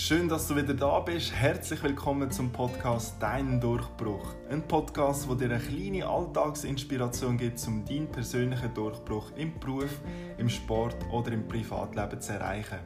Schön, 0.00 0.28
dass 0.28 0.46
du 0.46 0.54
wieder 0.54 0.74
da 0.74 1.00
bist. 1.00 1.34
Herzlich 1.34 1.82
willkommen 1.82 2.30
zum 2.30 2.52
Podcast 2.52 3.16
Dein 3.18 3.60
Durchbruch. 3.60 4.32
Ein 4.48 4.62
Podcast, 4.62 5.28
wo 5.28 5.34
dir 5.34 5.46
eine 5.46 5.58
kleine 5.58 6.06
Alltagsinspiration 6.06 7.36
gibt, 7.36 7.60
um 7.66 7.84
deinen 7.84 8.06
persönlichen 8.06 8.72
Durchbruch 8.74 9.32
im 9.34 9.58
Beruf, 9.58 9.90
im 10.38 10.48
Sport 10.48 10.94
oder 11.10 11.32
im 11.32 11.48
Privatleben 11.48 12.20
zu 12.20 12.32
erreichen. 12.32 12.78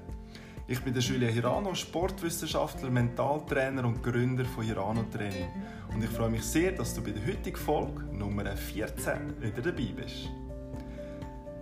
Ich 0.66 0.80
bin 0.80 0.94
der 0.94 1.02
Julia 1.02 1.29
Hirano, 1.29 1.75
Sportwissenschaftler, 1.75 2.88
Mentaltrainer 2.88 3.84
und 3.84 4.02
Gründer 4.02 4.46
von 4.46 4.64
Hirano 4.64 5.02
Training. 5.12 5.50
Und 5.92 6.02
ich 6.02 6.10
freue 6.10 6.30
mich 6.30 6.44
sehr, 6.44 6.72
dass 6.72 6.94
du 6.94 7.02
bei 7.02 7.10
der 7.10 7.26
heutigen 7.26 7.58
Folge 7.58 8.04
Nummer 8.10 8.56
14 8.56 9.38
wieder 9.38 9.60
dabei 9.60 9.92
bist. 9.94 10.30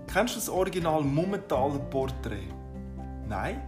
Kennst 0.07 0.37
du 0.37 0.39
das 0.39 0.49
Original 0.49 1.03
Mummentaler 1.03 1.81
Porträt? 1.81 2.55
Nein? 3.29 3.61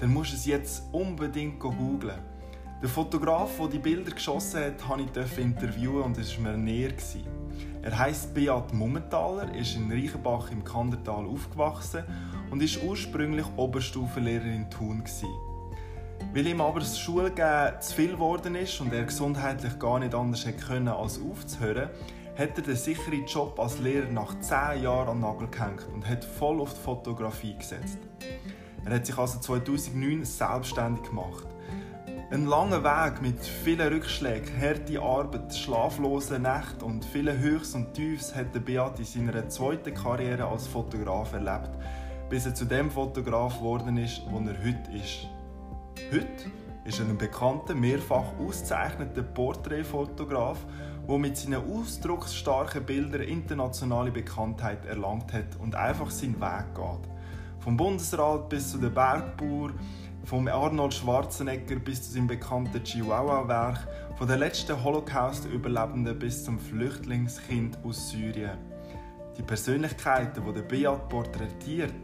Dann 0.00 0.12
musst 0.12 0.32
du 0.32 0.36
es 0.36 0.46
jetzt 0.46 0.82
unbedingt 0.92 1.60
googlen. 1.60 2.18
Der 2.80 2.88
Fotograf, 2.88 3.58
der 3.58 3.68
die 3.68 3.78
Bilder 3.78 4.12
geschossen 4.12 4.60
hat, 4.60 4.80
durfte 5.14 5.40
ich 5.40 5.46
interviewen 5.46 6.02
und 6.02 6.18
es 6.18 6.34
war 6.36 6.52
mir 6.52 6.56
näher. 6.56 6.92
Er 7.82 7.98
heisst 7.98 8.32
Beat 8.32 8.72
Mummentaler, 8.72 9.54
ist 9.54 9.76
in 9.76 9.92
Reichenbach 9.92 10.50
im 10.50 10.64
Kandertal 10.64 11.26
aufgewachsen 11.26 12.04
und 12.50 12.62
ist 12.62 12.82
ursprünglich 12.82 13.46
Oberstufenlehrer 13.56 14.46
in 14.46 14.70
Thun. 14.70 15.04
Weil 16.32 16.46
ihm 16.46 16.60
aber 16.60 16.80
das 16.80 16.98
Schulgehen 16.98 17.72
zu 17.80 17.94
viel 17.94 18.12
geworden 18.12 18.54
ist 18.54 18.80
und 18.80 18.92
er 18.94 19.04
gesundheitlich 19.04 19.78
gar 19.78 19.98
nicht 19.98 20.14
anders 20.14 20.46
hätte 20.46 20.94
als 20.94 21.20
aufzuhören, 21.20 21.90
hat 22.38 22.56
er 22.56 22.62
den 22.62 22.76
sicheren 22.76 23.26
Job 23.26 23.58
als 23.60 23.78
Lehrer 23.80 24.10
nach 24.10 24.38
10 24.40 24.82
Jahren 24.82 25.08
an 25.08 25.16
den 25.16 25.20
Nagel 25.20 25.48
gehängt 25.48 25.86
und 25.92 26.08
hat 26.08 26.24
voll 26.24 26.60
auf 26.60 26.72
die 26.72 26.80
Fotografie 26.80 27.56
gesetzt. 27.56 27.98
Er 28.84 28.94
hat 28.94 29.06
sich 29.06 29.18
also 29.18 29.38
2009 29.38 30.24
selbstständig 30.24 31.04
gemacht. 31.04 31.46
Ein 32.30 32.46
langer 32.46 32.84
Weg 32.84 33.22
mit 33.22 33.40
vielen 33.40 33.92
Rückschlägen, 33.92 34.60
harte 34.60 35.00
Arbeit, 35.00 35.54
schlaflosen 35.54 36.42
Nächten 36.42 36.84
und 36.84 37.04
vielen 37.04 37.38
Höchst 37.38 37.74
und 37.74 37.92
Tiefs 37.92 38.34
hat 38.34 38.54
der 38.54 38.60
Beat 38.60 39.00
in 39.00 39.04
seiner 39.04 39.48
zweiten 39.48 39.92
Karriere 39.92 40.46
als 40.46 40.68
Fotograf 40.68 41.32
erlebt, 41.32 41.70
bis 42.28 42.46
er 42.46 42.54
zu 42.54 42.66
dem 42.66 42.90
Fotograf 42.90 43.58
geworden 43.58 43.96
ist, 43.96 44.22
wo 44.30 44.38
er 44.38 44.56
heute 44.58 44.92
ist. 44.92 45.26
Heute 46.12 46.50
ist 46.84 47.00
er 47.00 47.06
ein 47.06 47.18
bekannter, 47.18 47.74
mehrfach 47.74 48.32
ausgezeichneter 48.38 49.22
Porträtfotograf, 49.22 50.58
der 51.08 51.18
mit 51.18 51.36
seinen 51.36 51.68
ausdrucksstarken 51.68 52.84
Bildern 52.84 53.22
internationale 53.22 54.12
Bekanntheit 54.12 54.84
erlangt 54.86 55.32
hat 55.32 55.56
und 55.58 55.74
einfach 55.74 56.10
seinen 56.10 56.40
Weg 56.40 56.74
geht. 56.74 57.19
Vom 57.60 57.76
Bundesrat 57.76 58.48
bis 58.48 58.70
zu 58.70 58.78
den 58.78 58.92
Bergbauer, 58.94 59.72
vom 60.24 60.48
Arnold 60.48 60.94
Schwarzenegger 60.94 61.76
bis 61.76 62.02
zu 62.02 62.14
seinem 62.14 62.26
bekannten 62.26 62.82
Chihuahua-Werk, 62.82 63.86
von 64.16 64.26
den 64.26 64.38
letzten 64.38 64.82
Holocaust-Überlebenden 64.82 66.18
bis 66.18 66.42
zum 66.42 66.58
Flüchtlingskind 66.58 67.78
aus 67.84 68.10
Syrien. 68.10 68.56
Die 69.36 69.42
Persönlichkeiten, 69.42 70.42
die 70.46 70.52
der 70.54 70.62
Beat 70.62 71.08
porträtiert, 71.10 71.94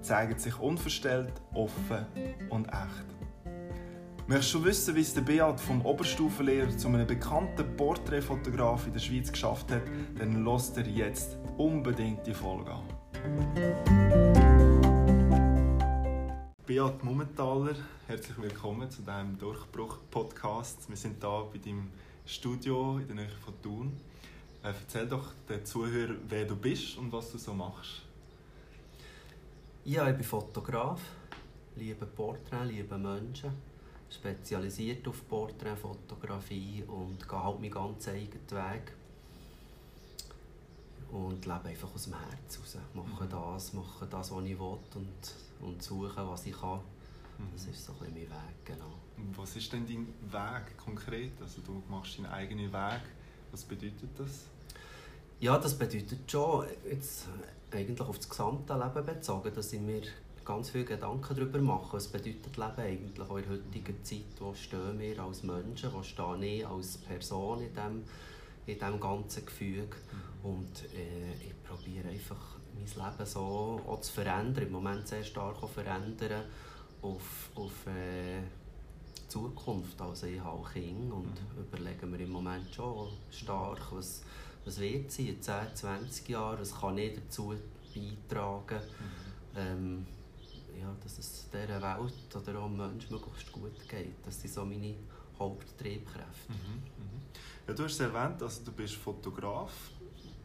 zeigen 0.00 0.38
sich 0.38 0.56
unverstellt, 0.60 1.32
offen 1.54 2.06
und 2.48 2.68
echt. 2.68 3.06
Möchtest 4.28 4.54
du 4.54 4.64
wissen, 4.64 4.94
wie 4.94 5.00
es 5.00 5.12
der 5.12 5.22
Beat 5.22 5.58
vom 5.58 5.84
Oberstufenlehrer 5.84 6.76
zu 6.76 6.86
einem 6.86 7.04
bekannten 7.04 7.76
Porträtfotograf 7.76 8.86
in 8.86 8.92
der 8.92 9.00
Schweiz 9.00 9.32
geschafft 9.32 9.72
hat, 9.72 9.82
dann 10.16 10.44
lasst 10.44 10.76
dir 10.76 10.86
jetzt 10.86 11.36
unbedingt 11.58 12.24
die 12.28 12.34
Folge 12.34 12.70
an. 12.70 14.59
Beat 16.70 17.02
Mummentaler, 17.02 17.74
herzlich 18.06 18.40
willkommen 18.40 18.88
zu 18.88 19.02
deinem 19.02 19.36
Durchbruch-Podcast. 19.36 20.88
Wir 20.88 20.96
sind 20.96 21.16
hier 21.20 21.48
bei 21.52 21.58
deinem 21.58 21.90
Studio 22.24 22.98
in 22.98 23.08
der 23.08 23.16
Nähe 23.16 23.28
von 23.44 23.60
Thun. 23.60 23.92
Äh, 24.62 24.68
erzähl 24.68 25.08
doch 25.08 25.32
den 25.48 25.66
Zuhörern, 25.66 26.18
wer 26.28 26.44
du 26.44 26.54
bist 26.54 26.96
und 26.96 27.12
was 27.12 27.32
du 27.32 27.38
so 27.38 27.54
machst. 27.54 28.02
Ja, 29.84 30.08
ich 30.10 30.14
bin 30.14 30.22
Fotograf, 30.22 31.00
liebe 31.74 32.06
Porträts, 32.06 32.64
liebe 32.68 32.96
Menschen, 32.96 33.50
spezialisiert 34.08 35.08
auf 35.08 35.28
Porträtfotografie 35.28 36.84
und 36.86 37.28
gehe 37.28 37.42
halt 37.42 37.60
meinen 37.60 37.72
ganz 37.72 38.06
eigenen 38.06 38.48
Weg 38.48 38.92
und 41.12 41.44
lebe 41.44 41.64
einfach 41.64 41.94
aus 41.94 42.04
dem 42.04 42.14
Herz 42.14 42.58
raus. 42.58 42.76
Mache 42.94 43.24
mhm. 43.24 43.30
das, 43.30 43.72
mache 43.72 44.06
das, 44.06 44.30
was 44.30 44.44
ich 44.44 44.58
will 44.58 44.78
und 44.94 45.34
und 45.62 45.82
suchen, 45.82 46.28
was 46.28 46.46
ich 46.46 46.58
kann. 46.58 46.80
Das 47.52 47.64
ist 47.64 47.84
so 47.84 47.92
ein 47.92 47.98
bisschen 47.98 48.14
mein 48.14 48.22
Weg, 48.22 48.64
genau. 48.64 48.92
Was 49.36 49.56
ist 49.56 49.72
denn 49.72 49.86
dein 49.86 50.06
Weg 50.30 50.76
konkret? 50.76 51.32
Also 51.40 51.62
du 51.62 51.82
machst 51.88 52.18
deinen 52.18 52.26
eigenen 52.26 52.72
Weg. 52.72 53.00
Was 53.50 53.64
bedeutet 53.64 54.10
das? 54.18 54.44
Ja, 55.38 55.56
das 55.58 55.76
bedeutet 55.76 56.30
schon, 56.30 56.66
jetzt 56.88 57.26
eigentlich 57.70 58.00
auf 58.00 58.18
das 58.18 58.28
gesamte 58.28 58.74
Leben 58.74 59.06
bezogen, 59.06 59.54
dass 59.54 59.72
ich 59.72 59.80
mir 59.80 60.02
ganz 60.44 60.68
viele 60.68 60.84
Gedanken 60.84 61.34
darüber 61.34 61.58
mache. 61.60 61.94
Was 61.94 62.08
bedeutet 62.08 62.56
Leben 62.56 62.78
eigentlich 62.78 63.30
auch 63.30 63.38
in 63.38 63.44
der 63.44 63.52
heutigen 63.52 64.04
Zeit? 64.04 64.38
Wo 64.38 64.52
stehen 64.52 64.98
wir 64.98 65.18
als 65.20 65.42
Menschen? 65.42 65.92
Wo 65.94 66.02
stehe 66.02 66.58
ich 66.58 66.66
als 66.66 66.98
Person 66.98 67.62
in 67.62 67.74
diesem 67.74 68.04
in 68.66 68.78
dem 68.78 69.00
ganzen 69.00 69.44
Gefüge? 69.46 69.96
Mhm. 70.42 70.50
Und 70.50 70.84
äh, 70.94 71.32
ich 71.34 71.62
probiere 71.62 72.08
einfach 72.08 72.56
mein 72.74 72.86
Leben 72.86 73.26
so 73.26 73.80
auch 73.86 74.00
zu 74.00 74.12
verändern, 74.12 74.64
im 74.64 74.72
Moment 74.72 75.06
sehr 75.06 75.24
stark 75.24 75.62
auch 75.62 75.70
verändern 75.70 76.44
auf, 77.02 77.50
auf 77.54 77.86
äh, 77.86 78.42
Zukunft. 79.28 80.00
Also 80.00 80.26
ich 80.26 80.40
habe 80.40 80.62
Kinder 80.72 81.14
und 81.14 81.26
mhm. 81.26 81.62
überlegen 81.62 82.12
wir 82.12 82.20
im 82.20 82.30
Moment 82.30 82.74
schon 82.74 83.08
stark, 83.30 83.80
was, 83.92 84.22
was 84.64 84.80
wird 84.80 85.10
sie 85.10 85.30
in 85.30 85.40
10, 85.40 85.74
20 85.74 86.28
Jahren, 86.28 86.60
was 86.60 86.78
kann 86.78 86.98
ich 86.98 87.14
dazu 87.14 87.54
beitragen, 87.94 88.80
mhm. 88.80 89.56
ähm, 89.56 90.06
ja, 90.80 90.94
dass 91.02 91.18
es 91.18 91.46
dieser 91.52 91.82
Welt 91.82 92.36
oder 92.36 92.60
auch 92.60 92.68
Menschen 92.68 93.12
möglichst 93.12 93.52
gut 93.52 93.88
geht. 93.88 94.14
Das 94.24 94.40
sind 94.40 94.52
so 94.52 94.64
meine 94.64 94.94
Haupttriebkräfte. 95.38 96.52
Mhm. 96.52 97.19
Ja, 97.70 97.76
du 97.76 97.84
hast 97.84 98.00
erwähnt, 98.00 98.42
also 98.42 98.64
du 98.64 98.72
bist 98.72 98.96
Fotograf 98.96 99.70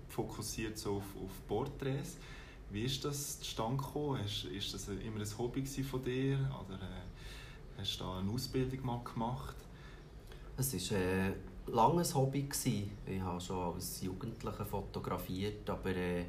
fokussiert 0.09 0.78
so 0.78 0.97
auf, 0.97 1.03
auf 1.24 1.47
Porträts. 1.47 2.18
Wie 2.69 2.84
ist 2.84 3.03
das 3.03 3.40
zustande 3.40 3.78
gekommen? 3.78 4.24
Ist, 4.24 4.44
ist 4.44 4.72
das 4.75 4.88
immer 4.90 5.22
ein 5.22 5.38
Hobby 5.40 5.66
von 5.66 6.03
dir 6.03 6.38
oder 6.64 6.75
äh, 6.75 7.80
hast 7.80 8.00
du 8.00 8.03
da 8.03 8.19
eine 8.19 8.30
Ausbildung 8.30 8.85
mal 8.85 9.03
gemacht? 9.03 9.56
Es 10.56 10.72
war 10.91 11.00
äh, 11.00 11.02
ein 11.02 11.34
langes 11.66 12.14
Hobby. 12.14 12.47
Ich 13.08 13.22
habe 13.22 13.41
schon 13.41 13.74
als 13.74 14.03
Jugendlicher 14.03 14.64
fotografiert, 14.64 15.68
aber 15.68 15.96
äh, 15.96 16.25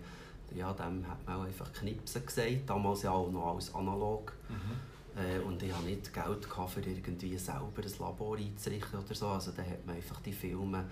ja, 0.55 0.73
dem 0.73 1.07
hat 1.07 1.27
man 1.27 1.41
auch 1.41 1.45
einfach 1.45 1.71
Knipsen 1.75 2.25
gesagt, 2.25 2.71
damals 2.71 3.03
ja 3.03 3.11
auch 3.11 3.31
noch 3.31 3.55
als 3.55 3.75
analog. 3.75 4.33
Mhm. 4.49 4.96
Äh, 5.17 5.41
und 5.41 5.63
ich 5.63 5.73
hatte 5.73 5.87
nicht 5.87 6.13
Geld 6.13 6.47
für 6.47 6.81
irgendwie 6.81 7.39
selber 7.39 7.83
ein 7.83 7.99
Labor 7.99 8.37
einzurichten 8.37 9.01
oder 9.01 9.15
so. 9.15 9.29
Also 9.29 9.53
da 9.53 9.63
hat 9.63 9.87
man 9.87 9.97
einfach 9.97 10.21
die 10.21 10.33
Filme 10.33 10.85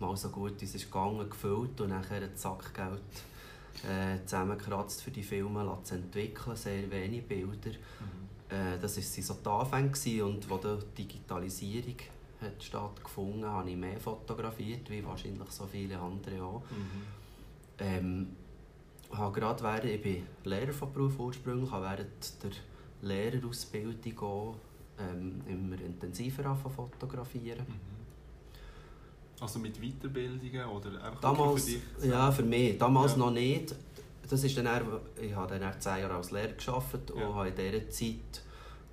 mal 0.00 0.16
so 0.16 0.28
gut 0.28 0.60
uns 0.60 0.74
ist 0.74 0.84
gegangen, 0.84 1.28
gefüllt 1.28 1.80
und 1.80 1.90
nachher 1.90 2.22
ein 2.22 2.30
Sack 2.34 2.72
Geld 2.74 3.00
äh, 3.84 4.24
zusammengekratzt 4.24 5.02
für 5.02 5.10
die 5.10 5.22
Filme 5.22 5.78
zu 5.82 5.94
entwickeln, 5.94 6.56
sehr 6.56 6.90
wenige 6.90 7.22
Bilder. 7.22 7.70
Mhm. 7.70 8.56
Äh, 8.56 8.78
das 8.80 8.96
war 8.96 9.22
so 9.22 9.34
die 9.34 9.48
Anfänge 9.48 10.24
und 10.24 10.48
wo 10.50 10.58
die 10.58 11.02
Digitalisierung 11.02 11.96
hat 12.40 12.62
stattgefunden 12.62 13.44
hat, 13.44 13.52
habe 13.52 13.70
ich 13.70 13.76
mehr 13.76 13.98
fotografiert, 13.98 14.88
wie 14.90 15.04
wahrscheinlich 15.04 15.50
so 15.50 15.66
viele 15.66 15.98
andere 15.98 16.42
auch. 16.42 16.62
Mhm. 16.70 17.02
Ähm, 17.80 18.26
habe 19.12 19.40
gerade 19.40 19.62
während, 19.62 19.84
ich 19.84 20.02
bin 20.02 20.26
Lehrer 20.44 20.72
von 20.72 20.92
Beruf 20.92 21.18
ursprünglich, 21.18 21.70
habe 21.70 21.86
während 21.86 22.42
der 22.44 22.50
Lehrerausbildung 23.02 24.18
auch 24.20 24.56
ähm, 24.98 25.40
immer 25.48 25.80
intensiver 25.80 26.56
fotografieren. 26.56 27.66
Mhm. 27.66 27.98
Also 29.40 29.58
mit 29.60 29.80
Weiterbildungen 29.80 30.66
oder 30.66 31.04
einfach 31.04 31.20
damals, 31.20 31.64
für 31.64 31.70
dich? 31.70 32.10
Ja, 32.10 32.32
für 32.32 32.42
mich. 32.42 32.78
Damals 32.78 33.12
ja. 33.12 33.18
noch 33.18 33.30
nicht. 33.30 33.74
Das 34.28 34.44
ist 34.44 34.56
dann 34.58 34.66
eher, 34.66 34.82
ich 35.20 35.34
habe 35.34 35.58
dann 35.58 35.80
zehn 35.80 36.00
Jahre 36.00 36.14
als 36.14 36.32
Lehrer 36.32 36.54
ja. 37.16 37.26
und 37.26 37.34
habe 37.34 37.48
in 37.48 37.54
dieser 37.54 37.88
Zeit 37.88 38.42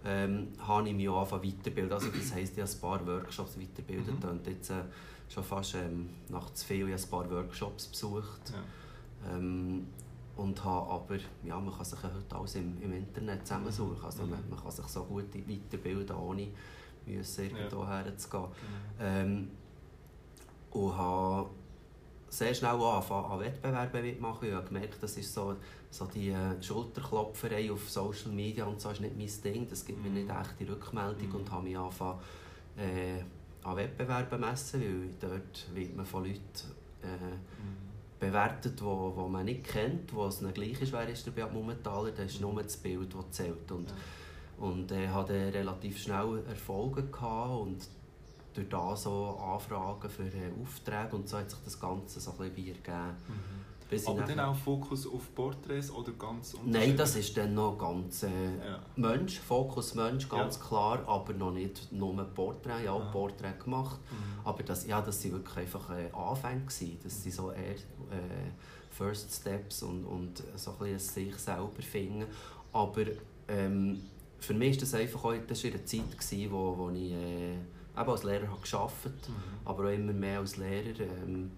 ähm, 0.06 0.50
habe 0.60 0.88
ich 0.88 0.96
mich 0.96 1.10
auch 1.10 1.32
weiterbilden. 1.32 1.92
Also 1.92 2.10
das 2.10 2.34
heisst, 2.34 2.58
ich 2.58 2.62
habe 2.62 2.72
ein 2.72 2.80
paar 2.80 3.08
Workshops 3.08 3.60
weiterbildet 3.60 4.24
mhm. 4.24 4.30
und 4.30 4.48
jetzt 4.48 4.70
äh, 4.70 4.84
schon 5.28 5.44
fast 5.44 5.76
ähm, 5.76 6.10
nach 6.30 6.54
zu 6.54 6.66
viel 6.66 6.86
ein 6.86 7.10
paar 7.10 7.30
Workshops 7.30 7.88
besucht. 7.88 8.54
Ja. 8.54 9.36
Ähm, 9.36 9.88
und 10.38 10.64
habe 10.64 10.92
aber, 10.92 11.18
ja, 11.44 11.60
man 11.60 11.74
kann 11.74 11.86
sich 11.86 12.02
ja 12.02 12.10
heute 12.14 12.36
alles 12.36 12.56
im, 12.56 12.82
im 12.82 12.94
Internet 12.94 13.48
zusammensuchen. 13.48 14.04
Also 14.04 14.24
mhm. 14.24 14.32
man, 14.32 14.50
man 14.50 14.62
kann 14.62 14.72
sich 14.72 14.86
so 14.88 15.04
gut 15.04 15.34
weiterbilden, 15.34 16.16
ohne 16.16 16.48
müssen 17.06 17.46
irgendwo 17.46 17.84
ja. 17.84 17.98
herzugehen. 18.00 18.44
Mhm. 18.44 18.48
Ähm, 19.00 19.48
und 20.72 20.98
habe 20.98 21.50
sehr 22.30 22.54
schnell 22.54 22.72
angefangen 22.72 23.32
an 23.32 23.40
Wettbewerben 23.40 24.02
mitmachen. 24.02 24.48
Ich 24.50 24.54
habe 24.54 24.68
gemerkt, 24.68 24.98
das 25.02 25.16
ist 25.18 25.34
so, 25.34 25.56
so 25.90 26.06
die 26.08 26.30
äh, 26.30 26.62
Schulterklopferei 26.62 27.72
auf 27.72 27.90
Social 27.90 28.32
Media 28.32 28.66
und 28.66 28.82
so 28.82 28.90
ist 28.90 29.00
nicht 29.00 29.16
mein 29.18 29.54
Ding. 29.54 29.68
Das 29.70 29.86
gibt 29.86 30.04
mir 30.04 30.10
nicht 30.10 30.28
Mhm. 30.28 30.36
echte 30.42 30.74
Rückmeldung 30.74 31.30
Mhm. 31.30 31.36
und 31.36 31.52
habe 31.52 31.64
mich 31.64 31.78
angefangen 31.78 32.20
äh, 32.78 33.22
an 33.64 33.78
Wettbewerben 33.78 34.42
messen, 34.42 34.82
weil 34.82 35.30
dort 35.30 35.68
wird 35.74 35.96
man 35.96 36.06
von 36.06 36.24
Leuten 36.26 36.42
äh, 37.04 37.08
Mhm. 37.08 37.95
Bewertet, 38.20 38.82
wo, 38.84 39.14
wo 39.16 39.28
man 39.28 39.46
nicht 39.46 39.64
kennt, 39.66 40.14
wo 40.14 40.26
es 40.28 40.42
nicht 40.42 40.56
gleich 40.56 40.82
ist, 40.82 40.92
wer 40.94 41.08
ist 41.08 41.26
der 41.26 41.32
Beat 41.32 41.54
Mummentaler, 41.54 42.12
das 42.12 42.32
ist 42.34 42.42
nur 42.42 42.62
das 42.62 42.78
Bild, 42.78 43.14
das 43.14 43.32
zählt. 43.32 43.72
Und, 43.72 43.90
Ja. 43.90 43.96
und 44.66 44.92
äh, 44.92 45.08
hatte 45.10 45.34
relativ 45.54 45.98
schnell 45.98 46.44
Erfolge 46.48 47.04
gehabt 47.04 47.62
und 47.62 47.78
durch 48.54 48.70
das 48.70 49.04
so 49.04 49.38
Anfragen 49.38 50.10
für 50.10 50.24
äh, 50.24 50.52
Aufträge 50.62 51.16
und 51.16 51.28
so 51.28 51.38
hat 51.38 51.50
sich 51.50 51.60
das 51.66 51.78
Ganze 51.80 52.20
so 52.22 52.32
ein 52.32 52.38
bisschen 52.52 52.68
ergeben. 52.68 53.16
Mhm. 53.28 53.65
Bis 53.90 54.08
Aber 54.08 54.24
dann 54.24 54.40
auch 54.40 54.56
Fokus 54.56 55.06
auf 55.06 55.34
Porträts 55.36 55.92
oder 55.92 56.12
ganz 56.14 56.56
Nein, 56.66 56.98
das 56.98 57.16
ist 57.16 57.38
dann 57.38 57.54
noch 57.54 57.78
ganz 57.78 58.24
äh, 58.24 58.28
Ja. 58.58 58.80
Mensch, 58.96 59.40
Fokus 59.40 59.94
Mensch, 59.94 60.28
ganz 60.28 60.56
Ja. 60.58 60.64
klar, 60.64 61.04
aber 61.08 61.34
noch 61.34 61.52
nicht 61.52 61.92
nur 61.92 62.16
Porträt. 62.26 62.82
Ich 62.82 62.88
habe 62.88 63.00
auch 63.04 63.08
Ah. 63.08 63.12
Porträt 63.12 63.54
gemacht, 63.64 64.00
Mhm. 64.12 64.40
aber 64.48 64.64
das, 64.64 64.88
ja, 64.88 65.02
das 65.02 65.24
waren 65.24 65.34
wirklich 65.34 65.58
einfach 65.58 65.90
äh, 65.92 66.10
Anfänge. 66.12 66.62
Gewesen. 66.62 66.98
Das 67.04 67.22
sind 67.22 67.34
so 67.36 67.52
eher 67.52 67.76
äh, 67.76 68.50
First 68.90 69.32
Steps 69.34 69.84
und, 69.84 70.04
und 70.06 70.42
so 70.56 70.72
ein 70.72 70.78
bisschen 70.80 71.00
sich 71.00 71.36
selber 71.38 71.82
finden. 71.82 72.26
Aber 72.74 73.04
ähm, 73.48 74.02
für 74.40 74.54
mich 74.56 74.78
war 74.78 74.80
das 74.82 74.94
einfach 74.96 75.26
auch, 75.26 75.34
das 75.48 75.64
war 75.64 75.72
eine 75.72 75.86
Zeit, 75.86 76.12
gewesen, 76.18 76.52
wo, 76.52 76.76
wo 76.78 76.90
ich 76.90 77.12
äh, 77.12 77.54
eben 77.54 78.10
als 78.10 78.24
Lehrer 78.24 78.48
habe 78.50 78.62
gearbeitet 78.62 79.30
Mhm. 79.30 79.34
aber 79.64 79.84
auch 79.86 79.94
immer 79.94 80.12
mehr 80.14 80.40
als 80.40 80.58
Lehrer. 80.58 81.02
Ähm, 81.02 81.52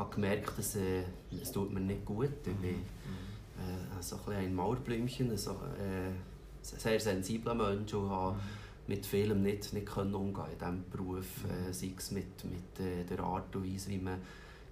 habe 0.00 0.14
gemerkt, 0.14 0.58
dass 0.58 0.76
äh, 0.76 1.04
es 1.40 1.52
tut 1.52 1.72
mir 1.72 1.80
nicht 1.80 2.04
gut. 2.04 2.30
Ich 2.46 2.56
bin 2.56 2.70
Mhm. 2.76 3.98
äh, 3.98 4.02
so 4.02 4.16
ein, 4.26 4.36
ein 4.36 4.54
Mauerblümchen, 4.54 5.36
so, 5.36 5.52
äh, 5.52 6.12
sehr 6.62 6.98
sensibler 7.00 7.54
Mensch 7.54 7.94
und 7.94 8.10
habe 8.10 8.34
Mhm. 8.36 8.40
mit 8.88 9.06
vielem 9.06 9.42
nicht, 9.42 9.72
nicht 9.72 9.86
können 9.86 10.14
umgehen 10.14 10.46
in 10.52 10.58
diesem 10.58 10.84
Beruf. 10.90 11.44
Mhm. 11.44 11.70
Äh, 11.70 11.72
sei 11.72 11.92
es 11.96 12.10
mit, 12.10 12.44
mit 12.44 12.80
äh, 12.80 13.04
der 13.04 13.20
Art 13.20 13.54
und 13.54 13.64
Weise, 13.72 13.90
wie 13.90 13.98
man 13.98 14.18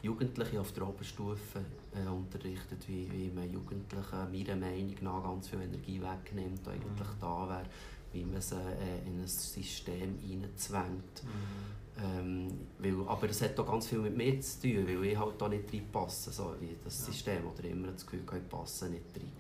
Jugendliche 0.02 0.60
auf 0.60 0.72
der 0.72 0.88
Oberstufe 0.88 1.60
äh, 1.94 2.08
unterrichtet, 2.08 2.86
wie, 2.88 3.10
wie 3.12 3.30
man 3.30 3.50
Jugendlichen 3.52 4.32
meiner 4.32 4.56
Meinung 4.56 4.94
nach 5.02 5.22
ganz 5.24 5.48
viel 5.48 5.60
Energie 5.60 6.00
wegnimmt 6.00 6.66
und 6.66 6.72
eigentlich 6.72 7.08
da 7.20 7.48
wäre, 7.48 7.64
wie 8.12 8.24
man 8.24 8.40
sie 8.40 8.54
äh, 8.54 9.06
in 9.06 9.20
ein 9.20 9.26
System 9.26 10.18
hineinzwängt. 10.20 11.22
Mhm. 11.24 11.77
Ähm, 12.00 12.48
weil, 12.78 12.94
aber 13.08 13.28
es 13.28 13.42
hat 13.42 13.58
auch 13.58 13.66
ganz 13.66 13.88
viel 13.88 13.98
mit 13.98 14.16
mir 14.16 14.40
zu 14.40 14.60
tun, 14.62 14.86
weil 14.86 15.04
ich 15.04 15.18
halt 15.18 15.34
da 15.40 15.48
nicht 15.48 15.72
reinpasse, 15.72 16.30
so 16.30 16.54
wie 16.60 16.76
das 16.84 17.00
Ja. 17.00 17.06
System, 17.12 17.42
oder 17.46 17.64
immer 17.64 17.88
das 17.88 18.06
Gefühl 18.06 18.20
ich 18.36 18.48
passe 18.48 18.88
nicht 18.88 19.02
rein. 19.16 19.32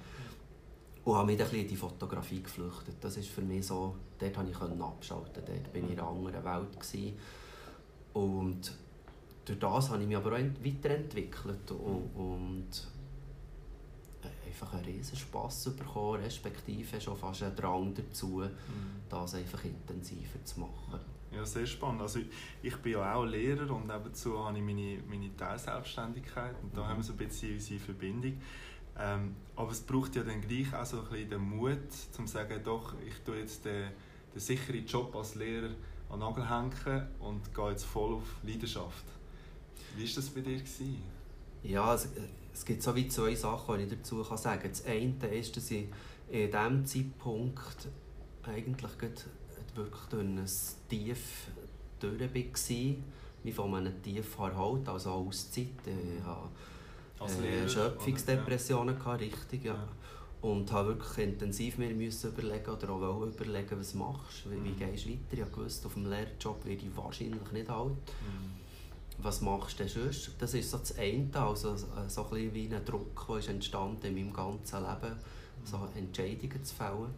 Und 1.04 1.14
habe 1.14 1.26
mich 1.26 1.38
dann 1.38 1.46
ein 1.46 1.50
bisschen 1.52 1.64
in 1.64 1.68
die 1.70 1.76
Fotografie 1.76 2.42
geflüchtet. 2.42 2.96
Das 3.00 3.16
ist 3.16 3.28
für 3.28 3.42
mich 3.42 3.64
so, 3.66 3.94
dort 4.18 4.34
konnte 4.34 4.50
ich 4.50 4.56
abschalten, 4.82 5.42
dort 5.46 5.72
bin 5.72 5.84
ich 5.84 5.92
in 5.92 5.98
einer 6.00 6.08
anderen 6.08 6.44
Welt. 6.44 6.80
Gewesen. 6.80 7.16
Und 8.12 8.72
durch 9.44 9.58
das 9.58 9.90
habe 9.90 10.02
ich 10.02 10.08
mich 10.08 10.16
aber 10.16 10.32
auch 10.32 10.38
ent- 10.38 10.62
weiterentwickelt 10.64 11.70
und, 11.70 12.10
und 12.16 12.68
äh, 14.24 14.48
einfach 14.48 14.74
einen 14.74 14.84
riesen 14.84 15.16
Spass 15.16 15.64
bekommen, 15.70 16.20
respektive 16.22 17.00
schon 17.00 17.16
fast 17.16 17.42
einen 17.44 17.54
Drang 17.56 17.94
dazu, 17.94 18.40
Mhm. 18.40 18.50
das 19.08 19.34
einfach 19.36 19.64
intensiver 19.64 20.44
zu 20.44 20.60
machen. 20.60 20.98
Ja, 21.34 21.44
sehr 21.44 21.66
spannend. 21.66 22.00
Also 22.00 22.20
ich, 22.20 22.26
ich 22.62 22.76
bin 22.76 22.92
ja 22.92 23.14
auch 23.14 23.24
Lehrer 23.24 23.70
und 23.74 23.86
nebenzu 23.86 24.42
habe 24.44 24.56
ich 24.58 24.64
meine, 24.64 24.98
meine 25.08 25.36
Teilselbstständigkeit 25.36 26.54
und 26.62 26.76
da 26.76 26.82
Mhm. 26.82 26.86
haben 26.88 26.96
wir 26.98 27.04
so 27.04 27.12
ein 27.12 27.18
bisschen 27.18 27.52
unsere 27.54 27.80
Verbindung. 27.80 28.40
Ähm, 28.98 29.36
aber 29.54 29.70
es 29.70 29.80
braucht 29.82 30.16
ja 30.16 30.24
dann 30.24 30.40
gleich 30.40 30.74
auch 30.74 30.84
so 30.86 31.00
ein 31.00 31.08
bisschen 31.08 31.30
den 31.30 31.40
Mut, 31.42 31.78
um 32.18 32.26
zu 32.26 32.32
sagen, 32.32 32.60
doch, 32.64 32.94
ich 33.06 33.14
tue 33.24 33.38
jetzt 33.38 33.64
den, 33.64 33.90
den 34.34 34.40
sicheren 34.40 34.84
Job 34.86 35.14
als 35.14 35.34
Lehrer 35.34 35.68
an 36.10 36.18
den 36.18 36.20
Nagel 36.20 36.48
hängen 36.48 37.06
und 37.20 37.54
gehe 37.54 37.70
jetzt 37.70 37.84
voll 37.84 38.14
auf 38.14 38.36
Leidenschaft. 38.42 39.04
Wie 39.96 40.08
war 40.08 40.14
das 40.16 40.30
bei 40.30 40.40
dir? 40.40 40.56
Gewesen? 40.56 41.02
Ja, 41.62 41.94
es, 41.94 42.08
es 42.54 42.64
gibt 42.64 42.82
so 42.82 42.96
wie 42.96 43.06
zwei 43.08 43.34
Sachen, 43.34 43.76
die 43.78 43.84
ich 43.84 43.90
dazu 43.90 44.24
kann 44.24 44.38
sagen 44.38 44.62
kann. 44.62 44.70
Das 44.70 44.84
eine 44.86 45.36
ist, 45.36 45.56
dass 45.56 45.70
ich 45.70 45.86
in 46.30 46.50
diesem 46.50 46.86
Zeitpunkt 46.86 47.88
eigentlich 48.44 48.98
wirklich 49.78 50.04
durch 50.10 50.22
ein 50.24 50.44
Tief 50.88 51.46
durch 52.00 52.20
war, 52.20 52.96
wie 53.44 53.52
von 53.52 53.74
einem 53.74 54.02
Tief 54.02 54.38
erholt, 54.38 54.88
also 54.88 55.10
Auszeit. 55.10 55.66
Ich 55.86 56.24
hatte 57.20 57.46
äh, 57.46 57.68
Schöpfungsdepressionen, 57.68 58.98
gehabt, 58.98 59.20
richtig, 59.20 59.64
ja. 59.64 59.74
Ja. 59.74 59.88
Und 60.40 60.70
habe 60.70 60.90
wirklich 60.90 61.26
intensiv 61.26 61.78
mir 61.78 61.90
müssen 61.92 62.30
überlegen 62.30 62.70
oder 62.70 62.90
auch 62.90 63.22
überlegen, 63.22 63.76
was 63.80 63.94
machst 63.94 64.44
du, 64.44 64.50
wie, 64.50 64.62
wie 64.64 64.70
Mhm. 64.70 64.78
gehst 64.78 65.06
du 65.06 65.10
weiter. 65.10 65.46
Ich 65.48 65.52
gewusst, 65.52 65.84
auf 65.84 65.94
dem 65.94 66.08
Lehrerjob 66.08 66.64
werde 66.64 66.86
ich 66.86 66.96
wahrscheinlich 66.96 67.52
nicht 67.52 67.68
alt 67.70 67.88
Mhm. 67.90 68.52
was 69.20 69.40
machst 69.40 69.80
du 69.80 69.84
denn 69.84 69.92
sonst? 69.92 70.30
Das 70.38 70.54
ist 70.54 70.70
so 70.70 70.78
das 70.78 70.96
eine, 70.96 71.28
also 71.34 71.76
so 71.76 71.86
ein 71.96 72.04
bisschen 72.30 72.54
wie 72.54 72.72
ein 72.72 72.84
Druck, 72.84 73.26
der 73.26 73.38
ist 73.38 73.48
entstanden 73.48 74.06
in 74.06 74.14
meinem 74.14 74.32
ganzen 74.32 74.80
Leben, 74.80 75.16
so 75.64 75.88
Entscheidungen 75.96 76.62
zu 76.64 76.72
fällen 76.72 77.10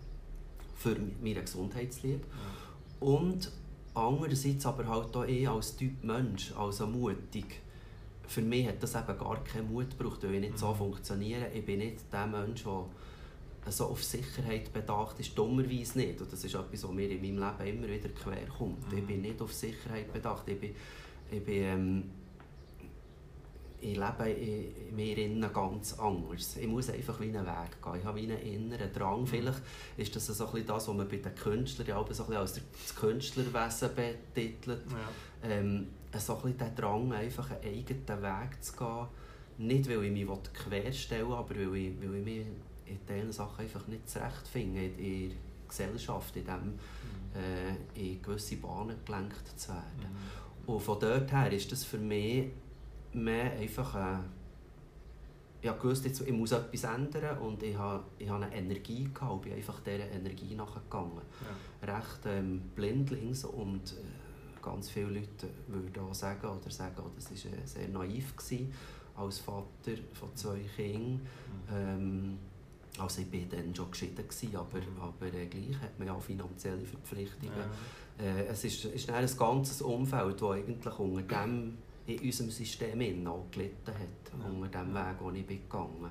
für 0.80 0.96
meine 1.22 1.42
Gesundheitsliebe. 1.42 2.20
Ja. 2.20 3.06
Und 3.06 3.52
andererseits 3.94 4.64
aber 4.64 4.86
halt 4.88 5.14
auch 5.14 5.24
ich 5.24 5.46
als 5.48 5.76
Typ 5.76 6.02
Mensch, 6.02 6.52
also 6.56 6.86
mutig. 6.86 7.60
Für 8.26 8.40
mich 8.40 8.66
hat 8.66 8.82
das 8.82 8.94
eben 8.94 9.18
gar 9.18 9.44
keinen 9.44 9.70
Mut 9.70 9.90
gebraucht, 9.98 10.22
weil 10.22 10.34
ich 10.36 10.40
nicht 10.40 10.58
so 10.58 10.70
Mhm. 10.72 10.76
funktioniere. 10.76 11.50
Ich 11.52 11.66
bin 11.66 11.80
nicht 11.80 12.10
der 12.12 12.26
Mensch, 12.26 12.62
der 12.64 13.72
so 13.72 13.86
auf 13.86 14.02
Sicherheit 14.02 14.72
bedacht 14.72 15.20
ist, 15.20 15.36
dummerweise 15.36 15.98
nicht. 15.98 16.20
Und 16.20 16.32
das 16.32 16.42
ist 16.44 16.54
etwas, 16.54 16.82
was 16.84 16.90
mir 16.92 17.10
in 17.10 17.20
meinem 17.20 17.58
Leben 17.58 17.84
immer 17.84 17.88
wieder 17.88 18.08
quer 18.08 18.46
kommt. 18.46 18.90
Mhm. 18.90 18.98
Ich 18.98 19.06
bin 19.06 19.20
nicht 19.20 19.42
auf 19.42 19.52
Sicherheit 19.52 20.10
bedacht. 20.12 20.48
Ich 20.48 20.58
bin, 20.58 20.74
ich 21.30 21.44
bin 21.44 21.54
ähm, 21.62 22.04
ich 23.80 23.96
lebe 23.96 24.30
in, 24.30 24.94
mir 24.94 25.16
innen 25.18 25.52
ganz 25.52 25.98
anders. 25.98 26.56
Ich 26.56 26.66
muss 26.66 26.90
einfach 26.90 27.18
wie 27.20 27.28
einen 27.28 27.46
Weg 27.46 27.82
gehen. 27.82 27.94
Ich 27.98 28.04
habe 28.04 28.18
wie 28.20 28.30
einen 28.30 28.38
inneren 28.38 28.92
Drang. 28.92 29.26
Vielleicht 29.26 29.62
ist 29.96 30.14
das 30.14 30.26
so 30.26 30.46
ein 30.46 30.52
bisschen 30.52 30.68
das, 30.68 30.88
was 30.88 30.94
man 30.94 31.08
bei 31.08 31.16
den 31.16 31.34
Künstlern 31.34 31.88
ja 31.88 31.96
auch 31.96 32.10
so 32.12 32.24
ein 32.24 32.28
bisschen 32.28 32.40
als 32.40 32.54
das 32.54 32.94
Künstlerwesen 32.96 33.90
betitelt. 33.94 34.82
Ja. 34.90 35.48
Ähm, 35.48 35.88
so 36.18 36.36
ein 36.36 36.42
bisschen 36.42 36.58
der 36.58 36.70
Drang, 36.70 37.12
einfach 37.12 37.50
einen 37.50 37.64
eigenen 37.64 38.22
Weg 38.22 38.62
zu 38.62 38.76
gehen. 38.76 39.06
Nicht, 39.58 39.88
weil 39.88 40.04
ich 40.04 40.12
mich 40.12 40.28
querstellen 40.52 41.28
will, 41.28 41.34
aber 41.34 41.54
weil 41.54 41.76
ich, 41.76 42.00
weil 42.00 42.14
ich 42.16 42.24
mich 42.24 42.46
in 42.86 42.98
diesen 43.08 43.32
Sachen 43.32 43.62
einfach 43.62 43.86
nicht 43.86 44.08
zurechtfinde 44.08 44.84
in, 44.84 44.98
in 44.98 45.28
der 45.28 45.36
Gesellschaft, 45.68 46.36
in, 46.36 46.44
dem, 46.44 46.78
äh, 47.34 48.00
in 48.00 48.20
gewisse 48.20 48.56
Bahnen 48.56 48.96
gelenkt 49.04 49.58
zu 49.58 49.68
werden. 49.68 49.82
Mhm. 50.66 50.74
Und 50.74 50.80
von 50.80 50.98
dort 51.00 51.32
her 51.32 51.52
ist 51.52 51.70
das 51.72 51.84
für 51.84 51.98
mich 51.98 52.50
mehr 53.12 53.52
einfach 53.52 53.94
äh, 53.94 54.18
ich 55.62 55.70
gewusst, 55.78 56.04
jetzt, 56.06 56.22
ich 56.22 56.32
muss 56.32 56.52
etwas 56.52 56.84
ändern 56.84 57.38
und 57.38 57.62
ich 57.62 57.76
habe, 57.76 58.04
ich 58.18 58.28
habe 58.28 58.44
eine 58.44 58.54
Energie 58.54 59.08
gehabt 59.12 59.32
und 59.32 59.42
bin 59.42 59.52
einfach 59.52 59.80
dieser 59.80 60.10
Energie 60.10 60.54
nachgegangen. 60.54 61.20
Ja. 61.82 61.96
Recht 61.96 62.20
ähm, 62.26 62.62
blindlings 62.74 63.44
und 63.44 63.92
äh, 63.92 64.62
ganz 64.62 64.88
viele 64.88 65.10
Leute 65.10 65.48
würden 65.68 66.02
auch 66.02 66.14
sagen 66.14 66.46
oder 66.46 66.70
sagen, 66.70 66.96
oh, 67.04 67.10
das 67.14 67.30
war 67.30 67.52
äh, 67.52 67.66
sehr 67.66 67.88
naiv 67.88 68.36
gewesen, 68.36 68.72
als 69.16 69.38
Vater 69.38 69.92
von 70.14 70.34
zwei 70.34 70.60
Kindern. 70.76 71.12
Mhm. 71.12 71.74
Ähm, 71.74 72.38
also 72.98 73.20
ich 73.20 73.32
war 73.32 73.58
dann 73.58 73.74
schon 73.74 73.90
geschieden, 73.90 74.16
gewesen, 74.16 74.56
aber, 74.56 74.78
Mhm. 74.78 75.00
aber 75.00 75.26
äh, 75.26 75.46
gleich 75.46 75.80
hat 75.80 75.98
man 75.98 76.08
ja 76.08 76.14
auch 76.14 76.22
finanzielle 76.22 76.84
Verpflichtungen. 76.86 77.52
Ja. 78.18 78.24
Äh, 78.24 78.46
es 78.46 78.64
ist, 78.64 78.84
ist 78.86 79.10
ein 79.10 79.28
ganzes 79.36 79.82
Umfeld, 79.82 80.40
das 80.40 80.50
eigentlich 80.50 80.98
unter 80.98 81.22
dem 81.22 81.78
in 82.16 82.26
unserem 82.26 82.50
System 82.50 83.26
auch 83.26 83.46
gelitten 83.50 83.86
hat, 83.86 84.40
Ja. 84.40 84.46
unter 84.46 84.68
dem 84.68 84.94
Weg, 84.94 85.18
den 85.20 85.34
ich 85.36 85.46
bin 85.46 85.62
gegangen 85.62 86.10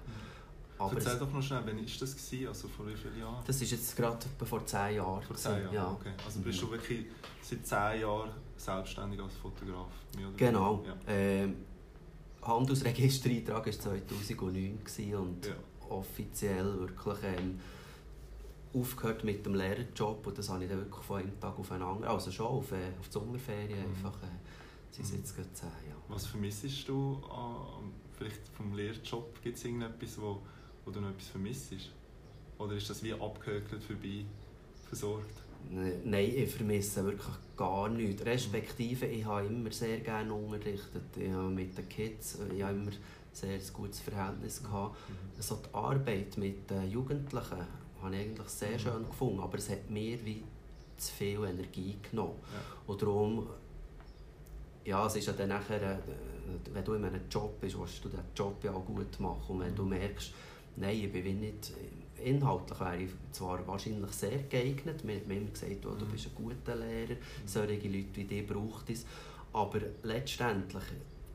Aber 0.77 0.93
Erzähl 0.93 1.19
doch 1.19 1.31
noch 1.33 1.41
schnell, 1.41 1.61
wann 1.65 1.75
war 1.77 1.83
das? 1.83 2.15
Gewesen? 2.15 2.47
Also 2.47 2.67
vor 2.69 2.87
wie 2.87 2.95
vielen 2.95 3.19
Jahren? 3.19 3.43
das 3.45 3.61
ist 3.61 3.71
jetzt 3.71 3.95
gerade 3.97 4.17
vor 4.45 4.65
zehn 4.65 4.95
Jahren. 4.95 5.21
Vor 5.23 5.35
zehn 5.35 5.61
Jahren, 5.63 5.73
Ja. 5.73 5.91
okay. 5.91 6.11
Also 6.25 6.39
bist 6.39 6.61
Mhm. 6.61 6.65
du 6.67 6.71
wirklich 6.71 7.05
seit 7.41 7.67
zehn 7.67 8.01
Jahren 8.01 8.29
selbstständig 8.55 9.19
als 9.19 9.33
Fotograf? 9.35 9.87
Genau. 10.37 10.77
weniger? 10.79 10.95
Ähm, 11.07 11.55
Handelsregistereintrag 12.41 13.65
war 13.65 13.71
2009 13.73 14.79
gewesen 14.83 15.15
und 15.15 15.45
Ja. 15.45 15.53
offiziell 15.89 16.79
wirklich 16.79 17.17
ähm, 17.23 17.59
aufgehört 18.73 19.23
mit 19.23 19.45
dem 19.45 19.55
Lehrerjob 19.55 20.27
und 20.27 20.37
das 20.37 20.49
habe 20.49 20.63
ich 20.63 20.69
dann 20.69 20.79
wirklich 20.79 21.03
von 21.03 21.19
einem 21.19 21.39
Tag 21.39 21.57
auf 21.57 21.67
den 21.67 21.81
anderen, 21.81 22.03
also 22.05 22.31
schon 22.31 22.45
auf, 22.47 22.71
äh, 22.71 22.75
auf 22.99 23.07
die 23.07 23.11
Sommerferien 23.13 23.79
Mhm. 23.89 23.95
einfach, 23.95 24.15
äh, 24.23 24.27
sind 24.91 25.09
Mhm. 25.09 25.17
jetzt 25.17 25.35
gerade 25.35 25.53
zehn 25.53 25.69
Jahre. 25.87 26.01
Was 26.07 26.25
vermisst 26.25 26.87
du 26.87 27.21
an, 27.29 27.91
vielleicht 28.17 28.47
vom 28.49 28.73
Lehrjob? 28.73 29.41
Gibt 29.41 29.57
es 29.57 29.65
irgendetwas, 29.65 30.19
wo, 30.19 30.41
wo 30.85 30.91
du 30.91 30.99
noch 31.01 31.09
etwas 31.09 31.27
vermisst? 31.27 31.73
Oder 32.57 32.73
ist 32.73 32.89
das 32.89 33.01
wie 33.03 33.13
abgehökelt 33.13 33.83
vorbei, 33.83 34.25
versorgt? 34.87 35.43
Nein, 35.69 36.33
ich 36.35 36.51
vermisse 36.51 37.03
wirklich 37.05 37.35
gar 37.55 37.89
nichts. 37.89 38.25
Respektive, 38.25 39.05
ich 39.05 39.25
habe 39.25 39.47
immer 39.47 39.71
sehr 39.71 39.99
gerne 39.99 40.33
unterrichtet. 40.33 41.03
Ich 41.15 41.29
habe 41.31 41.49
mit 41.49 41.77
den 41.77 41.87
Kids 41.89 42.37
ich 42.53 42.63
habe 42.63 42.75
immer 42.75 42.91
sehr 43.33 43.59
gutes 43.73 43.99
Verhältnis 43.99 44.63
gehabt. 44.63 44.97
Mhm. 45.09 45.15
Also 45.37 45.57
die 45.57 45.73
Arbeit 45.73 46.37
mit 46.37 46.69
den 46.69 46.89
Jugendlichen 46.89 47.65
habe 48.01 48.15
ich 48.15 48.21
eigentlich 48.21 48.47
sehr 48.47 48.71
mhm. 48.73 48.79
schön 48.79 49.05
gefunden, 49.05 49.39
aber 49.41 49.57
es 49.57 49.69
hat 49.69 49.89
mir 49.89 50.23
wie 50.25 50.43
zu 50.97 51.13
viel 51.13 51.43
Energie 51.45 51.97
genommen. 52.09 52.39
Ja. 52.53 52.59
Und 52.87 53.01
darum, 53.01 53.47
ja, 54.85 55.05
es 55.05 55.15
ist 55.15 55.27
ja 55.27 55.33
dann 55.33 55.49
nachher, 55.49 55.81
äh, 55.81 55.97
wenn 56.73 56.83
du 56.83 56.93
in 56.93 57.05
einem 57.05 57.21
Job 57.29 57.59
bist, 57.61 57.79
willst 57.79 58.03
du 58.03 58.09
den 58.09 58.21
Job 58.35 58.63
ja 58.63 58.71
auch 58.71 58.85
gut 58.85 59.19
machen. 59.19 59.55
Und 59.55 59.59
wenn 59.59 59.75
du 59.75 59.83
mhm. 59.83 59.89
merkst, 59.89 60.33
nein, 60.77 60.97
ich 60.97 61.11
bin 61.11 61.39
nicht, 61.39 61.73
inhaltlich 62.23 62.79
wäre 62.79 62.97
ich 63.03 63.09
zwar 63.31 63.65
wahrscheinlich 63.67 64.11
sehr 64.11 64.39
geeignet, 64.49 65.03
mir 65.03 65.17
hat 65.17 65.29
immer 65.29 65.49
gesagt, 65.49 65.85
oh, 65.85 65.95
du 65.97 66.05
bist 66.05 66.27
ein 66.27 66.35
guter 66.35 66.75
Lehrer, 66.75 67.15
solche 67.45 67.87
Leute 67.87 68.15
wie 68.15 68.23
dich 68.25 68.45
braucht 68.45 68.89
es, 68.89 69.05
aber 69.53 69.79
letztendlich 70.03 70.83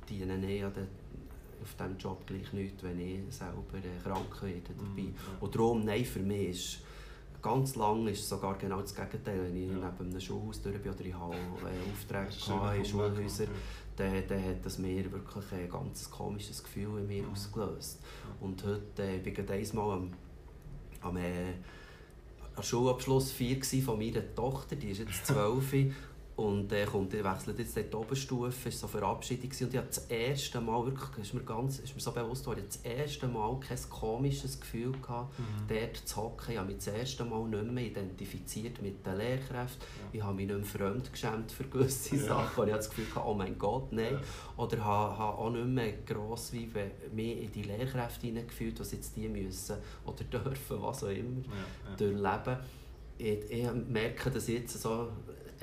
dienen 0.08 0.44
ich 0.44 0.60
ja 0.60 0.68
auf 0.68 1.74
diesem 1.78 1.96
Job 1.96 2.26
gleich 2.26 2.52
nichts, 2.52 2.82
wenn 2.82 3.00
ich 3.00 3.34
selber 3.34 3.78
äh, 3.78 4.02
krank 4.02 4.42
werde 4.42 4.60
dabei. 4.76 5.08
Und 5.40 5.54
darum, 5.54 5.84
nein, 5.84 6.04
für 6.04 6.20
mich 6.20 6.48
ist 6.50 6.78
ganz 7.44 7.76
lang 7.76 8.06
ist 8.06 8.26
sogar 8.26 8.56
genau 8.56 8.80
das 8.80 8.94
Gegenteil. 8.94 9.42
Wenn 9.42 9.56
ich 9.56 9.68
ja. 9.68 9.74
neben 9.74 10.10
einem 10.10 10.20
Schulhaus 10.20 10.62
durch 10.62 10.80
bin 10.80 10.92
oder 10.92 11.04
ich 11.04 11.14
habe 11.14 11.34
äh, 11.34 11.92
Aufträge 11.92 12.58
hatte 12.58 12.78
in 12.78 12.84
Schulhäusern, 12.84 13.48
dann, 13.96 14.26
dann 14.26 14.44
hat 14.44 14.64
das 14.64 14.78
mir 14.78 15.12
wirklich 15.12 15.52
ein 15.52 15.68
ganz 15.68 16.10
komisches 16.10 16.64
Gefühl 16.64 17.00
in 17.00 17.06
mir 17.06 17.22
ja. 17.22 17.28
ausgelöst. 17.28 18.00
Und 18.40 18.64
heute 18.64 19.02
äh, 19.02 19.18
bin 19.18 19.34
ich 19.34 19.70
einmal 19.70 19.98
am, 19.98 20.12
am 21.02 21.16
äh, 21.18 21.52
Schulabschluss 22.62 23.30
4 23.32 23.62
von 23.84 23.98
meiner 23.98 24.34
Tochter, 24.34 24.76
die 24.76 24.88
ist 24.88 25.00
jetzt 25.00 25.26
12 25.26 25.92
Und 26.36 26.72
äh, 26.72 26.84
kommt, 26.84 27.12
wechselt 27.12 27.58
jetzt 27.60 27.76
die 27.76 27.94
Oberstufe, 27.94 28.68
ist 28.68 28.80
so 28.80 28.88
Verabschiedung 28.88 29.50
und 29.60 29.70
ich 29.70 29.76
habe 29.76 29.86
das 29.86 29.98
erste 30.06 30.60
Mal, 30.60 30.84
wirklich, 30.84 31.26
ist 31.26 31.34
mir, 31.34 31.44
ganz, 31.44 31.78
ist 31.78 31.94
mir 31.94 32.00
so 32.00 32.10
bewusst 32.10 32.42
geworden, 32.42 32.64
das 32.66 32.78
erste 32.78 33.28
Mal 33.28 33.60
kein 33.60 33.78
komisches 33.88 34.58
Gefühl 34.58 34.90
gehabt, 35.00 35.38
mhm. 35.38 35.44
dort 35.68 35.96
zu 35.96 36.16
hocken. 36.16 36.50
Ich 36.50 36.58
habe 36.58 36.66
mich 36.66 36.78
das 36.78 36.88
erste 36.88 37.24
Mal 37.24 37.46
nicht 37.46 37.70
mehr 37.70 37.84
identifiziert 37.84 38.82
mit 38.82 39.06
den 39.06 39.16
Lehrkräften. 39.16 39.80
Ja. 39.80 40.08
Ich 40.12 40.22
habe 40.24 40.34
mich 40.34 40.48
nicht 40.48 40.56
mehr 40.56 40.66
fremd 40.66 41.12
geschämt 41.12 41.52
für 41.52 41.64
gewisse 41.64 42.16
ja. 42.16 42.22
Sachen. 42.24 42.64
Ich 42.64 42.72
habe 42.72 42.78
das 42.78 42.90
Gefühl 42.90 43.06
gehabt, 43.06 43.26
oh 43.28 43.34
mein 43.34 43.56
Gott, 43.56 43.92
nein. 43.92 44.14
Ja. 44.14 44.20
Oder 44.56 44.84
habe, 44.84 45.18
habe 45.18 45.38
auch 45.38 45.50
nicht 45.50 45.66
mehr 45.68 45.92
gross 46.04 46.52
wie 46.52 46.68
mehr 47.12 47.38
in 47.42 47.52
die 47.52 47.62
Lehrkräfte 47.62 48.26
hineingefühlt, 48.26 48.80
was 48.80 48.90
jetzt 48.90 49.14
die 49.14 49.28
müssen 49.28 49.76
oder 50.04 50.24
dürfen, 50.32 50.82
was 50.82 51.04
auch 51.04 51.08
immer, 51.08 51.42
durchleben. 51.96 52.56
Ich, 53.18 53.48
ich 53.48 53.72
merke 53.88 54.32
das 54.32 54.48
jetzt 54.48 54.82
so 54.82 55.10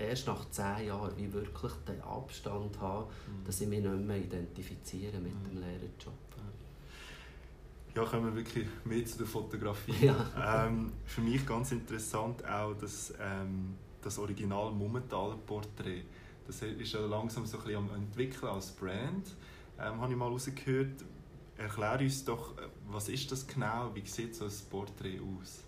erst 0.02 0.28
nach 0.28 0.50
zehn 0.50 0.88
Jahren 0.88 1.16
wie 1.18 1.32
wirklich 1.32 1.72
den 1.88 2.02
Abstand 2.02 2.80
habe, 2.80 3.06
mhm. 3.06 3.46
dass 3.46 3.62
ich 3.62 3.68
mich 3.68 3.82
nicht 3.82 4.00
mehr 4.00 4.18
identifiziere 4.18 5.20
mit 5.20 5.34
mhm. 5.34 5.50
dem 5.50 5.60
Lehrerjob. 5.60 6.14
Ja, 7.94 8.06
kommen 8.06 8.28
wir 8.28 8.36
wirklich 8.36 8.68
mehr 8.86 9.06
zu 9.06 9.18
der 9.18 9.28
Fotografie. 9.28 10.06
Ja. 10.06 10.66
Ähm, 10.66 10.94
für 11.06 11.20
mich 11.20 11.46
ganz 11.46 11.74
interessant 11.74 12.46
auch 12.46 12.74
das, 12.74 13.14
ähm, 13.20 13.76
das 14.02 14.18
Original 14.18 14.72
Mummentaler 14.72 15.36
Porträt. 15.46 16.04
Das 16.48 16.62
ist 16.62 16.94
ja 16.94 17.02
langsam 17.02 17.46
so 17.46 17.58
ein 17.58 17.64
bisschen 17.64 17.78
am 17.78 17.94
entwickeln 17.94 18.50
als 18.50 18.72
Brand. 18.72 19.36
Ähm, 19.78 20.00
habe 20.00 20.14
ich 20.14 20.18
mal 20.18 20.28
rausgehört. 20.28 21.04
Erklär 21.58 22.00
uns 22.00 22.24
doch, 22.24 22.58
äh, 22.58 22.62
was 22.90 23.10
ist 23.10 23.30
das 23.32 23.46
genau? 23.46 23.92
Wie 23.94 24.06
sieht 24.08 24.36
so 24.36 24.46
ein 24.46 24.52
Porträt 24.70 25.20
aus? 25.20 25.64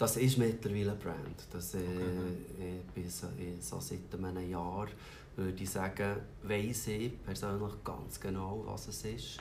Das 0.00 0.16
ist 0.16 0.38
mittlerweile 0.38 0.92
ein 0.92 0.98
Brand. 0.98 1.46
Das, 1.52 1.74
äh, 1.74 1.78
okay. 1.78 2.80
ich 2.86 2.94
bin 2.94 3.10
so, 3.10 3.26
so 3.60 3.80
seit 3.80 4.14
einem 4.14 4.50
Jahr, 4.50 4.88
würde 5.36 5.62
ich 5.62 5.68
sagen, 5.68 6.16
weiss 6.42 6.86
ich 6.86 7.22
persönlich 7.22 7.72
ganz 7.84 8.18
genau, 8.18 8.62
was 8.64 8.88
es 8.88 9.04
ist. 9.04 9.36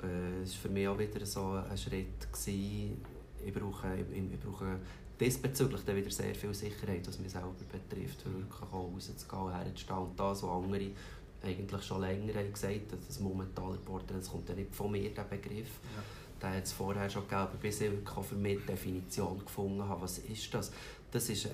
Mhm. 0.00 0.08
Äh, 0.08 0.42
es 0.42 0.54
war 0.54 0.62
für 0.62 0.68
mich 0.70 0.88
auch 0.88 0.98
wieder 0.98 1.26
so 1.26 1.50
ein 1.70 1.76
Schritt. 1.76 2.32
Gewesen. 2.32 2.96
Ich 3.44 3.52
brauche, 3.52 3.88
ich, 3.94 4.32
ich 4.32 4.40
brauche 4.40 4.78
diesbezüglich 5.20 5.82
dann 5.84 5.96
wieder 5.96 6.10
sehr 6.10 6.34
viel 6.34 6.54
Sicherheit, 6.54 7.06
was 7.06 7.18
mich 7.18 7.32
selber 7.32 7.52
betrifft, 7.70 8.24
wirklich 8.24 8.62
auch 8.62 8.72
rauszugehen, 8.72 9.52
herzustehen. 9.52 9.98
Und 9.98 10.18
das, 10.18 10.42
was 10.42 10.48
andere 10.48 10.90
eigentlich 11.42 11.82
schon 11.82 12.00
länger 12.00 12.32
haben 12.36 12.50
gesagt 12.50 12.90
haben, 12.90 13.02
das 13.06 13.20
momentale 13.20 13.76
Porträt, 13.76 14.14
das 14.14 14.30
kommt 14.30 14.48
ja 14.48 14.54
nicht 14.54 14.74
von 14.74 14.90
mir, 14.90 15.10
der 15.10 15.24
Begriff. 15.24 15.78
Ja 15.94 16.02
den 16.42 16.50
hat 16.50 16.64
es 16.64 16.72
vorher 16.72 17.08
schon 17.08 17.28
gegeben, 17.28 17.58
bis 17.60 17.80
ich 17.80 17.90
für 17.90 18.34
mich 18.34 18.58
die 18.60 18.66
Definition 18.66 19.38
gefunden 19.38 19.88
habe. 19.88 20.02
Was 20.02 20.18
ist 20.18 20.52
das? 20.52 20.72
Das 21.10 21.28
ist 21.28 21.46
äh, 21.46 21.50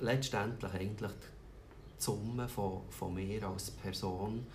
letztendlich 0.00 0.72
eigentlich 0.72 1.12
die 1.12 2.02
Summe 2.02 2.48
von, 2.48 2.82
von 2.90 3.14
mir 3.14 3.46
als 3.46 3.70
Person, 3.70 4.46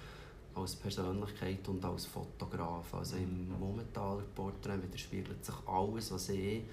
als 0.55 0.75
Persönlichkeit 0.75 1.67
und 1.67 1.83
als 1.85 2.05
Fotograf. 2.05 2.93
Also 2.93 3.15
im 3.15 3.57
momentanen 3.57 4.25
Porträt 4.35 4.81
widerspiegelt 4.81 5.43
sich 5.45 5.55
alles, 5.65 6.11
was 6.11 6.29
ich 6.29 6.63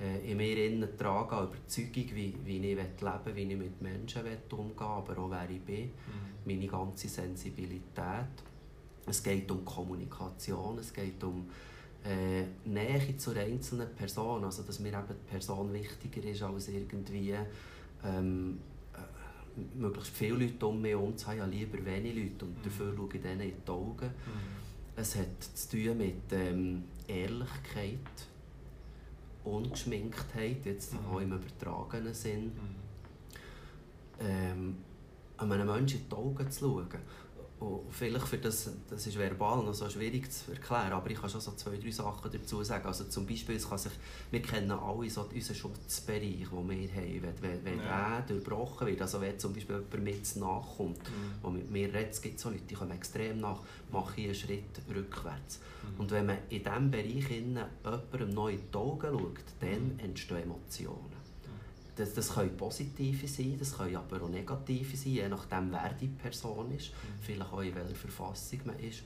äh, 0.00 0.30
in 0.30 0.36
mir 0.36 0.66
innen 0.66 0.96
trage, 0.96 1.36
an 1.36 1.48
Überzeugung, 1.48 2.16
wie, 2.16 2.34
wie 2.44 2.56
ich 2.56 2.62
leben 2.62 2.86
wie 3.34 3.42
ich 3.42 3.56
mit 3.56 3.80
Menschen 3.80 4.22
umgehen 4.50 4.78
aber 4.78 5.18
auch 5.18 5.30
wer 5.30 5.48
ich 5.50 5.60
bin, 5.60 5.84
mhm. 5.84 5.92
meine 6.44 6.66
ganze 6.66 7.08
Sensibilität. 7.08 8.32
Es 9.06 9.22
geht 9.22 9.50
um 9.50 9.64
Kommunikation, 9.64 10.78
es 10.78 10.92
geht 10.92 11.22
um 11.24 11.48
äh, 12.04 12.44
Nähe 12.64 13.16
zur 13.16 13.36
einzelnen 13.36 13.94
Person, 13.94 14.44
also 14.44 14.62
dass 14.62 14.80
mir 14.80 14.88
eben 14.88 15.04
die 15.08 15.30
Person 15.30 15.72
wichtiger 15.72 16.28
ist 16.28 16.42
als 16.42 16.68
irgendwie 16.68 17.34
ähm, 18.04 18.58
äh, 18.94 19.78
möglichst 19.78 20.10
viele 20.10 20.46
Leute 20.46 20.66
um 20.66 20.80
mich 20.80 20.92
herum 20.92 21.16
zu 21.16 21.28
haben, 21.28 21.38
ja, 21.38 21.44
lieber 21.46 21.84
wenige 21.84 22.20
Leute 22.20 22.44
und 22.44 22.58
mhm. 22.58 22.62
dafür 22.64 22.94
schaue 22.96 23.08
ich 23.14 23.22
denen 23.22 23.40
in 23.40 23.52
die 23.64 23.70
Augen. 23.70 24.06
Mhm. 24.06 24.62
Es 24.96 25.16
hat 25.16 25.42
zu 25.54 25.70
tun 25.70 25.98
mit 25.98 26.32
ähm, 26.32 26.84
Ehrlichkeit, 27.06 27.98
Ungeschminktheit, 29.44 30.64
jetzt 30.64 30.94
mhm. 30.94 30.98
auch 31.10 31.20
im 31.20 31.32
übertragenen 31.32 32.14
Sinn. 32.14 32.46
Mhm. 32.46 32.82
Ähm, 34.20 34.76
einem 35.38 35.66
Menschen 35.66 36.00
in 36.02 36.08
die 36.08 36.14
Augen 36.14 36.50
zu 36.50 36.60
schauen. 36.60 36.88
Und 37.62 37.92
vielleicht 37.92 38.26
für 38.26 38.38
das, 38.38 38.70
das 38.90 39.06
ist 39.06 39.16
verbal 39.16 39.62
noch 39.62 39.72
so 39.72 39.88
schwierig 39.88 40.28
zu 40.32 40.50
erklären, 40.50 40.92
aber 40.92 41.08
ich 41.10 41.20
kann 41.20 41.30
schon 41.30 41.40
so 41.40 41.52
zwei, 41.52 41.76
drei 41.76 41.92
Sachen 41.92 42.28
dazu 42.32 42.64
sagen. 42.64 42.84
Also 42.86 43.04
zum 43.04 43.24
Beispiel, 43.24 43.54
es 43.54 43.68
kann 43.68 43.78
sich, 43.78 43.92
wir 44.32 44.42
kennen 44.42 44.72
alle 44.72 45.08
so 45.08 45.22
unseren 45.32 45.54
Schutzbereich, 45.54 46.48
den 46.48 46.50
wir 46.50 46.58
haben. 46.58 47.22
Wenn, 47.22 47.42
wenn, 47.42 47.64
wenn 47.64 47.78
ja. 47.78 48.20
der 48.20 48.36
durchbrochen 48.36 48.88
wird, 48.88 49.00
also 49.00 49.20
wenn 49.20 49.38
zum 49.38 49.52
Beispiel 49.52 49.76
jemand 49.76 50.04
mit 50.04 50.36
nachkommt, 50.36 50.98
mhm. 50.98 51.44
und 51.44 51.54
mit 51.54 51.70
mir 51.70 51.86
redet, 51.86 52.14
es 52.14 52.20
gibt 52.20 52.40
so 52.40 52.50
Leute, 52.50 52.62
die 52.68 52.74
kommen 52.74 52.90
extrem 52.90 53.38
nach, 53.38 53.60
mache 53.92 54.20
ich 54.20 54.26
einen 54.26 54.34
Schritt 54.34 54.82
rückwärts. 54.92 55.60
Mhm. 55.60 56.00
Und 56.00 56.10
wenn 56.10 56.26
man 56.26 56.38
in 56.48 56.64
diesem 56.64 56.90
Bereich 56.90 57.30
jemandem 57.30 58.34
neu 58.34 58.54
in 58.54 58.60
die 58.72 58.76
Augen 58.76 59.18
schaut, 59.18 59.44
dann 59.60 59.94
mhm. 59.94 59.98
entstehen 60.00 60.42
Emotionen. 60.42 61.11
Das, 61.94 62.14
das 62.14 62.32
können 62.32 62.56
positive 62.56 63.28
sein, 63.28 63.56
das 63.58 63.76
können 63.76 63.96
aber 63.96 64.22
auch 64.22 64.28
negative 64.28 64.96
sein, 64.96 65.12
je 65.12 65.28
nachdem, 65.28 65.70
wer 65.72 65.92
die 65.92 66.08
Person 66.08 66.70
ist, 66.72 66.90
mhm. 66.90 67.20
vielleicht 67.20 67.52
auch 67.52 67.60
in 67.60 67.74
welcher 67.74 67.94
Verfassung 67.94 68.60
man 68.64 68.78
ist. 68.78 69.02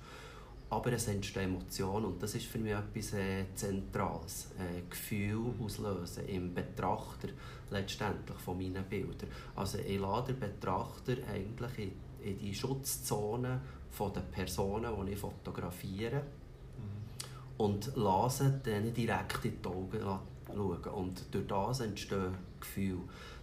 Aber 0.69 0.93
es 0.93 1.07
entstehen 1.07 1.55
Emotionen 1.55 2.07
und 2.07 2.23
das 2.23 2.35
ist 2.35 2.47
für 2.47 2.59
mich 2.59 2.73
etwas 2.73 3.13
äh, 3.15 3.45
Zentrales. 3.55 4.49
Äh, 4.59 4.83
Gefühl 4.91 5.37
mhm. 5.37 5.65
auslösen 5.65 6.27
im 6.29 6.55
Betrachter 6.55 7.29
letztendlich 7.71 8.39
von 8.39 8.59
meinen 8.59 8.85
Bildern. 8.85 9.29
Also 9.55 9.79
ich 9.79 9.99
lade 9.99 10.33
den 10.33 10.41
Betrachter 10.41 11.17
eigentlich 11.33 11.79
in, 11.79 11.93
in 12.31 12.39
die 12.39 12.55
Schutzzone 12.55 13.61
von 13.91 14.13
der 14.13 14.23
Personen, 14.23 14.93
die 15.07 15.13
ich 15.13 15.19
fotografiere 15.19 16.17
mhm. 16.17 17.59
und 17.59 17.93
lasse 17.95 18.61
denen 18.65 18.93
direkt 18.93 19.45
in 19.45 19.63
die 19.63 19.69
Augen 19.69 20.01
schauen. 20.01 20.95
Und 20.95 21.33
durch 21.33 21.47
das 21.47 21.81
entstehen 21.81 22.35
Gefühle. 22.67 23.01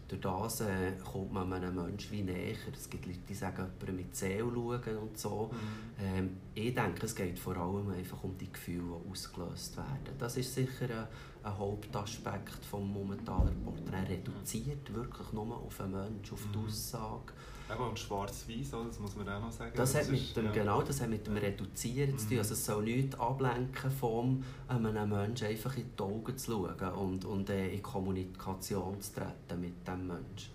Durch 0.08 0.22
das 0.22 0.62
äh, 0.62 0.92
kommt 1.03 1.34
man 1.34 1.53
einem 1.53 1.75
Menschen 1.75 2.12
wie 2.12 2.24
näher. 2.24 2.56
Es 2.74 2.89
gibt 2.89 3.06
Leute, 3.06 3.20
die 3.27 3.34
sagen, 3.34 3.65
jemanden 3.80 3.96
mit 3.96 4.15
Seele 4.15 4.44
schauen 4.44 4.98
und 4.98 5.18
so. 5.18 5.50
Mhm. 5.51 6.06
Ähm, 6.06 6.38
ich 6.67 6.75
denke, 6.75 7.05
es 7.05 7.15
geht 7.15 7.38
vor 7.39 7.58
allem 7.58 7.89
einfach 7.89 8.24
um 8.24 8.38
die 8.38 8.51
Gefühle, 8.51 9.00
die 9.05 9.12
ausgelöst 9.12 9.77
werden. 9.77 10.15
Das 10.17 10.38
ist 10.38 10.53
sicher 10.53 10.86
ein, 10.89 11.08
ein 11.43 11.58
Hauptaspekt 11.58 12.63
des 12.63 12.72
momentanen 12.72 13.63
Porträts. 13.63 13.91
Er 13.91 14.10
reduziert 14.10 14.93
wirklich 14.93 15.32
nur 15.34 15.55
auf 15.58 15.77
den 15.77 15.91
Menschen, 15.91 16.34
auf 16.34 16.48
die 16.53 16.58
mhm. 16.58 16.65
Aussage 16.65 17.34
Eben, 17.72 17.84
und 17.84 17.98
schwarz-weiß, 17.98 18.72
das 18.72 19.00
muss 19.00 19.15
man 19.15 19.29
auch 19.29 19.41
noch 19.41 19.51
sagen. 19.51 19.72
Das, 19.75 19.93
das 19.93 20.03
hat 20.03 20.12
mit 20.12 20.36
dem, 20.36 20.46
ja. 20.46 20.51
Genau, 20.51 20.82
das 20.82 21.01
hat 21.01 21.10
mit 21.10 21.25
dem 21.25 21.38
Reduzieren 21.38 22.17
zu 22.17 22.25
tun. 22.25 22.34
Mhm. 22.34 22.39
Also 22.39 22.53
es 22.53 22.65
soll 22.65 22.84
nichts 22.84 23.20
ablenken 23.20 23.91
von 23.91 24.43
einem 24.67 25.10
Menschen 25.10 25.48
einfach 25.48 25.75
in 25.77 25.89
die 25.98 26.03
Augen 26.03 26.38
zu 26.38 26.51
schauen 26.51 26.93
und, 26.93 27.25
und 27.25 27.50
äh, 27.50 27.74
in 27.74 27.82
Kommunikation 27.82 29.00
zu 29.01 29.13
treten 29.13 29.62
mit 29.62 29.88
diesem 29.88 30.08
Menschen. 30.08 30.51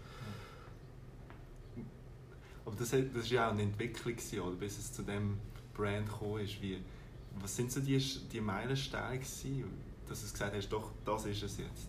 Aber 2.65 2.77
das, 2.77 2.91
das 2.91 3.00
ist 3.00 3.31
ja 3.31 3.49
auch 3.49 3.53
eine 3.53 3.62
Entwicklung, 3.62 4.15
oder? 4.47 4.57
bis 4.57 4.79
es 4.79 4.93
zu 4.93 5.03
dem 5.03 5.38
Brand 5.79 6.07
gekommen 6.07 6.45
ist. 6.45 6.61
Wie, 6.61 6.79
was 7.41 7.57
sind 7.57 7.73
so 7.73 7.81
die, 7.81 7.99
die 8.33 8.41
Meilensteine, 8.41 9.21
dass 9.21 10.23
du 10.23 10.33
gesagt 10.33 10.55
hast, 10.55 10.69
doch, 10.69 10.91
das 11.05 11.25
ist 11.25 11.43
es 11.43 11.59
jetzt? 11.59 11.89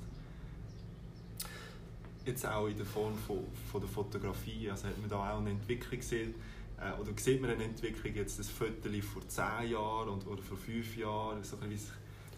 jetzt 2.26 2.46
auch 2.46 2.68
in 2.68 2.78
der 2.78 2.86
Form 2.86 3.16
von, 3.16 3.40
von 3.72 3.82
der 3.82 3.90
Fotografie? 3.90 4.70
Also 4.70 4.88
hat 4.88 4.98
man 5.00 5.10
da 5.10 5.34
auch 5.34 5.40
eine 5.40 5.52
Entwicklung 5.52 6.00
gesehen? 6.00 6.36
Äh, 6.80 7.00
oder 7.00 7.12
sieht 7.18 7.42
man 7.42 7.52
eine 7.52 7.64
Entwicklung 7.64 8.14
jetzt 8.16 8.40
das 8.40 8.50
Foto 8.50 8.90
vor 9.02 9.28
zehn 9.28 9.72
Jahren 9.72 10.10
und, 10.10 10.28
oder 10.28 10.42
vor 10.42 10.58
fünf 10.58 10.96
Jahren, 10.96 11.44
so 11.44 11.58
sich, 11.58 11.90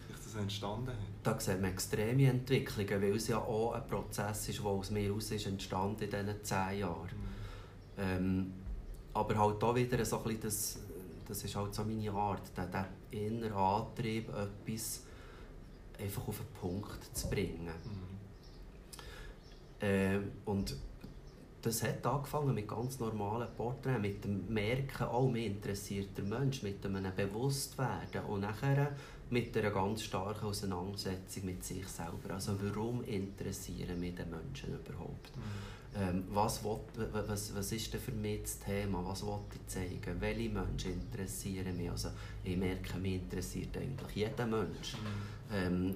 das 0.08 0.34
entstanden 0.36 0.88
hat? 0.88 0.96
Da 1.22 1.38
sieht 1.38 1.60
man 1.60 1.72
extreme 1.72 2.28
Entwicklungen, 2.28 3.02
weil 3.02 3.16
es 3.16 3.28
ja 3.28 3.38
auch 3.38 3.72
ein 3.72 3.86
Prozess 3.86 4.48
ist, 4.48 4.58
der 4.58 4.66
aus 4.66 4.90
mir 4.90 5.02
heraus 5.02 5.30
ist 5.30 5.46
entstanden 5.46 6.04
in 6.04 6.10
diesen 6.10 6.44
zehn 6.44 6.78
Jahren. 6.78 7.08
Mhm. 7.08 7.98
Ähm, 7.98 8.52
aber 9.14 9.36
halt 9.36 9.62
da 9.62 9.74
wieder 9.74 10.04
so 10.04 10.18
ein 10.18 10.22
bisschen 10.24 10.40
das, 10.40 10.78
das 11.28 11.44
ist 11.44 11.56
halt 11.56 11.74
so 11.74 11.84
meine 11.84 12.12
Art, 12.12 12.56
der, 12.56 12.66
der 12.66 12.88
innere 13.10 13.54
Antrieb, 13.54 14.28
etwas 14.28 15.04
einfach 15.98 16.28
auf 16.28 16.38
den 16.38 16.46
Punkt 16.60 17.16
zu 17.16 17.28
bringen. 17.28 17.66
Mhm. 17.66 18.12
Äh, 19.86 20.20
und 20.44 20.76
das 21.62 21.82
hat 21.82 22.04
angefangen 22.04 22.54
mit 22.54 22.66
ganz 22.66 22.98
normalen 22.98 23.48
Porträts, 23.56 24.00
mit 24.00 24.24
dem 24.24 24.52
Merken, 24.52 25.06
oh, 25.12 25.28
mich 25.28 25.46
interessiert 25.46 26.16
der 26.16 26.24
Mensch, 26.24 26.62
mit 26.62 26.84
einem 26.84 27.14
Bewusstwerden 27.14 28.24
und 28.28 28.40
nachher 28.40 28.96
mit 29.32 29.56
einer 29.56 29.70
ganz 29.70 30.02
starken 30.02 30.46
Auseinandersetzung 30.46 31.46
mit 31.46 31.64
sich 31.64 31.86
selber. 31.88 32.34
Also 32.34 32.56
warum 32.60 33.02
interessieren 33.04 33.98
mich 33.98 34.14
die 34.14 34.24
Menschen 34.24 34.74
überhaupt? 34.74 35.36
Mhm 35.36 35.72
ähm, 35.94 36.24
was, 36.30 36.64
will, 36.64 36.78
was, 37.12 37.54
was 37.54 37.72
ist 37.72 37.92
denn 37.92 38.00
für 38.00 38.12
mich 38.12 38.42
das 38.42 38.58
Thema, 38.60 39.04
was 39.06 39.26
will 39.26 39.38
ich 39.52 39.66
zeigen, 39.66 40.20
welche 40.20 40.48
Menschen 40.48 40.92
interessieren 40.92 41.76
mich. 41.76 41.90
Also 41.90 42.08
ich 42.44 42.56
merke, 42.56 42.98
mich 42.98 43.14
interessiert 43.14 43.76
eigentlich 43.76 44.16
jeder 44.16 44.46
Mensch. 44.46 44.94
Mhm. 44.94 45.54
Ähm, 45.54 45.94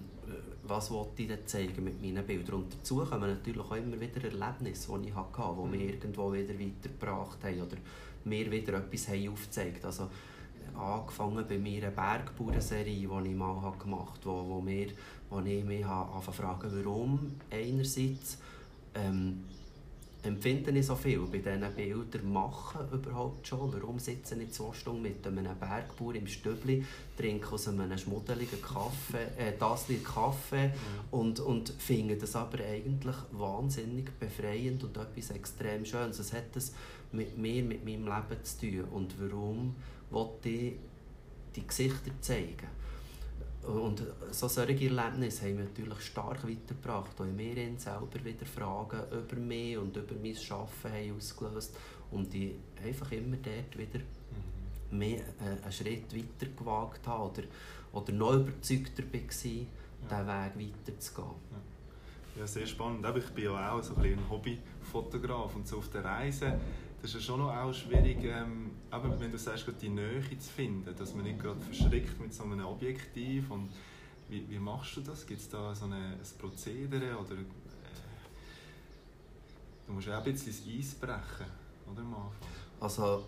was 0.65 0.91
will 0.91 1.07
ich 1.17 1.29
denn 1.29 1.47
zeigen 1.47 1.85
mit 1.85 2.03
meinen 2.03 2.27
Bildern? 2.27 2.57
Und 2.57 2.75
dazu 2.75 2.97
kommen 2.97 3.31
natürlich 3.31 3.61
auch 3.61 3.75
immer 3.75 3.99
wieder 3.99 4.23
Erlebnisse, 4.23 4.99
die 5.03 5.09
ich 5.09 5.15
hatte, 5.15 5.55
die 5.63 5.69
mich 5.69 5.81
mhm. 5.81 5.89
irgendwo 5.89 6.33
wieder 6.33 6.55
weitergebracht 6.55 7.45
haben 7.45 7.63
oder 7.63 7.77
mir 8.25 8.51
wieder 8.51 8.79
etwas 8.79 9.09
haben 9.09 9.31
aufgezeigt 9.31 9.85
also 9.85 10.11
angefangen 10.79 11.45
bei 11.49 11.59
mir 11.59 11.83
eine 11.85 11.93
Bergbauernserie, 11.93 13.09
die 13.09 13.31
ich 13.31 13.37
mal 13.37 13.73
gemacht 13.79 14.21
habe, 14.25 14.25
wo, 14.25 14.49
wo, 14.49 14.61
mir, 14.61 14.89
wo 15.31 15.41
ich 15.41 15.65
mich 15.65 15.85
fragen 15.85 16.85
warum 16.85 17.33
einerseits 17.51 18.39
ähm, 18.95 19.45
empfinde 20.27 20.71
ich 20.73 20.87
so 20.87 20.97
viel 20.97 21.21
bei 21.21 21.39
diesen 21.39 21.75
Bildern 21.75 22.33
machen 22.33 22.81
überhaupt 22.93 23.47
schon? 23.47 23.73
Warum 23.73 23.99
sitze 23.99 24.35
ich 24.41 24.51
zwei 24.51 24.73
Stunden 24.73 25.03
mit 25.03 25.27
einem 25.27 25.47
Bergbauer 25.59 26.15
im 26.15 26.27
Stübli, 26.27 26.85
trinke 27.17 27.53
aus 27.53 27.69
einem 27.69 27.97
schmuddeligen 27.97 28.61
Kaffee, 28.61 29.29
äh, 29.39 29.57
Tassel 29.57 29.99
Kaffee 29.99 30.69
mhm. 30.69 30.73
und, 31.19 31.41
und 31.41 31.69
finde 31.71 32.17
das 32.17 32.35
aber 32.35 32.59
eigentlich 32.65 33.17
wahnsinnig 33.33 34.11
befreiend 34.19 34.83
und 34.85 34.97
etwas 34.97 35.31
extrem 35.31 35.85
Schönes. 35.85 36.19
Was 36.19 36.33
hat 36.33 36.55
das 36.55 36.73
mit 37.13 37.39
mir, 37.39 37.63
mit 37.63 37.85
meinem 37.85 38.05
Leben 38.05 38.43
zu 38.43 38.61
tun? 38.61 38.85
Und 38.93 39.15
warum 39.21 39.75
ich 40.45 40.75
die 41.55 41.67
Gesichter 41.67 42.11
zeigen? 42.21 42.69
Und 43.67 44.01
so 44.31 44.47
solche 44.47 44.87
Erlebnisse 44.87 45.47
haben 45.47 45.57
mich 45.57 45.69
natürlich 45.69 46.01
stark 46.01 46.45
weitergebracht, 46.45 47.19
weil 47.19 47.33
mir 47.33 47.57
selber 47.79 48.25
wieder 48.25 48.47
Fragen 48.47 49.01
über 49.11 49.37
mich 49.37 49.77
und 49.77 49.97
über 49.97 50.15
mein 50.15 50.37
Arbeiten 50.51 51.11
haben 51.11 51.17
ausgelöst 51.17 51.77
und 52.13 52.33
ich 52.33 52.55
einfach 52.85 53.11
immer 53.11 53.37
dort 53.37 53.77
wieder 53.77 53.99
mhm. 53.99 54.99
mehr 54.99 55.19
äh, 55.19 55.63
einen 55.63 55.73
Schritt 55.73 56.15
weiter 56.15 56.53
gewagt 56.57 57.07
habe 57.09 57.31
oder, 57.31 57.43
oder 57.93 58.13
noch 58.13 58.35
überzeugter 58.35 59.03
war, 59.03 59.21
ja. 59.21 59.31
diesen 59.33 59.67
Weg 60.63 60.73
weiterzugehen. 60.87 61.35
Ja. 61.51 62.41
ja, 62.41 62.47
sehr 62.47 62.67
spannend. 62.67 63.05
Ich 63.17 63.31
bin 63.31 63.45
ja 63.45 63.73
auch 63.73 63.83
so 63.83 63.97
ein, 63.97 64.05
ein 64.05 64.31
Hobbyfotograf 64.31 65.57
und 65.57 65.67
so 65.67 65.79
auf 65.79 65.91
der 65.91 66.05
Reise 66.05 66.61
das 67.01 67.11
ist 67.11 67.15
ja 67.15 67.21
schon 67.21 67.41
noch 67.41 67.55
auch 67.55 67.73
schwierig, 67.73 68.19
ähm, 68.25 68.71
aber 68.91 69.19
wenn 69.21 69.31
du 69.31 69.39
sagst, 69.39 69.67
die 69.81 69.89
Nähe 69.89 70.23
zu 70.39 70.51
finden, 70.51 70.95
dass 70.97 71.15
man 71.15 71.25
nicht 71.25 71.39
gerade 71.39 71.61
verschrickt 71.61 72.19
mit 72.21 72.35
so 72.35 72.45
einem 72.45 72.65
Objektiv 72.65 73.51
und 73.51 73.71
wie, 74.29 74.49
wie 74.49 74.59
machst 74.59 74.97
du 74.97 75.03
das? 75.03 75.27
Gibt 75.27 75.41
es 75.41 75.49
da 75.49 75.75
so 75.75 75.85
eine, 75.85 75.97
ein 75.97 76.39
Prozedere 76.39 77.17
oder 77.17 77.35
äh, 77.35 77.45
du 79.87 79.93
musst 79.93 80.09
ja 80.09 80.19
auch 80.19 80.25
ein 80.25 80.33
bisschen 80.33 80.53
das 80.53 80.63
Eis 80.67 80.95
brechen, 80.95 81.47
oder 81.91 82.01
am 82.01 82.15
Anfang? 82.15 82.49
Also 82.81 83.25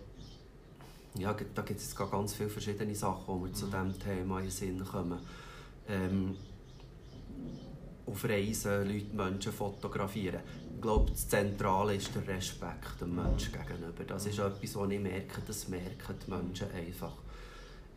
ja, 1.17 1.33
da 1.33 1.61
gibt 1.61 1.79
es 1.79 1.95
ganz 1.95 2.33
viele 2.33 2.49
verschiedene 2.49 2.93
Sachen, 2.95 3.25
die 3.27 3.41
mir 3.41 3.47
mhm. 3.47 3.53
zu 3.53 3.65
diesem 3.65 3.99
Thema 3.99 4.39
in 4.39 4.45
den 4.45 4.51
Sinn 4.51 4.83
kommen. 4.83 5.19
Ähm, 5.87 6.35
auf 8.05 8.23
Reisen 8.25 8.87
Leute, 8.87 9.15
Menschen 9.15 9.51
fotografieren 9.51 10.41
glaube, 10.81 11.11
das 11.11 11.27
Zentrale 11.27 11.95
ist 11.95 12.13
der 12.15 12.27
Respekt 12.27 13.01
dem 13.01 13.15
Menschen 13.15 13.51
gegenüber. 13.51 14.03
Das 14.05 14.25
ist 14.25 14.39
etwas, 14.39 14.75
was 14.75 14.89
ich 14.89 14.99
merke, 14.99 15.41
das 15.45 15.67
merken 15.67 16.15
die 16.25 16.31
Menschen 16.31 16.71
einfach. 16.71 17.13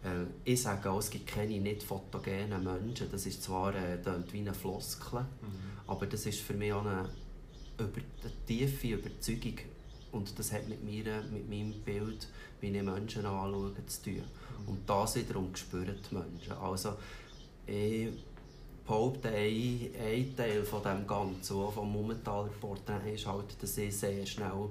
Äh, 0.05 0.27
ich 0.45 0.63
sage 0.63 0.91
auch, 0.91 0.99
es 0.99 1.11
gibt 1.11 1.27
keine 1.27 1.59
nicht 1.61 1.83
fotogenen 1.83 2.63
Menschen. 2.63 3.11
Das 3.11 3.27
ist 3.27 3.43
zwar 3.43 3.75
äh, 3.75 3.99
wie 4.31 4.41
eine 4.41 4.55
Floskel, 4.55 5.21
mhm. 5.21 5.27
aber 5.87 6.07
das 6.07 6.27
ist 6.27 6.41
für 6.41 6.55
mich 6.55 6.73
auch 6.73 6.85
eine, 6.85 7.09
über, 7.79 8.01
eine 8.23 8.33
tiefe 8.47 8.89
Überzeugung. 8.89 9.59
Und 10.13 10.39
das 10.39 10.53
hat 10.53 10.69
mit, 10.69 10.85
mir, 10.85 11.23
mit 11.33 11.49
meinem 11.49 11.73
Bild, 11.83 12.29
wie 12.61 12.67
ich 12.67 12.83
Menschen 12.83 13.25
anschaue, 13.25 13.73
zu 13.87 14.03
tun. 14.03 14.15
Mhm. 14.15 14.69
Und 14.69 14.91
das 14.91 15.17
wiederum 15.17 15.55
spüren 15.57 15.97
die 16.11 16.15
Menschen. 16.15 16.53
Also, 16.53 16.95
ich 17.67 18.09
behaupte, 18.87 19.29
ein, 19.29 19.91
ein 20.01 20.37
Teil 20.37 20.65
von 20.65 20.83
dem 20.83 21.07
Ganzen, 21.07 21.57
der 21.57 21.69
vom 21.69 21.93
momentanen 21.93 22.53
Porträt 22.61 23.15
ist, 23.15 23.27
halt, 23.27 23.61
dass 23.61 23.79
ich 23.79 23.97
sehr 23.97 24.27
schnell 24.27 24.69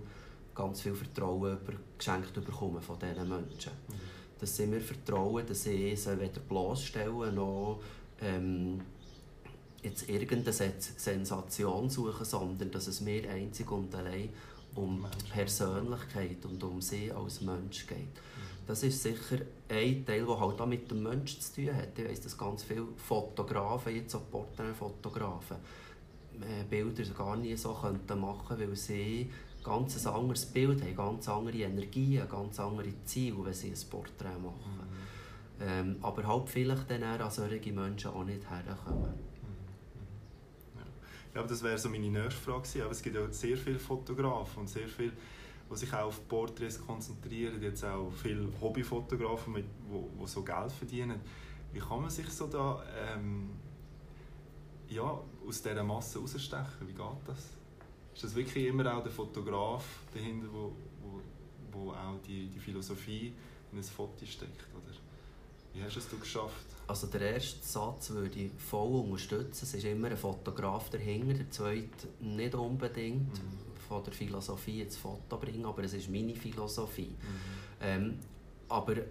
ganz 0.53 0.81
viel 0.81 0.95
Vertrauen 0.95 1.57
über, 1.57 1.73
geschenkt 1.97 2.33
bekomme 2.33 2.81
von 2.81 2.97
diesen 2.99 3.29
Menschen. 3.29 3.71
Mhm. 3.87 3.93
Dass 4.39 4.57
sie 4.57 4.67
mir 4.67 4.81
vertrauen, 4.81 5.45
dass 5.47 5.65
ich 5.65 6.01
sie 6.01 6.19
weder 6.19 6.39
bloßstellen 6.41 7.35
noch 7.35 7.79
ähm, 8.21 8.81
jetzt 9.83 10.09
irgendeine 10.09 10.53
Sensation 10.53 11.89
suchen, 11.89 12.25
sondern 12.25 12.71
dass 12.71 12.87
es 12.87 13.01
mir 13.01 13.29
einzig 13.29 13.71
und 13.71 13.93
allein 13.95 14.29
um 14.75 15.05
Persönlichkeit 15.31 16.45
und 16.45 16.63
um 16.63 16.81
sie 16.81 17.11
als 17.11 17.41
Mensch 17.41 17.87
geht. 17.87 17.97
Das 18.67 18.83
ist 18.83 19.01
sicher 19.01 19.37
ein 19.69 20.05
Teil, 20.05 20.25
der 20.25 20.39
halt 20.39 20.61
auch 20.61 20.65
mit 20.65 20.89
dem 20.89 21.03
Menschen 21.03 21.41
zu 21.41 21.55
tun 21.55 21.75
hat. 21.75 21.97
Ich 21.97 22.05
weiss, 22.05 22.21
dass 22.21 22.37
ganz 22.37 22.63
viele 22.63 22.87
Fotografen, 22.95 23.95
jetzt 23.95 24.15
auch 24.15 24.29
Porträtfotografen, 24.29 25.57
äh, 26.39 26.63
Bilder 26.69 27.03
gar 27.13 27.35
nie 27.35 27.55
so 27.55 27.73
könnten 27.73 28.19
machen 28.19 28.59
weil 28.59 28.75
sie 28.75 29.29
ein 29.57 29.63
ganz 29.63 30.05
anderes 30.05 30.45
Bild 30.45 30.81
haben, 30.81 30.95
ganz 30.95 31.27
andere 31.27 31.57
Energie, 31.57 32.21
ganz 32.29 32.59
andere 32.59 32.93
Ziele, 33.05 33.45
wenn 33.45 33.53
sie 33.53 33.69
ein 33.69 33.89
Porträt 33.89 34.37
machen. 34.37 34.79
Mhm. 34.79 35.63
Ähm, 35.63 35.95
aber 36.01 36.25
halt 36.25 36.49
vielleicht 36.49 36.89
dann 36.89 37.03
an 37.03 37.29
solche 37.29 37.71
Menschen 37.71 38.11
auch 38.11 38.23
nicht 38.23 38.49
herkommen. 38.49 39.11
Mhm. 39.11 40.75
Ja. 40.75 40.85
ja, 41.35 41.39
aber 41.41 41.49
das 41.49 41.61
wäre 41.61 41.77
so 41.77 41.89
meine 41.89 42.09
nächste 42.09 42.41
Frage 42.41 42.83
Aber 42.83 42.91
es 42.91 43.01
gibt 43.01 43.15
ja 43.15 43.31
sehr 43.31 43.57
viele 43.57 43.79
Fotografen 43.79 44.61
und 44.61 44.69
sehr 44.69 44.87
viele 44.87 45.11
die 45.71 45.77
sich 45.77 45.93
auch 45.93 46.07
auf 46.07 46.27
Porträts 46.27 46.85
konzentrieren, 46.85 47.61
jetzt 47.61 47.83
auch 47.85 48.11
viele 48.11 48.47
Hobbyfotografen, 48.59 49.55
die 49.55 49.63
wo, 49.89 50.09
wo 50.17 50.27
so 50.27 50.43
Geld 50.43 50.71
verdienen. 50.71 51.21
Wie 51.71 51.79
kann 51.79 52.01
man 52.01 52.09
sich 52.09 52.29
so 52.29 52.47
da 52.47 52.83
ähm, 53.13 53.51
ja, 54.89 55.19
aus 55.47 55.61
dieser 55.61 55.83
Masse 55.83 56.19
rausstechen? 56.19 56.87
Wie 56.87 56.93
geht 56.93 57.21
das? 57.25 57.49
Ist 58.13 58.23
das 58.23 58.35
wirklich 58.35 58.65
immer 58.65 58.93
auch 58.93 59.01
der 59.01 59.11
Fotograf 59.11 59.85
dahinter, 60.13 60.47
wo, 60.51 60.73
wo, 61.01 61.21
wo 61.71 61.91
auch 61.91 62.19
die, 62.27 62.47
die 62.47 62.59
Philosophie 62.59 63.33
in 63.71 63.77
ein 63.77 63.83
Foto 63.83 64.25
steckt? 64.25 64.67
Oder 64.75 64.93
wie 65.73 65.81
hast 65.81 65.95
du 65.95 65.99
es 65.99 66.19
geschafft? 66.19 66.65
Also 66.85 67.07
der 67.07 67.35
erste 67.35 67.65
Satz 67.65 68.09
würde 68.09 68.37
ich 68.37 68.51
voll 68.57 68.99
unterstützen. 68.99 69.63
Es 69.63 69.73
ist 69.73 69.85
immer 69.85 70.09
ein 70.09 70.17
Fotograf 70.17 70.89
dahinter, 70.89 71.35
der 71.35 71.49
zweite 71.49 72.09
nicht 72.19 72.53
unbedingt. 72.53 73.31
Mhm 73.31 73.70
von 73.91 74.03
der 74.05 74.13
Philosophie 74.13 74.81
ins 74.81 74.95
Foto 74.95 75.37
bringen, 75.37 75.65
aber 75.65 75.83
es 75.83 75.93
ist 75.93 76.09
meine 76.09 76.33
Philosophie. 76.33 77.09
Mhm. 77.09 77.81
Ähm, 77.81 78.19
aber 78.69 78.95
äh, 78.95 79.03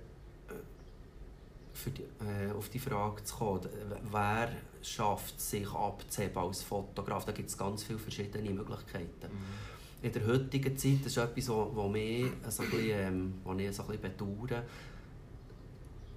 für 1.74 1.90
die, 1.90 2.02
äh, 2.02 2.50
auf 2.56 2.70
die 2.70 2.78
Frage 2.78 3.22
zu 3.22 3.36
kommen, 3.36 3.68
wer 4.10 4.52
schafft 4.80 5.38
sich 5.38 5.70
abzuheben 5.70 6.38
als 6.38 6.62
Fotograf, 6.62 7.26
da 7.26 7.32
gibt 7.32 7.50
es 7.50 7.58
ganz 7.58 7.82
viele 7.82 7.98
verschiedene 7.98 8.48
Möglichkeiten. 8.48 9.28
Mhm. 9.30 10.06
In 10.06 10.12
der 10.12 10.26
heutigen 10.26 10.74
Zeit, 10.78 11.00
das 11.04 11.12
ist 11.12 11.18
etwas, 11.18 11.48
wo, 11.50 11.70
wo, 11.74 11.86
mich 11.86 12.24
so 12.48 12.62
ein 12.62 12.70
bisschen, 12.70 12.90
ähm, 12.90 13.34
wo 13.44 13.52
ich 13.52 13.76
so 13.76 13.82
ein 13.82 13.88
bisschen 13.88 14.16
bedauere, 14.16 14.62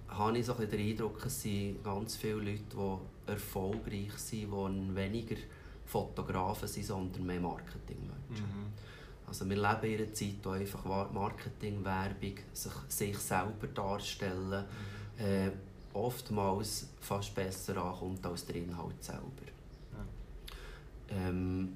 habe 0.08 0.38
ich 0.38 0.46
so 0.46 0.56
ein 0.56 0.70
den 0.70 0.80
Eindruck, 0.80 1.26
es 1.26 1.42
sind 1.42 1.84
ganz 1.84 2.16
viele 2.16 2.36
Leute, 2.36 2.64
die 2.72 3.32
erfolgreich 3.32 4.14
sind, 4.16 4.52
die 4.54 4.96
weniger 4.96 5.36
Fotografen 5.86 6.68
sind, 6.68 6.86
sondern 6.86 7.26
mehr 7.26 7.40
Marketingmenschen. 7.40 8.46
Mhm. 8.46 8.74
Also 9.28 9.50
wir 9.50 9.56
leben 9.56 9.84
in 9.84 10.00
einer 10.00 10.14
Zeit, 10.14 10.36
wo 10.44 10.50
einfach 10.50 10.86
Marketing, 11.12 11.84
Werbung, 11.84 12.36
sich, 12.52 12.74
sich 12.88 13.18
selber 13.18 13.68
darstellen, 13.74 14.66
mhm. 15.18 15.24
äh, 15.24 15.52
oftmals 15.94 16.88
fast 17.00 17.34
besser 17.36 17.78
ankommt 17.78 18.26
als 18.26 18.46
der 18.46 18.56
Inhalt 18.56 19.04
selber. 19.04 19.24
Ja. 19.92 21.18
Ähm, 21.18 21.74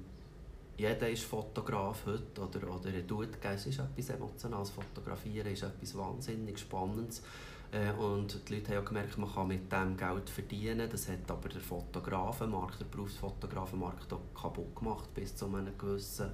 jeder 0.76 1.10
ist 1.10 1.24
Fotograf 1.24 2.06
heute 2.06 2.40
oder, 2.40 2.74
oder 2.74 2.94
er 2.94 3.06
tut, 3.06 3.30
es 3.42 3.66
ist 3.66 3.80
etwas 3.80 4.10
Emotionales. 4.10 4.70
Fotografieren 4.70 5.52
ist 5.52 5.64
etwas 5.64 5.96
wahnsinnig 5.96 6.58
Spannendes. 6.58 7.22
Äh, 7.70 7.92
und 7.92 8.48
die 8.48 8.54
Leute 8.54 8.74
haben 8.74 8.82
auch 8.82 8.88
gemerkt, 8.88 9.18
man 9.18 9.32
kann 9.32 9.48
mit 9.48 9.70
dem 9.70 9.96
Geld 9.96 10.30
verdienen. 10.30 10.88
Das 10.90 11.08
hat 11.08 11.30
aber 11.30 11.48
der 11.48 11.60
Fotografenmarkt, 11.60 12.80
der 12.80 12.86
Berufsfotografenmarkt 12.86 14.12
auch 14.12 14.40
kaputt 14.40 14.74
gemacht, 14.74 15.12
bis 15.14 15.36
zu 15.36 15.46
einem 15.46 15.76
gewissen 15.76 16.30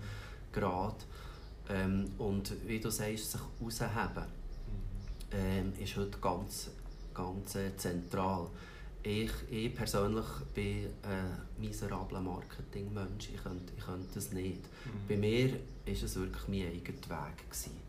Grad. 0.53 1.07
Ähm, 1.69 2.11
und 2.19 2.53
wie 2.67 2.79
du 2.79 2.91
sagst, 2.91 3.33
sich 3.33 3.41
rausheben, 3.61 4.25
ähm, 5.33 5.73
ist 5.81 5.97
heute 5.97 6.19
ganz, 6.19 6.71
ganz 7.13 7.57
äh, 7.57 7.77
zentral. 7.77 8.47
Ich, 9.03 9.33
ich 9.51 9.75
persönlich 9.75 10.25
bin 10.55 10.87
ein 11.03 11.43
miserabler 11.59 12.21
Marketingmensch. 12.21 13.31
Ich 13.35 13.43
könnte, 13.43 13.73
ich 13.77 13.85
könnte 13.85 14.15
das 14.15 14.33
nicht. 14.33 14.63
Mhm. 14.63 15.09
Bei 15.09 15.17
mir 15.17 15.51
war 15.53 15.59
es 15.87 16.17
wirklich 16.17 16.49
mein 16.49 16.69
eigener 16.69 17.27
Weg. 17.27 17.51
Gewesen. 17.51 17.84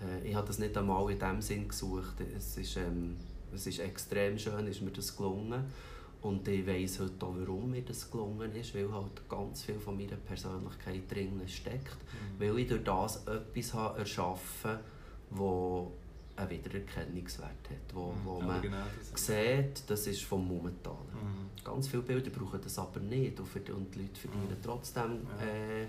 Äh, 0.00 0.28
ich 0.28 0.34
habe 0.34 0.46
das 0.46 0.58
nicht 0.58 0.76
einmal 0.76 1.10
in 1.10 1.18
dem 1.18 1.40
Sinn 1.42 1.68
gesucht. 1.68 2.14
Es 2.36 2.56
ist, 2.56 2.76
ähm, 2.76 3.16
es 3.54 3.66
ist 3.66 3.78
extrem 3.78 4.38
schön, 4.38 4.66
ist 4.66 4.82
mir 4.82 4.90
das 4.90 5.16
gelungen. 5.16 5.64
Und 6.22 6.48
ich 6.48 6.66
weiss 6.66 7.00
heute 7.00 7.26
auch, 7.26 7.34
warum 7.36 7.70
mir 7.70 7.82
das 7.82 8.10
gelungen 8.10 8.54
ist, 8.54 8.74
weil 8.74 8.90
halt 8.90 9.28
ganz 9.28 9.62
viel 9.62 9.78
von 9.78 9.96
meiner 9.96 10.16
Persönlichkeit 10.16 11.02
drin 11.10 11.42
steckt. 11.46 11.98
Mhm. 11.98 12.40
Weil 12.40 12.58
ich 12.60 12.68
durch 12.68 12.82
das 12.82 13.26
etwas 13.26 13.74
habe 13.74 13.98
erschaffen 13.98 14.70
habe, 14.70 14.80
das 15.30 15.92
einen 16.36 16.50
Wiedererkennungswert 16.50 17.70
hat, 17.70 17.94
wo, 17.94 18.12
mhm. 18.12 18.24
wo 18.24 18.40
man 18.40 18.60
genau 18.60 18.78
das 19.10 19.26
sieht, 19.26 19.88
das 19.88 20.06
ist 20.06 20.22
vom 20.22 20.46
Momentanen. 20.46 20.98
Mhm. 21.12 21.62
Ganz 21.62 21.88
viele 21.88 22.02
Bilder 22.02 22.30
brauchen 22.30 22.60
das 22.62 22.78
aber 22.78 23.00
nicht 23.00 23.38
und, 23.38 23.54
die 23.54 23.70
Leute 23.70 24.20
verdienen 24.20 24.48
mhm. 24.48 24.62
trotzdem 24.62 25.26
äh, 25.40 25.86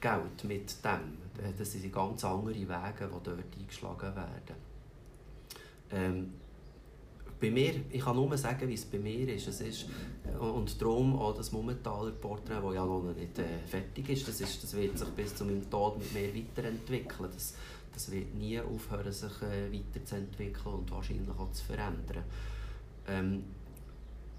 Geld 0.00 0.44
mit 0.44 0.84
dem. 0.84 1.44
Äh, 1.44 1.52
das 1.56 1.72
sind 1.72 1.92
ganz 1.92 2.24
andere 2.24 2.54
Wege, 2.54 2.68
die 2.68 3.24
dort 3.24 3.28
eingeschlagen 3.28 4.14
werden. 4.14 4.56
Ähm, 5.90 6.32
bei 7.38 7.50
mir, 7.50 7.74
ich 7.90 8.02
kann 8.02 8.16
nur 8.16 8.36
sagen, 8.38 8.68
wie 8.68 8.74
es 8.74 8.86
bei 8.86 8.98
mir 8.98 9.28
ist. 9.28 9.46
Es 9.48 9.60
ist 9.60 9.86
und 10.40 10.80
darum 10.80 11.18
auch 11.18 11.34
das 11.34 11.52
Mummentaler 11.52 12.12
Porträt, 12.12 12.60
das 12.62 12.74
ja 12.74 12.84
noch 12.84 13.02
nicht 13.02 13.38
äh, 13.38 13.44
fertig 13.66 14.08
ist, 14.08 14.26
das, 14.26 14.40
ist, 14.40 14.62
das 14.62 14.74
wird 14.74 14.98
sich 14.98 15.08
bis 15.08 15.34
zu 15.34 15.44
meinem 15.44 15.68
Tod 15.70 15.98
mit 15.98 16.12
mir 16.12 16.34
weiterentwickeln. 16.34 17.30
Das, 17.32 17.54
das 17.92 18.10
wird 18.10 18.34
nie 18.34 18.60
aufhören, 18.60 19.12
sich 19.12 19.42
äh, 19.42 19.72
weiterzuentwickeln 19.72 20.74
und 20.74 20.90
wahrscheinlich 20.90 21.28
auch 21.28 21.52
zu 21.52 21.64
verändern. 21.64 22.24
Ähm, 23.08 23.44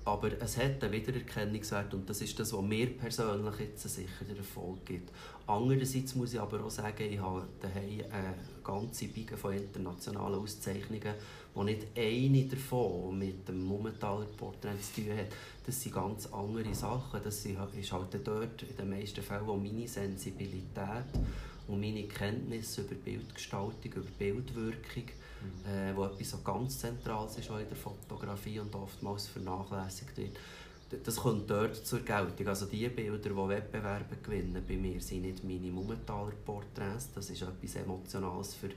aber 0.07 0.31
es 0.41 0.55
hat 0.55 0.81
einen 0.81 0.93
Wiedererkennungswert 0.93 1.93
und 1.93 2.09
das 2.09 2.21
ist 2.21 2.39
das, 2.39 2.53
was 2.53 2.61
mir 2.61 2.87
persönlich 2.97 3.59
jetzt 3.59 3.89
sicher 3.89 4.23
den 4.25 4.37
Erfolg 4.37 4.85
gibt. 4.85 5.11
Andererseits 5.45 6.15
muss 6.15 6.33
ich 6.33 6.39
aber 6.39 6.63
auch 6.63 6.69
sagen, 6.69 7.11
ich 7.11 7.19
habe 7.19 7.45
daheim 7.61 8.05
eine 8.09 8.33
ganze 8.63 9.07
Bige 9.09 9.35
von 9.35 9.51
internationalen 9.51 10.39
Auszeichnungen, 10.39 11.13
wo 11.53 11.63
nicht 11.63 11.87
eine 11.93 12.45
davon 12.45 13.19
mit 13.19 13.49
dem 13.49 13.65
Mummentaler 13.65 14.27
Porträt 14.37 14.79
zu 14.79 15.01
tun 15.01 15.17
hat. 15.17 15.27
Das 15.65 15.81
sind 15.81 15.93
ganz 15.93 16.27
andere 16.27 16.73
Sachen. 16.73 17.19
Das 17.21 17.45
ist 17.45 17.91
halt 17.91 18.27
dort 18.27 18.63
in 18.63 18.77
den 18.77 18.89
meisten 18.89 19.21
Fällen 19.21 19.49
auch 19.49 19.57
meine 19.57 19.89
Sensibilität 19.89 21.11
und 21.67 21.81
meine 21.81 22.03
Kenntnis 22.03 22.77
über 22.77 22.95
Bildgestaltung, 22.95 23.91
über 23.91 24.11
Bildwirkung. 24.17 25.09
Äh, 25.65 25.95
wo 25.95 26.05
etwas 26.05 26.31
so 26.31 26.37
ganz 26.39 26.79
Zentrales 26.79 27.37
ist 27.37 27.49
in 27.49 27.67
der 27.67 27.77
Fotografie 27.77 28.59
und 28.59 28.73
oftmals 28.75 29.27
vernachlässigt 29.27 30.17
wird. 30.17 30.37
Das 31.03 31.17
kommt 31.17 31.49
dort 31.49 31.75
zur 31.75 31.99
Geltung. 31.99 32.47
Also 32.47 32.65
die 32.65 32.87
Bilder, 32.87 33.29
die 33.29 33.35
Wettbewerbe 33.35 34.15
gewinnen, 34.23 34.63
bei 34.65 34.77
mir 34.77 35.01
sind 35.01 35.23
nicht 35.23 35.43
meine 35.43 35.69
Mummentaler 35.69 36.31
Porträts. 36.45 37.09
Das 37.13 37.29
ist 37.29 37.41
etwas 37.41 37.75
Emotionales 37.75 38.53
für 38.55 38.69
die 38.69 38.75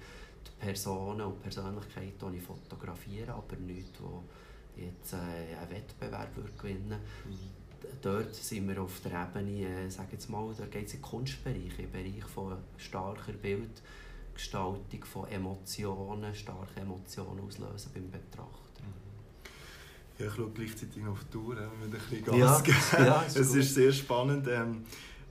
Personen 0.58 1.20
und 1.20 1.40
Persönlichkeiten, 1.40 2.32
die 2.32 2.38
ich 2.38 2.42
fotografiere, 2.42 3.32
aber 3.32 3.56
nichts, 3.56 4.00
wo 4.00 4.24
jetzt 4.76 5.12
äh, 5.12 5.16
einen 5.16 5.70
Wettbewerb 5.70 6.30
gewinnen 6.58 6.98
mhm. 7.26 7.60
Dort 8.02 8.34
sind 8.34 8.68
wir 8.68 8.80
auf 8.82 9.00
der 9.00 9.12
Ebene, 9.12 9.66
äh, 9.66 9.90
sage 9.90 10.10
jetzt 10.12 10.28
mal, 10.28 10.52
da 10.56 10.66
geht 10.66 10.86
es 10.86 10.94
in 10.94 11.00
den 11.00 11.02
Kunstbereich, 11.02 11.78
im 11.78 11.90
Bereich 11.90 12.24
von 12.24 12.56
starker 12.76 13.32
Bild 13.32 13.82
Gestaltung 14.34 15.04
von 15.04 15.28
Emotionen, 15.28 16.34
starke 16.34 16.80
Emotionen 16.80 17.40
auslösen 17.40 17.90
beim 17.94 18.10
Betrachter. 18.10 18.60
Ja, 20.18 20.26
ich 20.26 20.34
schaue 20.34 20.50
gleichzeitig 20.50 21.06
auf 21.06 21.24
die 21.24 21.30
Tour, 21.30 21.56
wenn 21.56 21.80
wir 21.80 21.86
ein 21.86 21.90
bisschen 21.90 22.24
Gas 22.24 22.92
ja, 22.92 23.04
Ja, 23.04 23.22
ist 23.22 23.36
es 23.36 23.54
ist 23.54 23.74
sehr 23.74 23.92
spannend. 23.92 24.46
Ähm, 24.48 24.84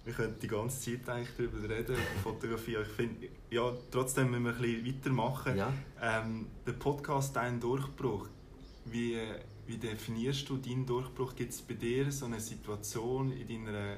wir 0.03 0.13
können 0.13 0.35
die 0.41 0.47
ganze 0.47 0.79
Zeit 0.79 1.07
eigentlich 1.09 1.35
darüber 1.37 1.69
reden, 1.69 1.93
über 1.93 2.01
Fotografie. 2.23 2.77
Ich 2.81 2.87
finde, 2.87 3.29
ja, 3.51 3.71
trotzdem 3.91 4.31
müssen 4.31 4.45
wir 4.45 4.55
ein 4.55 4.61
bisschen 4.61 4.85
weitermachen. 4.87 5.57
Ja. 5.57 5.71
Ähm, 6.01 6.47
der 6.65 6.73
Podcast 6.73 7.35
«Dein 7.35 7.59
Durchbruch», 7.59 8.27
wie, 8.85 9.19
wie 9.67 9.77
definierst 9.77 10.49
du 10.49 10.57
deinen 10.57 10.85
Durchbruch? 10.87 11.35
Gibt 11.35 11.51
es 11.51 11.61
bei 11.61 11.75
dir 11.75 12.11
so 12.11 12.25
eine 12.25 12.39
Situation 12.39 13.31
in 13.31 13.65
deiner 13.65 13.97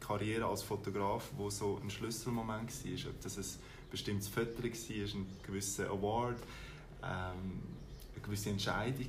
Karriere 0.00 0.46
als 0.46 0.62
Fotograf, 0.62 1.30
wo 1.36 1.48
so 1.48 1.78
ein 1.80 1.90
Schlüsselmoment 1.90 2.68
war? 2.68 3.10
Ob 3.10 3.20
das 3.20 3.38
ein 3.38 3.44
bestimmtes 3.92 4.28
Foto 4.28 4.62
war, 4.62 5.14
ein 5.14 5.26
gewisser 5.46 5.88
Award, 5.90 6.38
ähm, 7.04 7.62
eine 8.14 8.22
gewisse 8.22 8.50
Entscheidung. 8.50 9.08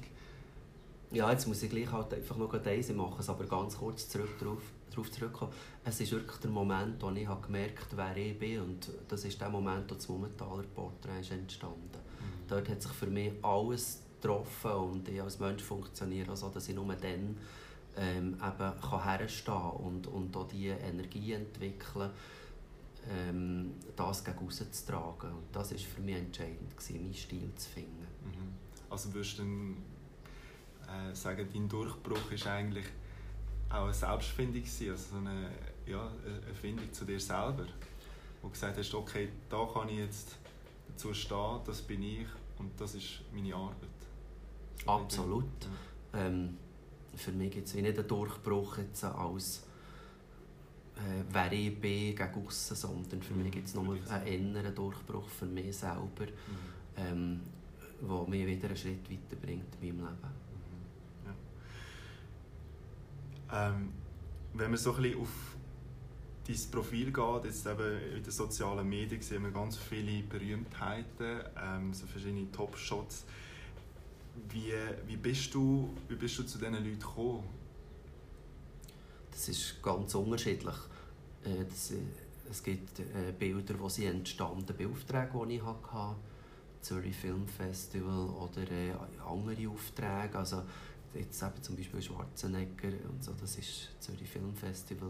Ja, 1.12 1.32
jetzt 1.32 1.48
muss 1.48 1.64
ich 1.64 1.70
gleich 1.70 1.92
halt 1.92 2.14
einfach 2.14 2.38
noch 2.38 2.56
diese 2.62 2.94
machen, 2.94 3.28
aber 3.28 3.46
ganz 3.46 3.78
kurz 3.78 4.10
zurück 4.10 4.38
darauf, 4.40 4.62
darauf 4.90 5.12
zurückkommen. 5.12 5.52
Es 5.84 6.00
ist 6.00 6.12
wirklich 6.12 6.38
der 6.38 6.52
Moment, 6.52 7.02
wo 7.02 7.10
ich 7.12 7.28
habe 7.28 7.46
gemerkt 7.46 7.92
habe, 7.92 7.98
wer 7.98 8.18
ich 8.18 8.38
bin 8.38 8.62
und 8.62 8.92
das 9.08 9.24
ist 9.24 9.40
der 9.40 9.50
Moment, 9.50 9.90
wo 9.90 9.96
das 9.96 10.08
Mummentaler 10.08 10.64
Porträt 10.64 11.22
ist 11.22 11.32
entstanden. 11.32 11.78
Mhm. 11.94 12.48
Dort 12.48 12.68
hat 12.68 12.82
sich 12.82 12.92
für 12.92 13.08
mich 13.08 13.32
alles 13.42 14.02
getroffen 14.22 14.72
und 14.72 15.10
ich 15.10 15.22
als 15.22 15.40
Mensch 15.40 15.64
funktioniere 15.64 16.36
so, 16.36 16.50
dass 16.50 16.68
ich 16.68 16.76
nur 16.76 16.94
dann 16.96 17.38
ähm, 17.96 18.34
eben 18.34 18.82
kann 18.82 19.04
herstehen 19.04 19.72
und, 19.84 20.08
und 20.08 20.36
auch 20.36 20.48
diese 20.48 20.74
Energie 20.74 21.34
entwickeln 21.34 22.10
ähm, 23.10 23.74
das 23.96 24.24
gegen 24.24 24.38
rauszutragen. 24.38 25.32
Und 25.32 25.48
das 25.52 25.72
war 25.72 25.78
für 25.78 26.02
mich 26.02 26.16
entscheidend, 26.16 26.76
gewesen, 26.76 27.02
meinen 27.02 27.14
Stil 27.14 27.52
zu 27.56 27.70
finden. 27.70 28.08
Mhm. 28.24 28.54
Also 28.90 29.14
würdest 29.14 29.40
du 29.40 29.44
dann, 29.44 29.78
äh, 30.88 31.16
sagen, 31.16 31.48
dein 31.52 31.68
Durchbruch 31.68 32.32
ist 32.32 32.48
eigentlich 32.48 32.86
auch 33.70 33.86
eine 33.86 33.94
Selbstfindung 33.94 34.62
gewesen, 34.62 34.92
also 34.92 35.16
eine, 35.18 35.50
ja, 35.86 36.12
eine 36.26 36.54
Findung 36.54 36.92
zu 36.94 37.06
dir 37.06 37.20
selber, 37.20 37.66
wo 38.42 38.48
du 38.48 38.54
gesagt 38.54 38.78
hast, 38.78 38.94
okay, 38.94 39.30
da 39.50 39.66
kann 39.74 39.90
ich 39.90 39.98
jetzt 39.98 40.38
dazu 40.88 41.14
stehen, 41.14 41.60
das 41.66 41.82
bin 41.82 42.04
ich 42.04 42.28
und 42.60 42.80
das 42.80 42.96
ist 42.96 43.22
meine 43.34 43.56
Arbeit. 43.56 43.90
So 44.86 44.92
Absolut. 44.92 45.46
Ja. 46.14 46.26
Ähm, 46.26 46.58
für 47.16 47.32
mich 47.32 47.52
gibt 47.52 47.68
es 47.68 47.74
nicht 47.74 47.98
einen 47.98 48.08
Durchbruch 48.08 48.78
jetzt 48.78 49.04
als 49.04 49.64
äh, 51.04 51.24
wer 51.32 51.52
ich 51.52 51.80
bin 51.80 52.16
gegen 52.16 52.46
aussen, 52.46 52.76
sondern 52.76 53.22
für 53.22 53.34
mich 53.34 53.52
gibt 53.52 53.68
es 53.68 53.76
nur 53.76 53.98
einen 54.10 54.28
inneren 54.28 54.74
Durchbruch 54.74 55.28
für 55.28 55.46
mich 55.46 55.76
selber, 55.76 56.26
mhm. 56.26 56.98
ähm, 56.98 57.40
der 58.02 58.28
mich 58.28 58.48
wieder 58.48 58.68
einen 58.68 58.78
Schritt 58.78 59.10
weiterbringt 59.10 59.76
in 59.82 59.98
meinem 59.98 60.08
Leben. 60.08 60.34
Mhm. 61.26 61.36
Ja. 63.50 63.70
Ähm, 63.70 63.90
wenn 64.54 64.72
man 64.72 64.78
so 64.78 64.94
ein 64.94 65.02
bisschen 65.02 65.20
auf 65.20 65.30
dein 66.48 66.72
Profil 66.72 67.12
geht, 67.12 67.46
jetzt 67.46 67.66
eben 67.66 68.16
in 68.16 68.24
den 68.24 68.32
sozialen 68.32 68.88
Medien 68.88 69.22
sehen 69.22 69.44
wir 69.44 69.52
ganz 69.52 69.78
viele 69.78 70.24
Berühmtheiten, 70.24 71.42
ähm, 71.62 71.94
so 71.94 72.06
verschiedene 72.06 72.52
Top-Shots. 72.52 73.26
Wie, 74.50 74.74
wie, 75.08 75.18
bist 75.18 75.54
du, 75.54 75.94
wie 76.08 76.16
bist 76.16 76.40
du 76.40 76.44
zu 76.44 76.58
diesen 76.58 76.74
Leuten 76.74 77.00
gekommen? 77.00 77.44
Das 79.32 79.48
ist 79.50 79.82
ganz 79.82 80.14
unterschiedlich. 80.16 80.76
Äh, 81.46 81.66
das, 81.70 81.92
äh, 81.92 81.98
es 82.50 82.64
gibt 82.64 83.00
äh, 83.00 83.32
Bilder, 83.38 83.74
die 83.74 83.90
sie 83.90 84.06
entstanden 84.06 84.74
bei 84.78 84.88
Aufträgen, 84.88 85.50
die 85.50 85.56
ich 85.56 85.64
hatte. 85.64 86.16
Zürich 86.82 87.16
Film 87.16 87.48
Festival 87.48 88.28
oder 88.30 88.68
andere 89.26 89.70
Aufträge. 89.70 90.38
Also 90.38 90.64
jetzt 91.14 91.42
eben 91.42 91.62
zum 91.62 91.76
Beispiel 91.78 92.02
Schwarzenegger 92.02 92.90
und 93.10 93.24
so, 93.24 93.32
das 93.40 93.58
war 93.58 93.64
Zürich 94.00 94.30
Film 94.30 94.54
Festival. 94.54 95.10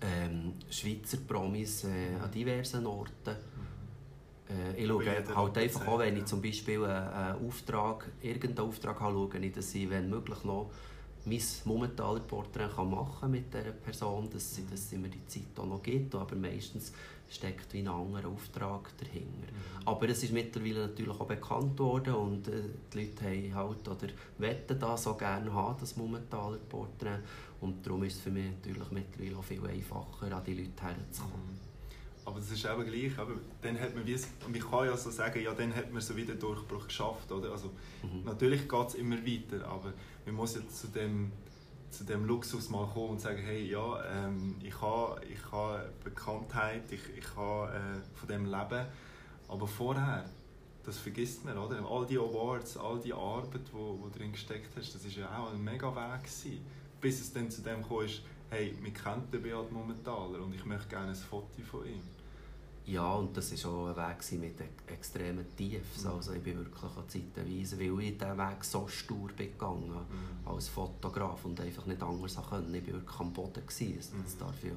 Ähm, 0.00 0.54
Schweizer 0.70 1.18
Promis 1.26 1.84
äh, 1.84 2.14
an 2.22 2.30
diversen 2.30 2.86
Orten. 2.86 3.36
Äh, 4.48 4.80
ich 4.80 4.86
schaue 4.86 5.36
halt 5.36 5.58
einfach 5.58 5.86
auch, 5.86 5.98
wenn 5.98 6.16
ich 6.16 6.24
zum 6.24 6.40
Beispiel 6.40 6.84
einen, 6.84 7.46
Auftrag, 7.46 8.08
irgendeinen 8.22 8.68
Auftrag 8.68 9.00
habe, 9.00 9.14
schaue 9.14 9.44
ich, 9.44 9.52
dass 9.52 9.74
ich, 9.74 9.90
wenn 9.90 10.08
möglich, 10.08 10.42
noch 10.44 10.70
mein 11.28 11.40
momentaner 11.64 12.20
Porträt 12.20 12.68
kann 12.74 12.90
machen 12.90 13.30
mit 13.30 13.52
dieser 13.52 13.72
Person, 13.72 14.28
dass 14.30 14.54
sie, 14.54 14.66
dass 14.66 14.88
sie 14.88 14.96
mir 14.96 15.08
die 15.08 15.26
Zeit 15.26 15.58
auch 15.58 15.66
noch 15.66 15.82
gibt, 15.82 16.14
aber 16.14 16.36
meistens 16.36 16.92
steckt 17.30 17.72
wie 17.74 17.80
ein 17.80 17.88
anderer 17.88 18.28
Auftrag 18.28 18.90
dahinter. 18.98 19.52
Mhm. 19.52 19.86
Aber 19.86 20.08
es 20.08 20.22
ist 20.22 20.32
mittlerweile 20.32 20.88
natürlich 20.88 21.20
auch 21.20 21.26
bekannt 21.26 21.78
worden 21.78 22.14
und 22.14 22.48
äh, 22.48 22.62
die 22.92 23.00
Leute 23.00 23.54
haben 23.54 23.54
halt, 23.54 23.88
oder 23.88 24.12
wetten 24.38 24.78
das 24.78 25.02
so 25.02 25.14
gerne 25.14 25.52
haben, 25.52 25.76
das 25.80 25.96
momentane 25.96 26.58
Porträt. 26.68 27.18
Und 27.60 27.84
darum 27.84 28.04
ist 28.04 28.16
es 28.16 28.20
für 28.20 28.30
mich 28.30 28.50
natürlich 28.50 28.90
mittlerweile 28.90 29.36
auch 29.36 29.44
viel 29.44 29.66
einfacher, 29.66 30.34
an 30.34 30.44
die 30.44 30.54
Leute 30.54 30.82
herzukommen. 30.82 31.68
Aber 32.28 32.40
das 32.40 32.50
ist 32.50 32.62
eben 32.62 32.84
gleich. 32.84 33.18
Aber 33.18 33.32
dann 33.62 33.80
hat 33.80 33.94
man 33.94 34.06
wie, 34.06 34.16
man 34.52 34.60
kann 34.60 34.84
ja 34.84 34.96
so 34.96 35.10
sagen, 35.10 35.42
ja, 35.42 35.54
dann 35.54 35.74
hat 35.74 35.90
man 35.90 36.02
so 36.02 36.14
wieder 36.14 36.34
Durchbruch 36.34 36.86
geschafft. 36.86 37.32
Oder? 37.32 37.52
Also, 37.52 37.70
mhm. 38.02 38.24
Natürlich 38.24 38.68
geht 38.68 38.88
es 38.88 38.94
immer 38.96 39.16
weiter, 39.16 39.66
aber 39.66 39.94
man 40.26 40.34
muss 40.34 40.54
jetzt 40.54 40.78
zu 40.78 40.88
dem, 40.88 41.32
zu 41.90 42.04
dem 42.04 42.26
Luxus 42.26 42.68
mal 42.68 42.86
kommen 42.86 43.12
und 43.12 43.20
sagen, 43.20 43.38
hey, 43.42 43.70
ja, 43.70 44.04
ähm, 44.04 44.56
ich 44.62 44.78
habe 44.78 45.22
ich 45.26 45.50
ha 45.50 45.82
Bekanntheit, 46.04 46.92
ich, 46.92 47.00
ich 47.16 47.34
habe 47.34 47.72
äh, 47.72 48.18
von 48.18 48.28
dem 48.28 48.44
leben. 48.44 48.84
Aber 49.48 49.66
vorher, 49.66 50.26
das 50.84 50.98
vergisst 50.98 51.46
man, 51.46 51.56
oder? 51.56 51.82
All 51.88 52.04
die 52.04 52.18
Awards, 52.18 52.76
all 52.76 53.00
die 53.00 53.14
Arbeit, 53.14 53.66
die 53.68 53.72
wo, 53.72 53.98
wo 54.02 54.10
drin 54.10 54.32
gesteckt 54.32 54.76
hast, 54.76 54.94
das 54.94 55.02
war 55.02 55.12
ja 55.12 55.38
auch 55.38 55.54
ein 55.54 55.64
mega 55.64 55.88
Weg 55.96 56.24
gewesen, 56.24 56.60
bis 57.00 57.22
es 57.22 57.32
dann 57.32 57.50
zu 57.50 57.62
dem 57.62 57.82
kam, 57.88 58.06
hey, 58.50 58.74
wir 58.82 58.92
kennen 58.92 59.26
den 59.32 59.42
Beat 59.42 59.72
Momentaler 59.72 60.42
und 60.42 60.54
ich 60.54 60.64
möchte 60.66 60.88
gerne 60.88 61.08
ein 61.08 61.14
Foto 61.14 61.62
von 61.62 61.86
ihm. 61.86 62.02
Ja, 62.88 63.12
und 63.16 63.36
das 63.36 63.52
war 63.64 63.70
auch 63.70 63.86
ein 63.88 63.96
Weg 63.96 64.40
mit 64.40 64.90
extremen 64.90 65.44
Tiefs. 65.54 66.04
Mhm. 66.04 66.10
Also 66.10 66.32
ich 66.32 66.42
bin 66.42 66.56
wirklich 66.56 66.82
an 66.82 67.04
Zeitenweise, 67.06 67.78
weil 67.78 68.00
ich 68.00 68.16
diesen 68.16 68.38
Weg 68.38 68.64
so 68.64 68.88
stur 68.88 69.28
begangen 69.36 69.90
mhm. 69.90 70.48
als 70.48 70.68
Fotograf 70.68 71.44
und 71.44 71.60
einfach 71.60 71.84
nicht 71.84 72.02
anders 72.02 72.38
können. 72.48 72.74
Ich 72.74 72.86
war 72.86 72.94
wirklich 72.94 73.20
am 73.20 73.32
Boden. 73.34 73.62
Gewesen. 73.66 74.16
Mhm. 74.16 74.24
Das 74.24 74.38
darf 74.38 74.64
ich 74.64 74.72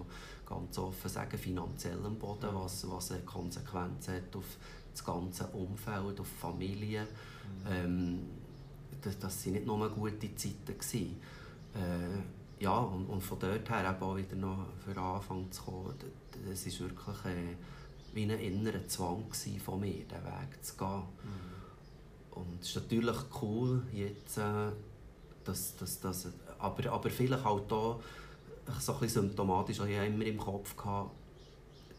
ganz 0.46 0.78
offen 0.78 1.10
sagen, 1.10 1.38
finanziell 1.38 2.06
am 2.06 2.18
Boden, 2.18 2.52
mhm. 2.52 2.56
was, 2.56 2.90
was 2.92 3.12
eine 3.14 3.22
Konsequenz 3.22 4.10
hat 4.10 4.36
auf 4.36 4.58
das 4.92 5.06
ganze 5.06 5.48
Umfeld, 5.48 6.20
auf 6.20 6.28
die 6.30 6.42
Familie. 6.42 7.04
Mhm. 7.04 7.72
Ähm, 7.72 8.20
das, 9.02 9.18
das 9.20 9.46
waren 9.46 9.54
nicht 9.54 9.66
nur 9.66 9.90
gute 9.90 10.36
Zeiten. 10.36 10.66
Gewesen. 10.66 11.16
Äh, 11.74 12.62
ja, 12.62 12.78
und, 12.78 13.06
und 13.06 13.22
von 13.22 13.40
dort 13.40 13.70
her 13.70 13.90
eben 13.90 14.04
auch 14.04 14.18
wieder 14.18 14.36
noch 14.36 14.66
für 14.84 15.00
Anfang 15.00 15.50
zu 15.50 15.64
kommen, 15.64 15.96
das 16.46 16.66
ist 16.66 16.82
wirklich... 16.82 17.26
Äh, 17.26 17.56
wie 18.14 18.24
ein 18.24 18.32
innerer 18.32 18.88
Zwang 18.88 19.26
von 19.64 19.80
mir, 19.80 19.94
diesen 19.94 20.26
Weg 20.26 20.64
zu 20.64 20.78
gehen. 20.78 21.04
Mhm. 21.24 21.52
Und 22.32 22.62
es 22.62 22.70
ist 22.70 22.76
natürlich 22.76 23.18
cool, 23.42 23.84
jetzt, 23.94 24.38
äh, 24.38 24.72
dass, 25.44 25.76
dass, 25.76 26.00
dass, 26.00 26.28
aber, 26.60 26.92
aber 26.92 27.10
vielleicht 27.10 27.44
halt 27.44 27.72
auch 27.72 28.02
so 28.80 28.94
ein 28.94 29.00
bisschen 29.00 29.24
symptomatisch, 29.24 29.80
ich 29.80 29.98
habe 29.98 30.08
immer 30.08 30.26
im 30.26 30.38
Kopf 30.38 30.76
gehabt, 30.76 31.12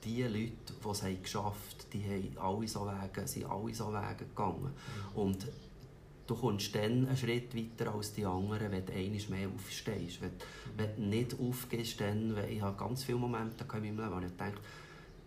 die 0.05 0.23
Leute, 0.23 0.53
die 0.85 0.89
es 0.89 1.03
haben 1.03 1.23
geschafft 1.23 1.77
haben, 1.83 1.91
die 1.93 2.05
haben 2.05 2.39
alle 2.39 2.69
so 2.69 2.87
Wege, 2.87 3.27
sind 3.27 3.47
alle 3.47 3.75
so 3.75 3.93
Wege 3.93 4.25
gegangen. 4.25 4.73
Mhm. 5.15 5.21
Und 5.21 5.47
du 6.27 6.35
kommst 6.35 6.75
dann 6.75 7.07
einen 7.07 7.17
Schritt 7.17 7.55
weiter 7.55 7.95
als 7.95 8.13
die 8.13 8.25
anderen, 8.25 8.73
wenn 8.73 8.85
du 8.85 8.93
einmal 8.93 9.21
mehr 9.29 9.49
aufstehst. 9.49 10.21
Wenn, 10.21 10.31
mhm. 10.31 10.39
wenn 10.77 10.97
du 10.97 11.03
nicht 11.03 11.37
aufgehst, 11.39 12.01
dann, 12.01 12.37
ich 12.49 12.61
habe 12.61 12.77
ganz 12.77 13.05
viele 13.05 13.19
Momente 13.19 13.65
in 13.65 13.69
meinem 13.81 13.99
Leben, 13.99 14.23
wo 14.23 14.27
ich 14.27 14.37
denke, 14.37 14.61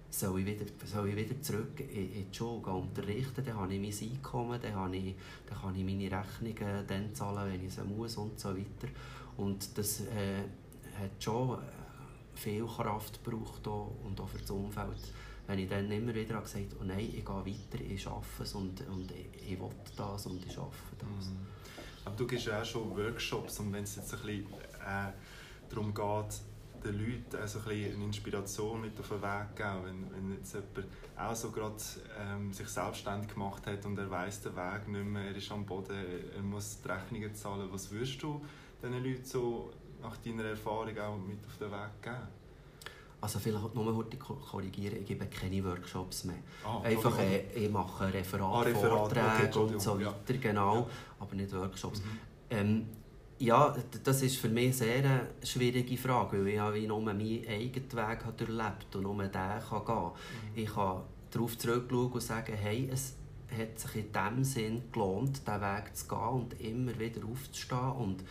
soll 0.09 0.39
ich 0.39 0.45
wieder, 0.45 0.65
soll 0.85 1.09
ich 1.09 1.15
wieder 1.15 1.41
zurück 1.41 1.79
in, 1.79 2.13
in 2.13 2.31
die 2.31 2.37
Schule 2.37 2.65
unterrichten, 2.67 3.43
dann 3.43 3.57
habe 3.57 3.73
ich 3.73 3.81
mein 3.81 4.09
Einkommen, 4.09 4.59
dann, 4.61 4.75
habe 4.75 4.95
ich, 4.95 5.15
dann 5.47 5.59
kann 5.59 5.75
ich 5.75 5.83
meine 5.83 6.11
Rechnungen 6.11 6.87
dann 6.87 7.13
zahlen, 7.13 7.51
wenn 7.51 7.65
ich 7.65 7.73
sie 7.73 7.83
muss 7.83 8.17
und 8.17 8.39
so 8.39 8.49
weiter. 8.49 8.87
Und 9.37 9.77
das 9.77 10.01
äh, 10.01 10.43
hat 10.97 11.11
schon 11.19 11.57
viel 12.33 12.65
Kraft 12.65 13.23
gebraucht 13.23 13.67
und 13.67 14.19
auch 14.19 14.27
für 14.27 14.39
das 14.39 14.51
Umfeld. 14.51 15.13
Wenn 15.47 15.59
ich 15.59 15.69
dann 15.69 15.91
immer 15.91 16.13
wieder 16.13 16.41
gesagt 16.41 16.71
habe, 16.71 16.81
oh 16.81 16.83
nein, 16.83 16.99
ich 16.99 17.23
gehe 17.23 17.27
weiter, 17.27 17.83
ich 17.87 18.01
schaffe 18.01 18.43
es 18.43 18.53
und, 18.53 18.81
und 18.87 19.11
ich, 19.11 19.51
ich 19.51 19.59
will 19.59 19.69
das 19.95 20.25
und 20.25 20.43
ich 20.43 20.51
schaffe 20.51 20.95
das. 20.97 21.27
Mhm. 21.27 21.37
Aber 22.05 22.15
du 22.15 22.27
gibst 22.27 22.47
ja 22.47 22.61
auch 22.61 22.65
schon 22.65 22.95
Workshops 22.95 23.59
und 23.59 23.73
wenn 23.73 23.83
es 23.83 23.95
jetzt 23.95 24.13
ein 24.13 24.21
bisschen 24.21 24.53
äh, 24.85 25.11
darum 25.69 25.93
geht, 25.93 26.41
den 26.85 26.99
Leuten 26.99 27.35
also 27.41 27.59
ein 27.67 27.93
eine 27.93 28.03
Inspiration 28.05 28.81
mit 28.81 28.99
auf 28.99 29.09
den 29.09 29.21
Weg 29.21 29.55
geben. 29.55 29.83
Wenn, 29.83 30.11
wenn 30.11 30.35
jetzt 30.37 30.53
jemand 30.53 30.87
auch 31.17 31.35
so 31.35 31.51
gerade 31.51 31.75
ähm, 32.19 32.53
sich 32.53 32.67
selbstständig 32.67 33.33
gemacht 33.33 33.65
hat 33.65 33.85
und 33.85 33.97
er 33.97 34.09
weiß 34.09 34.41
den 34.41 34.55
Weg 34.55 34.87
nicht 34.87 35.05
mehr, 35.05 35.25
er 35.25 35.35
ist 35.35 35.51
am 35.51 35.65
Boden, 35.65 35.95
er 36.35 36.41
muss 36.41 36.79
die 36.81 36.87
Rechnungen 36.87 37.33
zahlen. 37.33 37.67
Was 37.71 37.91
würdest 37.91 38.21
du 38.21 38.41
diesen 38.81 39.03
Leuten 39.03 39.25
so 39.25 39.71
nach 40.01 40.17
deiner 40.17 40.45
Erfahrung 40.45 40.97
auch 40.97 41.17
mit 41.17 41.45
auf 41.45 41.57
den 41.57 41.71
Weg 41.71 42.01
geben? 42.01 42.27
Also 43.21 43.39
vielleicht 43.39 43.73
nur 43.73 43.95
heute 43.95 44.17
korrigieren, 44.17 44.97
ich 44.99 45.07
gebe 45.07 45.25
keine 45.25 45.63
Workshops 45.63 46.25
mehr. 46.25 46.35
Ah, 46.63 46.81
Einfach, 46.81 47.17
äh, 47.17 47.45
ich 47.55 47.71
mache 47.71 48.13
Referat, 48.13 48.53
ah, 48.53 48.61
Referat 48.61 48.89
Vorträge 48.89 49.59
okay, 49.59 49.73
und 49.73 49.81
so 49.81 49.99
weiter, 49.99 50.33
ja. 50.33 50.39
genau, 50.39 50.75
ja. 50.75 50.87
aber 51.19 51.35
nicht 51.35 51.51
Workshops. 51.51 52.01
Mhm. 52.01 52.19
Ähm, 52.51 52.87
ja, 53.37 53.75
das 54.03 54.21
ist 54.21 54.37
für 54.37 54.49
mich 54.49 54.77
sehr 54.77 54.97
eine 54.97 55.27
schwierige 55.43 55.97
Frage, 55.97 56.39
weil 56.39 56.53
ich 56.53 56.59
habe 56.59 56.79
nur 56.81 57.01
meinen 57.01 57.45
eigenen 57.47 57.91
Weg 57.91 58.37
durchlebt 58.37 58.95
und 58.95 59.03
nur 59.03 59.23
den 59.23 59.31
kann 59.31 59.85
gehen 59.85 59.95
mhm. 59.95 60.11
Ich 60.55 60.73
kann 60.73 61.01
darauf 61.31 61.57
zurückschauen 61.57 62.11
und 62.11 62.21
sagen, 62.21 62.53
hey, 62.53 62.89
es 62.91 63.15
hat 63.51 63.79
sich 63.79 63.95
in 63.95 64.11
dem 64.11 64.43
Sinn 64.43 64.83
gelohnt, 64.91 65.41
diesen 65.45 65.61
Weg 65.61 65.95
zu 65.95 66.07
gehen 66.07 66.17
und 66.17 66.61
immer 66.61 66.97
wieder 66.97 67.21
aufzustehen 67.25 67.91
und 67.91 68.21
äh, 68.21 68.25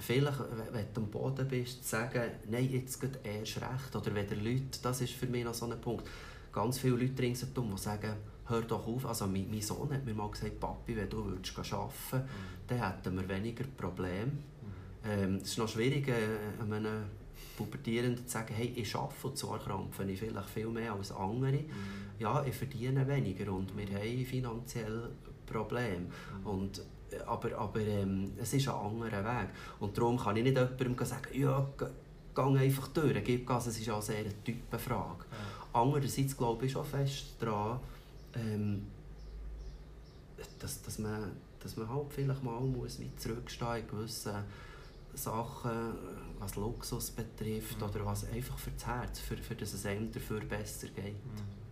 vielleicht, 0.00 0.38
wenn 0.72 0.86
du 0.92 1.00
am 1.00 1.06
Boden 1.08 1.48
bist, 1.48 1.84
zu 1.84 1.90
sagen, 1.90 2.22
nein, 2.50 2.68
jetzt 2.70 3.00
geht 3.00 3.18
erst 3.24 3.56
recht. 3.56 3.96
Oder 3.96 4.14
wenn 4.14 4.26
die 4.28 4.34
Leute, 4.34 4.78
das 4.82 5.00
ist 5.00 5.14
für 5.14 5.26
mich 5.26 5.44
noch 5.44 5.54
so 5.54 5.66
ein 5.66 5.80
Punkt, 5.80 6.06
ganz 6.52 6.78
viele 6.78 6.96
Leute 6.96 7.22
ringsherum, 7.22 7.70
die 7.74 7.80
sagen, 7.80 8.14
hör 8.46 8.62
doch 8.62 8.86
auf. 8.86 9.06
Also 9.06 9.26
mein, 9.26 9.48
mein 9.50 9.60
Sohn 9.60 9.92
hat 9.92 10.04
mir 10.04 10.14
mal 10.14 10.30
gesagt, 10.30 10.58
Papi, 10.60 10.96
wenn 10.96 11.08
du 11.08 11.24
würdest 11.24 11.56
arbeiten 11.58 11.92
würdest, 12.10 12.12
mhm. 12.12 12.28
dann 12.68 12.78
hätten 12.78 13.16
wir 13.16 13.28
weniger 13.28 13.64
Probleme. 13.76 14.26
Mhm. 14.26 15.10
Ähm, 15.10 15.36
es 15.36 15.50
ist 15.50 15.58
noch 15.58 15.68
schwierig, 15.68 16.08
äh, 16.08 16.62
einem 16.62 17.04
Pubertierenden 17.56 18.26
zu 18.26 18.32
sagen, 18.32 18.54
hey, 18.54 18.72
ich 18.76 18.94
arbeite 18.94 19.26
und 19.26 19.38
zwar 19.38 19.58
krampfe 19.58 20.04
ich 20.04 20.18
vielleicht 20.18 20.48
viel 20.48 20.68
mehr 20.68 20.92
als 20.92 21.12
andere. 21.12 21.52
Mhm. 21.52 21.68
Ja, 22.18 22.44
ich 22.44 22.54
verdiene 22.54 23.06
weniger 23.06 23.52
und 23.52 23.76
wir 23.76 23.98
haben 23.98 24.26
finanziell 24.26 25.10
Probleme. 25.46 26.06
Mhm. 26.40 26.46
Und, 26.46 26.82
äh, 27.10 27.18
aber 27.26 27.56
aber 27.58 27.80
ähm, 27.80 28.32
es 28.38 28.52
ist 28.54 28.68
ein 28.68 28.74
anderer 28.74 29.24
Weg. 29.24 29.50
Und 29.80 29.96
darum 29.96 30.18
kann 30.18 30.36
ich 30.36 30.44
nicht 30.44 30.56
jemandem 30.56 31.06
sagen, 31.06 31.28
ja, 31.34 31.66
geh 32.34 32.42
einfach 32.42 32.88
durch, 32.88 33.24
gib 33.24 33.46
Gas. 33.46 33.66
Es 33.66 33.78
ist 33.78 33.90
auch 33.90 34.02
sehr 34.02 34.18
eine 34.18 34.42
Typenfrage. 34.42 35.24
Ja. 35.30 35.80
Andererseits 35.80 36.36
glaube 36.36 36.66
ich 36.66 36.72
schon 36.72 36.84
fest 36.84 37.36
daran, 37.38 37.80
ähm, 38.34 38.86
dass, 40.58 40.82
dass, 40.82 40.98
man, 40.98 41.32
dass 41.60 41.76
man 41.76 41.88
halt 41.88 42.12
vielleicht 42.12 42.42
mal 42.42 42.60
muss 42.60 42.98
wie 43.00 43.14
zurückstehen 43.16 43.78
in 43.78 43.88
gewissen 43.88 44.44
Sachen, 45.14 45.94
was 46.38 46.56
Luxus 46.56 47.10
betrifft 47.10 47.78
mhm. 47.78 47.86
oder 47.86 48.06
was 48.06 48.28
einfach 48.30 48.58
für 48.58 48.70
das 48.70 48.86
Herz, 48.86 49.20
für, 49.20 49.36
für 49.36 49.54
dass 49.54 49.74
es 49.74 49.84
einem 49.84 50.10
dafür 50.10 50.40
besser 50.40 50.88
geht. 50.88 51.14
Mhm. 51.14 51.62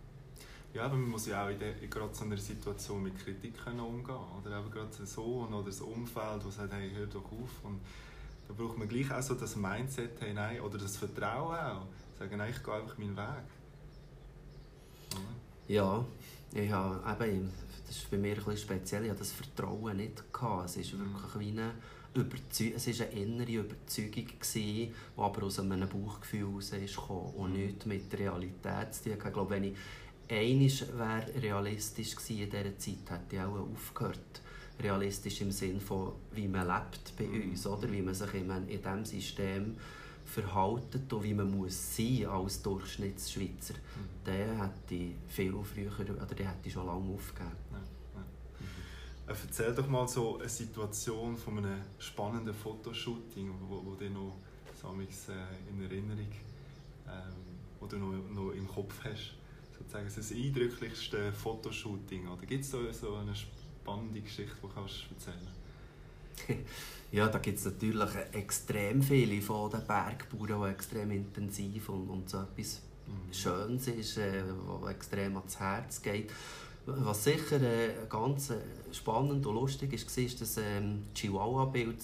Ja, 0.73 0.83
aber 0.83 0.95
man 0.95 1.09
muss 1.09 1.27
ja 1.27 1.45
auch 1.45 1.49
in, 1.49 1.59
der, 1.59 1.73
gerade 1.73 2.13
so 2.13 2.23
einer 2.23 2.37
Situation 2.37 3.03
mit 3.03 3.17
Kritik 3.17 3.55
umgehen 3.67 4.15
oder 4.39 4.59
eben 4.59 4.71
gerade 4.71 4.89
ein 4.97 5.05
Sohn 5.05 5.53
oder 5.53 5.65
das 5.65 5.81
Umfeld, 5.81 6.45
das 6.45 6.55
sagt, 6.55 6.71
hey, 6.71 6.91
hör 6.95 7.07
doch 7.07 7.25
auf 7.25 7.63
und 7.63 7.81
da 8.47 8.53
braucht 8.53 8.77
man 8.77 8.87
gleich 8.87 9.11
auch 9.11 9.21
so 9.21 9.33
das 9.33 9.55
Mindset, 9.55 10.21
hey, 10.21 10.33
nein, 10.33 10.61
oder 10.61 10.77
das 10.77 10.95
Vertrauen 10.95 11.57
auch, 11.57 11.87
sagen, 12.17 12.37
nein, 12.37 12.53
ich 12.55 12.63
gehe 12.63 12.73
einfach 12.73 12.97
meinen 12.97 13.17
Weg. 13.17 13.43
Ja, 15.67 16.05
ich 16.19 16.40
habe, 16.71 17.27
eben, 17.27 17.49
das 17.87 17.97
ist 17.97 18.11
bei 18.11 18.17
mir 18.17 18.31
ein 18.31 18.35
bisschen 18.35 18.57
speziell, 18.57 19.03
ich 19.03 19.09
hatte 19.09 19.19
das 19.19 19.31
Vertrauen 19.31 19.97
nicht. 19.97 20.31
Gehabt. 20.33 20.65
Es 20.65 20.77
ist 20.77 20.93
mhm. 20.93 21.13
wirklich 21.13 21.39
wie 21.39 21.59
eine, 21.59 21.71
Überzeug 22.13 22.73
es 22.75 22.99
war 22.99 23.07
eine 23.07 23.21
innere 23.21 23.51
Überzeugung, 23.51 24.27
die 24.53 24.91
aber 25.17 25.43
aus 25.43 25.59
einem 25.59 25.87
Bauchgefühl 25.87 26.61
heraus 26.61 26.95
kam 26.95 27.17
und 27.35 27.53
mhm. 27.53 27.65
nicht 27.65 27.85
mit 27.85 28.19
Realität 28.19 28.93
zu 28.93 29.03
tun 29.03 29.13
Ich 29.13 29.33
glaube, 29.33 29.49
wenn 29.49 29.63
ich 29.63 29.75
einmal 30.29 31.27
wäre 31.29 31.41
realistisch 31.41 32.15
gewesen 32.15 32.43
in 32.43 32.49
dieser 32.49 32.77
Zeit, 32.77 33.09
hätte 33.09 33.35
ich 33.35 33.41
auch 33.41 33.69
aufgehört. 33.71 34.41
Realistisch 34.81 35.41
im 35.41 35.51
Sinne 35.51 35.79
von, 35.79 36.13
wie 36.33 36.47
man 36.47 36.67
lebt 36.67 37.15
bei 37.17 37.25
mhm. 37.25 37.51
uns, 37.51 37.67
oder? 37.67 37.91
wie 37.91 38.01
man 38.01 38.13
sich 38.13 38.33
in 38.33 38.47
diesem 38.67 39.05
System 39.05 39.77
verhalten 40.31 41.07
und 41.11 41.23
wie 41.23 41.33
man 41.33 41.51
muss 41.51 41.95
sein 41.95 42.25
als 42.25 42.61
Durchschnittsschweizer, 42.61 43.73
mhm. 43.73 44.25
den 44.25 44.61
hätte 44.61 44.95
ich 44.95 45.15
viel 45.27 45.53
früher, 45.63 45.91
oder 45.99 46.35
den 46.35 46.47
hätte 46.47 46.67
ich 46.67 46.73
schon 46.73 46.85
lange 46.85 47.13
aufgegeben. 47.13 47.55
Ja, 47.71 47.77
ja. 48.15 48.21
Mhm. 48.59 49.27
Erzähl 49.27 49.75
doch 49.75 49.87
mal 49.87 50.07
so 50.07 50.39
eine 50.39 50.49
Situation 50.49 51.35
von 51.35 51.57
einem 51.57 51.81
spannenden 51.99 52.53
Fotoshooting, 52.53 53.51
wo, 53.67 53.85
wo 53.85 53.95
dir 53.95 54.09
noch 54.09 54.37
äh, 54.83 55.69
in 55.69 55.83
Erinnerung 55.83 56.31
ähm, 57.07 57.51
wo 57.79 57.87
du 57.87 57.97
noch, 57.97 58.13
noch 58.29 58.51
im 58.51 58.67
Kopf 58.67 59.03
hast. 59.03 59.33
Sozusagen 59.77 60.09
das 60.15 60.31
eindrücklichste 60.31 61.33
Fotoshooting. 61.33 62.27
Oder 62.27 62.45
gibt 62.45 62.63
es 62.63 62.71
so, 62.71 62.91
so 62.91 63.15
eine 63.15 63.33
spannende 63.35 64.21
Geschichte, 64.21 64.55
die 64.55 64.61
du 64.61 64.81
erzählen 65.13 65.39
kannst? 65.41 65.60
Ja, 67.11 67.27
da 67.27 67.39
gibt 67.39 67.59
es 67.59 67.65
natürlich 67.65 68.09
extrem 68.31 69.01
viele 69.01 69.41
von 69.41 69.69
den 69.69 69.85
Bergbauern, 69.85 70.63
die 70.63 70.71
extrem 70.71 71.11
intensiv 71.11 71.89
und, 71.89 72.09
und 72.09 72.29
so 72.29 72.37
etwas 72.37 72.79
mhm. 73.05 73.33
Schönes 73.33 73.87
ist, 73.87 74.17
äh, 74.17 74.43
was 74.65 74.91
extrem 74.91 75.35
ans 75.35 75.59
Herz 75.59 76.01
geht. 76.01 76.31
Was 76.85 77.25
sicher 77.25 77.61
äh, 77.61 78.07
ganz 78.09 78.51
äh, 78.51 78.59
spannend 78.93 79.45
und 79.45 79.55
lustig 79.55 79.91
ist, 79.91 80.17
war 80.17 80.39
das 80.39 80.57
ähm, 80.57 81.03
Chihuahua-Bild. 81.13 81.97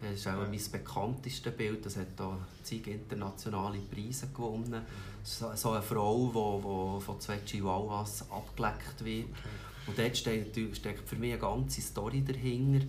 Das 0.00 0.12
ist 0.14 0.26
auch 0.26 0.32
ja. 0.32 0.48
mein 0.48 0.60
bekanntestes 0.72 1.52
Bild. 1.54 1.84
Das 1.84 1.96
hat 1.98 2.08
da 2.16 2.36
zig 2.62 2.86
internationale 2.86 3.78
Preise 3.80 4.28
gewonnen. 4.28 4.70
Mhm. 4.70 4.84
So, 5.22 5.50
so, 5.54 5.70
eine 5.72 5.82
Frau, 5.82 6.98
die, 6.98 7.04
von 7.04 7.20
zwei 7.20 7.38
Chihuahuas 7.44 8.30
abgeleckt 8.30 9.04
wird. 9.04 9.26
Okay. 9.26 9.86
Und 9.86 9.98
dort 9.98 10.16
steckt, 10.16 10.76
steckt 10.76 11.08
für 11.08 11.16
mich 11.16 11.32
eine 11.32 11.40
ganze 11.40 11.82
Story 11.82 12.24
dahinter. 12.24 12.86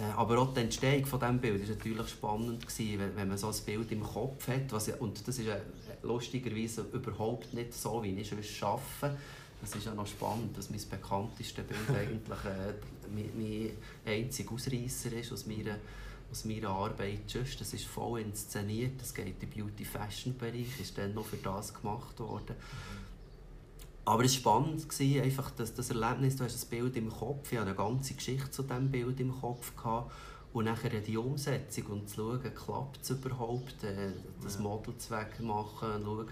Äh, 0.00 0.12
aber 0.16 0.38
auch 0.38 0.52
die 0.52 0.60
Entstehung 0.60 1.06
von 1.06 1.20
diesem 1.20 1.38
Bild 1.38 1.62
war 1.62 1.74
natürlich 1.74 2.08
spannend, 2.08 2.66
gewesen, 2.66 3.10
wenn, 3.14 3.28
man 3.28 3.38
so 3.38 3.48
ein 3.48 3.54
Bild 3.64 3.92
im 3.92 4.02
Kopf 4.02 4.48
hat. 4.48 4.72
Was, 4.72 4.88
und 4.88 5.26
das 5.26 5.38
ist 5.38 5.46
äh, 5.46 5.60
lustigerweise 6.02 6.86
überhaupt 6.92 7.54
nicht 7.54 7.74
so, 7.74 8.02
wie 8.02 8.18
ich 8.18 8.32
es 8.32 8.62
arbeite. 8.62 9.16
Das 9.60 9.74
ist 9.74 9.86
ja 9.86 9.94
noch 9.94 10.06
spannend, 10.06 10.56
dass 10.58 10.68
mein 10.68 10.80
bekanntestes 10.90 11.64
Bild 11.64 11.88
eigentlich 11.88 12.44
äh, 12.44 12.74
mein, 13.14 13.30
mein 13.36 13.70
einziger 14.04 14.52
Ausreißer 14.52 15.12
ist 15.12 15.32
aus 15.32 15.46
meiner, 15.46 15.76
aus 16.30 16.44
meiner 16.44 16.70
Arbeit. 16.70 17.20
Just, 17.28 17.60
das 17.60 17.72
ist 17.72 17.86
voll 17.86 18.20
inszeniert, 18.20 19.00
das 19.00 19.14
geht 19.14 19.42
im 19.42 19.50
Beauty-Fashion-Bereich, 19.50 20.80
ist 20.80 20.98
dann 20.98 21.14
noch 21.14 21.26
für 21.26 21.36
das 21.36 21.72
gemacht 21.72 22.18
worden. 22.18 22.56
Aber 24.06 24.24
es 24.24 24.44
war 24.44 24.62
spannend, 24.62 24.86
einfach 25.22 25.50
das, 25.52 25.72
das 25.72 25.90
Erlebnis, 25.90 26.36
du 26.36 26.44
hast 26.44 26.62
ein 26.62 26.68
Bild 26.68 26.96
im 26.96 27.10
Kopf, 27.10 27.50
ich 27.50 27.58
hatte 27.58 27.68
eine 27.68 27.76
ganze 27.76 28.14
Geschichte 28.14 28.50
zu 28.50 28.62
diesem 28.62 28.90
Bild 28.90 29.18
im 29.20 29.32
Kopf. 29.40 29.74
Gehabt. 29.76 30.12
Und 30.52 30.66
nachher 30.66 31.00
die 31.00 31.16
Umsetzung 31.16 31.86
und 31.86 32.08
zu 32.08 32.16
schauen, 32.16 32.54
klappt 32.54 33.02
es 33.02 33.10
überhaupt, 33.10 33.82
äh, 33.82 34.12
das 34.40 34.60
Model 34.60 34.96
zu 34.98 35.10
wegmachen, 35.10 36.04
schauen, 36.04 36.28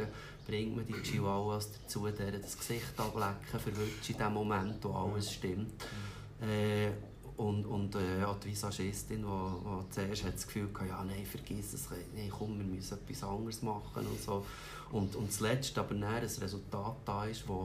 bringt 0.46 0.76
man 0.76 0.86
die 0.86 0.92
Chihuahuas 0.92 1.72
dazu, 1.72 2.06
deren 2.06 2.40
das 2.40 2.56
Gesicht 2.56 2.92
ablecken, 2.98 3.58
verwünscht 3.58 4.10
in 4.10 4.18
dem 4.18 4.32
Moment, 4.32 4.84
wo 4.84 4.92
alles 4.92 5.32
stimmt. 5.32 5.72
Äh, 6.40 6.90
und 7.36 7.64
und 7.66 7.94
äh, 7.94 8.20
ja, 8.20 8.34
die 8.42 8.50
Visagistin, 8.50 9.22
die, 9.22 9.24
die 9.24 9.90
zuerst 9.90 10.24
hat 10.24 10.34
das 10.34 10.46
Gefühl 10.46 10.68
hatte, 10.74 10.88
ja, 10.88 11.04
nein, 11.04 11.24
vergiss 11.24 11.72
es, 11.74 11.88
nein, 12.14 12.30
komm, 12.30 12.58
wir 12.58 12.64
müssen 12.64 12.98
etwas 12.98 13.22
anderes 13.24 13.62
machen 13.62 14.06
und 14.06 14.20
so. 14.20 14.44
Und, 14.90 15.16
und 15.16 15.32
zuletzt 15.32 15.76
aber 15.78 15.94
dann 15.94 16.04
ein 16.04 16.22
Resultat 16.22 16.96
da 17.04 17.24
ist, 17.24 17.44
das 17.48 17.58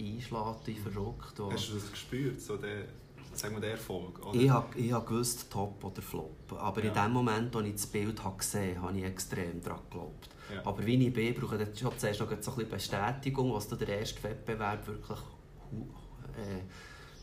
einschlägt 0.00 0.66
wie 0.66 0.74
verrückt. 0.74 1.38
Wo 1.38 1.52
Hast 1.52 1.70
du 1.70 1.74
das 1.74 1.90
gespürt, 1.90 2.40
so 2.40 2.56
der, 2.56 2.86
sagen 3.32 3.54
wir, 3.54 3.60
der 3.60 3.72
Erfolg? 3.72 4.24
Oder? 4.26 4.38
Ich 4.38 4.50
habe 4.50 4.78
ich 4.78 4.92
hab 4.92 5.06
gewusst, 5.06 5.50
top 5.50 5.82
oder 5.84 6.02
flop. 6.02 6.52
Aber 6.58 6.82
ja. 6.82 6.88
in 6.88 6.94
dem 6.94 7.12
Moment, 7.12 7.54
als 7.54 7.66
ich 7.66 7.72
das 7.72 7.86
Bild 7.86 8.22
habe 8.22 8.36
gesehen 8.36 8.76
habe, 8.76 8.88
habe 8.88 8.98
ich 8.98 9.04
extrem 9.04 9.62
daran 9.62 9.80
geglaubt. 9.88 10.28
Ja. 10.52 10.64
Aber 10.64 10.84
wie 10.84 11.06
ich 11.06 11.12
bin, 11.12 11.34
brauche 11.34 11.62
ich 11.62 11.78
schon 11.78 11.96
zuerst 11.98 12.20
noch 12.20 12.28
so 12.28 12.34
ein 12.34 12.40
bisschen 12.40 12.68
Bestätigung, 12.68 13.52
was 13.52 13.68
der 13.68 13.88
erste 13.88 14.22
Wettbewerb 14.22 14.86
wirklich 14.86 15.18
äh, 16.36 16.62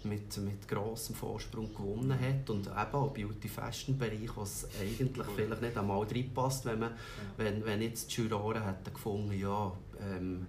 mit, 0.05 0.37
mit 0.37 0.67
grossem 0.67 1.15
Vorsprung 1.15 1.73
gewonnen 1.73 2.17
hat. 2.19 2.49
Und 2.49 2.67
eben 2.67 2.75
auch 2.75 3.13
Beauty-Fashion-Bereich, 3.13 4.35
was 4.35 4.67
eigentlich 4.79 5.27
vielleicht 5.35 5.61
nicht 5.61 5.77
einmal 5.77 6.03
reinpasst, 6.03 6.65
wenn, 6.65 6.79
man, 6.79 6.91
wenn, 7.37 7.65
wenn 7.65 7.81
jetzt 7.81 8.15
die 8.15 8.21
Juroren 8.21 8.63
hätten 8.63 8.93
gefunden, 8.93 9.39
ja, 9.39 9.71
ähm, 10.01 10.47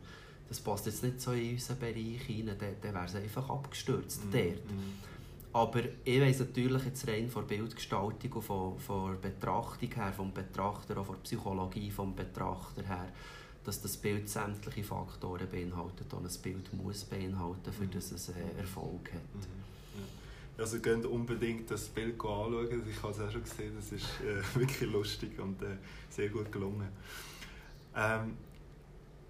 das 0.49 0.61
passt 0.61 0.87
jetzt 0.87 1.03
nicht 1.03 1.21
so 1.21 1.33
in 1.33 1.55
unseren 1.55 1.79
Bereich 1.79 2.29
rein, 2.29 2.47
dann, 2.47 2.77
dann 2.81 2.95
wäre 2.95 3.05
es 3.07 3.15
einfach 3.15 3.51
abgestürzt 3.51 4.25
mhm. 4.27 4.33
dort. 4.33 4.71
Mhm. 4.71 4.93
Aber 5.53 5.81
ich 6.05 6.21
weiss 6.21 6.39
natürlich 6.39 6.85
jetzt 6.85 7.09
rein 7.09 7.31
von 7.31 7.49
der 7.49 7.57
Bildgestaltung 7.57 8.33
und 8.35 8.43
von, 8.43 8.79
von 8.79 9.13
der 9.13 9.31
Betrachtung 9.31 9.91
her, 9.91 10.13
vom 10.15 10.33
Betrachter, 10.33 10.99
auch 10.99 11.07
von 11.07 11.15
der 11.17 11.23
Psychologie 11.23 11.91
vom 11.91 12.15
Betrachter 12.15 12.83
her, 12.83 13.09
dass 13.67 13.83
das 13.83 13.97
Bild 13.97 14.29
sämtliche 14.29 14.85
Faktoren 14.85 15.49
beinhaltet 15.51 16.13
und 16.15 16.25
ein 16.25 16.43
Bild 16.43 16.73
muss 16.73 17.05
beinhalten, 17.05 17.73
für 17.73 17.85
mhm. 17.85 17.91
dass 17.91 18.13
es 18.13 18.29
äh, 18.29 18.33
Erfolg 18.59 19.13
hat. 19.13 19.35
Mhm. 19.35 19.41
Ja. 20.57 20.63
Also 20.63 20.79
könnt 20.79 21.05
unbedingt 21.05 21.69
das 21.71 21.89
Bild 21.89 22.15
anschauen. 22.15 22.83
Ich 22.89 23.03
habe 23.03 23.13
es 23.13 23.21
auch 23.21 23.31
schon 23.31 23.43
gesehen, 23.43 23.73
das 23.75 23.91
ist 23.91 24.07
äh, 24.21 24.41
wirklich 24.59 24.91
lustig 24.91 25.39
und 25.41 25.61
äh, 25.63 25.79
sehr 26.09 26.29
gut 26.29 26.53
gelungen. 26.53 26.89
Ähm, 27.97 28.37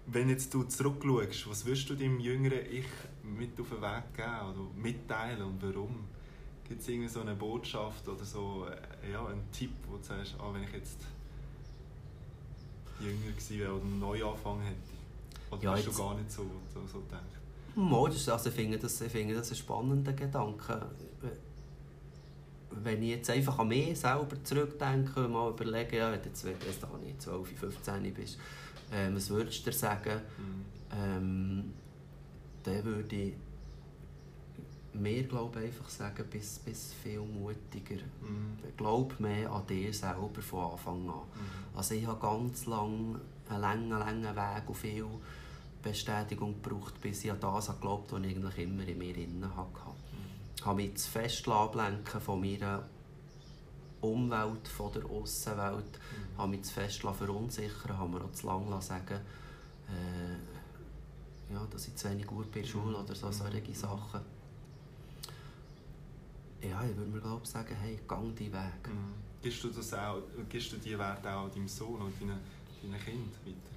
wenn 0.05 0.29
jetzt 0.29 0.53
du 0.53 0.63
zurückschaust, 0.63 1.49
was 1.49 1.65
würdest 1.65 1.89
du 1.89 1.95
deinem 1.95 2.19
jüngeren 2.19 2.65
Ich 2.71 2.85
mit 3.23 3.59
auf 3.59 3.69
den 3.69 3.81
Weg 3.81 4.13
geben 4.15 4.51
oder 4.51 4.69
mitteilen 4.75 5.41
und 5.41 5.61
warum? 5.61 6.05
Gibt 6.63 6.81
es 6.81 6.87
irgendwie 6.87 7.09
so 7.09 7.21
eine 7.21 7.33
Botschaft 7.33 8.07
oder 8.07 8.23
so 8.23 8.67
äh, 8.67 9.11
ja, 9.11 9.25
einen 9.25 9.51
Tipp, 9.51 9.71
wo 9.89 9.97
du 9.97 10.03
sagst, 10.03 10.35
ah, 10.39 10.53
wenn 10.53 10.63
ich 10.63 10.73
jetzt 10.73 10.99
jünger 12.99 13.31
gewesen 13.31 13.59
wäre 13.59 13.73
oder 13.73 13.83
einen 13.83 13.99
Neuanfang 13.99 14.61
hätte? 14.61 14.75
Oder 15.51 15.63
ja, 15.63 15.71
hast 15.71 15.87
du 15.87 15.93
gar 15.93 16.15
nicht 16.15 16.31
so, 16.31 16.43
so, 16.73 16.81
so 16.91 16.99
gedacht? 16.99 17.23
Das, 17.75 18.29
also 18.29 18.49
ich, 18.49 18.55
finde 18.55 18.79
das, 18.79 18.99
ich 19.01 19.11
finde 19.11 19.35
das 19.35 19.51
ein 19.51 19.55
spannender 19.55 20.13
Gedanke. 20.13 20.81
Wenn 22.71 23.03
ich 23.03 23.09
jetzt 23.09 23.29
einfach 23.29 23.59
an 23.59 23.67
mich 23.67 23.99
selber 23.99 24.43
zurückdenke 24.43 25.25
und 25.25 25.31
mal 25.31 25.49
überlege, 25.51 25.97
ja, 25.97 26.11
wenn 26.11 26.21
du 26.21 26.27
jetzt, 26.27 26.43
jetzt 26.43 26.83
da 26.83 26.89
nicht 27.03 27.21
12, 27.21 27.47
15 27.59 28.13
bist, 28.13 28.39
ähm, 28.91 29.15
was 29.15 29.29
würdest 29.29 29.59
du 29.59 29.69
dir 29.69 29.77
sagen? 29.77 30.21
Mhm. 30.37 30.65
Ähm, 30.91 31.73
dann 32.63 32.83
würde 32.83 33.15
ich 33.15 33.33
mir 35.01 35.23
glaube 35.23 35.59
einfach 35.59 35.89
sagen, 35.89 36.25
bis, 36.29 36.59
bis 36.59 36.93
viel 36.93 37.19
mutiger. 37.19 38.03
Mhm. 38.21 38.57
Glaub 38.75 39.19
mehr 39.19 39.51
an 39.51 39.65
dir 39.67 39.93
selber 39.93 40.41
von 40.41 40.71
Anfang 40.71 41.09
an. 41.09 41.15
Mhm. 41.15 41.77
Also 41.77 41.95
ich 41.95 42.05
habe 42.05 42.19
ganz 42.19 42.65
lange 42.65 43.19
einen 43.49 43.61
langen, 43.61 43.89
langen 43.89 44.35
Weg 44.35 44.67
und 44.67 44.75
viel 44.75 45.05
Bestätigung 45.81 46.61
gebraucht, 46.61 46.99
bis 47.01 47.23
ich 47.23 47.31
an 47.31 47.39
das 47.39 47.67
geglaubt 47.67 48.11
habe, 48.11 48.23
was 48.23 48.29
ich 48.29 48.37
eigentlich 48.37 48.57
immer 48.57 48.87
in 48.87 48.97
mir 48.97 49.13
drin 49.13 49.45
hatte. 49.55 49.69
Mhm. 49.69 50.55
Ich 50.57 50.65
habe 50.65 50.81
mich 50.81 50.95
zu 50.95 51.09
fest 51.09 51.47
ablenken 51.47 52.21
von 52.21 52.41
meiner 52.41 52.83
Umwelt, 54.01 54.67
von 54.67 54.91
der 54.93 55.05
Außenwelt, 55.05 55.85
mhm. 55.85 56.37
habe 56.37 56.49
mich 56.49 56.63
zu 56.63 56.73
fest 56.73 57.01
verunsichern, 57.01 57.97
habe 57.97 58.09
mir 58.09 58.23
auch 58.23 58.31
zu 58.31 58.47
lange 58.47 58.81
sagen 58.81 59.19
äh, 59.89 61.53
ja, 61.53 61.65
dass 61.71 61.87
ich 61.87 61.95
zu 61.95 62.09
wenig 62.09 62.27
gut 62.27 62.51
bin 62.51 62.63
in 62.63 62.67
der 62.67 62.79
Schule 62.79 62.97
oder 62.97 63.15
so, 63.15 63.31
solche 63.31 63.61
mhm. 63.61 63.73
Sachen 63.73 64.21
ja, 66.69 66.83
ich 66.83 66.95
würde 66.95 67.11
mir 67.11 67.21
glaube 67.21 67.45
sagen, 67.45 67.75
hey, 67.81 67.99
gang 68.07 68.35
deinen 68.35 68.53
Weg. 68.53 68.87
Mhm. 68.87 69.13
Gibst 69.41 69.63
du, 69.63 69.69
das 69.69 69.93
auch, 69.93 70.21
gibst 70.49 70.71
du 70.73 70.77
diese 70.77 70.97
Werte 70.97 71.31
auch 71.33 71.49
deinem 71.49 71.67
Sohn 71.67 72.01
und 72.01 72.19
deinen, 72.19 72.39
deinen 72.81 72.99
Kind 73.03 73.33
weiter? 73.45 73.75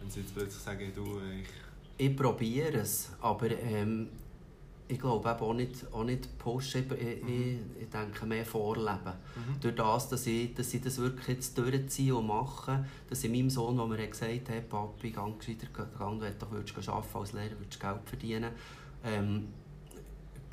Wenn 0.00 0.10
sie 0.10 0.20
jetzt 0.20 0.34
plötzlich 0.34 0.62
sagen, 0.62 0.92
du, 0.94 1.20
ich... 1.20 1.48
Ich 1.96 2.16
probiere 2.16 2.78
es, 2.78 3.10
aber 3.20 3.50
ähm, 3.50 4.08
ich 4.88 4.98
glaube 4.98 5.30
eben 5.30 5.40
auch 5.40 5.54
nicht, 5.54 5.92
auch 5.92 6.04
nicht 6.04 6.38
pushen, 6.38 6.84
ich, 6.98 7.22
mhm. 7.22 7.60
ich, 7.80 7.88
denke 7.88 8.26
mehr 8.26 8.44
vorleben. 8.44 9.12
Mhm. 9.36 9.60
Durch 9.60 9.74
das, 9.74 10.08
dass 10.08 10.26
ich, 10.26 10.54
dass 10.54 10.74
ich 10.74 10.82
das 10.82 10.98
wirklich 10.98 11.28
jetzt 11.28 11.56
durchziehe 11.56 12.14
und 12.14 12.26
mache, 12.26 12.84
dass 13.08 13.24
ich 13.24 13.30
meinem 13.30 13.48
Sohn, 13.48 13.78
wo 13.78 13.86
mir 13.86 14.06
gesagt 14.06 14.48
hat, 14.50 14.68
Papi, 14.68 15.10
gang 15.10 15.38
gescheiter, 15.38 15.68
wenn 15.98 16.18
du 16.38 16.50
würdest 16.50 16.88
arbeiten 16.88 17.18
als 17.18 17.32
Lehrer, 17.32 17.58
würdest 17.58 17.80
Geld 17.80 18.00
verdienen, 18.04 18.52
ähm, 19.04 19.48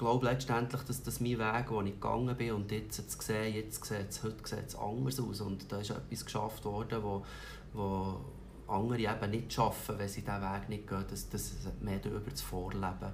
glaube 0.01 0.25
letztendlich, 0.25 0.81
dass 0.81 1.03
das 1.03 1.21
mein 1.21 1.37
Weg, 1.37 1.67
den 1.69 1.87
ich 1.87 1.93
gegangen 1.93 2.35
bin 2.35 2.53
und 2.53 2.71
jetzt 2.71 3.11
zu 3.11 3.21
sehen, 3.21 3.53
jetzt 3.53 3.85
sieht 3.85 4.09
es, 4.09 4.23
heute 4.23 4.37
sieht 4.43 4.67
es 4.67 4.75
anders 4.75 5.19
aus 5.19 5.41
und 5.41 5.71
da 5.71 5.77
ist 5.77 5.91
etwas 5.91 6.25
geschafft 6.25 6.65
worden, 6.65 7.03
wo, 7.03 7.23
wo 7.73 8.19
andere 8.67 8.99
eben 8.99 9.31
nicht 9.31 9.53
schaffen, 9.53 9.99
wenn 9.99 10.07
sie 10.07 10.21
diesen 10.21 10.41
Weg 10.41 10.69
nicht 10.69 10.87
gehen, 10.87 11.05
dass, 11.07 11.29
dass 11.29 11.53
mehr 11.81 12.03
über 12.03 12.31
das 12.31 12.41
Vorleben 12.41 13.13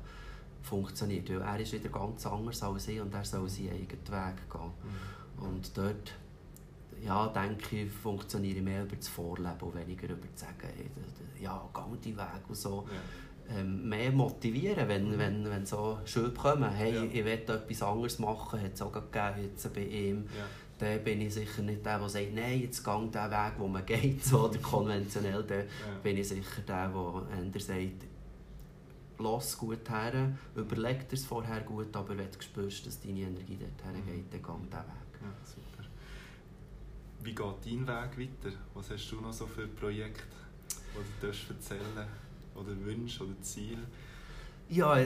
funktioniert. 0.62 1.30
Weil 1.30 1.42
er 1.42 1.60
ist 1.60 1.74
wieder 1.74 1.90
ganz 1.90 2.26
anders 2.26 2.64
als 2.64 2.88
ich 2.88 3.02
und 3.02 3.14
er 3.14 3.26
soll 3.26 3.50
seinen 3.50 3.72
eigenen 3.72 4.08
Weg 4.08 4.50
gehen. 4.50 4.72
Mhm. 5.42 5.46
Und 5.46 5.78
dort 5.78 6.14
ja, 7.04 7.28
denke 7.28 7.84
ich, 7.84 7.92
funktioniere 7.92 8.58
ich 8.58 8.64
mehr 8.64 8.84
über 8.84 8.96
das 8.96 9.10
Vorleben 9.10 9.60
und 9.60 9.76
weniger 9.76 10.10
über 10.10 10.28
das 10.32 10.40
Sagen, 10.40 10.90
ja, 11.40 11.70
gang 11.74 12.00
die 12.02 12.16
Weg 12.16 12.48
und 12.48 12.56
so. 12.56 12.86
Ja 12.88 13.27
mehr 13.64 14.12
motivieren, 14.12 14.88
wenn, 14.88 15.12
mhm. 15.12 15.18
wenn, 15.18 15.50
wenn 15.50 15.66
so 15.66 16.00
Schüler 16.06 16.32
kommen, 16.32 16.70
hey, 16.70 16.94
ja. 16.96 17.04
ich 17.04 17.26
will 17.26 17.28
etwas 17.28 17.82
anderes 17.82 18.20
machen, 18.20 18.62
hat 18.62 18.74
es 18.74 18.82
auch 18.82 18.92
gegeben 18.92 19.44
jetzt 19.44 19.74
bei 19.74 19.84
ihm. 19.84 20.26
Ja. 20.38 20.46
Dann 20.80 21.04
bin 21.04 21.22
ich 21.22 21.34
sicher 21.34 21.64
nicht 21.64 21.84
der, 21.84 21.98
der 21.98 22.10
sagt, 22.10 22.36
nein, 22.36 22.62
jetzt 22.62 22.84
gang 22.84 23.12
den 23.12 23.32
Weg, 23.32 23.54
wo 23.58 23.68
man 23.68 23.86
geht, 23.86 24.24
so, 24.24 24.46
oder 24.46 24.60
konventionell. 24.60 25.44
Dann 25.44 25.60
ja. 25.60 25.66
bin 26.04 26.18
ich 26.18 26.28
sicher 26.28 26.62
der, 26.68 26.90
der 26.90 27.62
sagt, 27.62 28.06
lass 29.18 29.58
gut 29.58 29.90
her, 29.90 30.38
überleg 30.56 31.10
dir 31.10 31.16
es 31.16 31.26
vorher 31.26 31.62
gut, 31.62 31.96
aber 31.96 32.10
wenn 32.10 32.30
du 32.30 32.42
spürst, 32.42 32.86
dass 32.86 33.02
deine 33.02 33.22
Energie 33.22 33.58
dorthin 33.58 34.02
mhm. 34.02 34.06
geht, 34.06 34.34
dann 34.34 34.44
gang 34.44 34.70
den 34.70 34.72
Weg. 34.72 35.22
Ja, 35.22 35.34
super. 35.44 35.90
Wie 37.24 37.34
geht 37.34 37.88
dein 37.88 37.88
Weg 37.88 38.20
weiter? 38.20 38.56
Was 38.76 38.92
hast 38.92 39.10
du 39.10 39.22
noch 39.22 39.34
so 39.34 39.48
für 39.48 39.68
Projekte, 39.68 40.24
die 40.70 41.22
du 41.22 41.28
erzählen 41.28 41.96
darfst? 41.96 42.27
Oder 42.58 42.80
Wünsche 42.86 43.24
oder 43.24 43.40
Ziele? 43.42 43.84
Ja, 44.70 45.00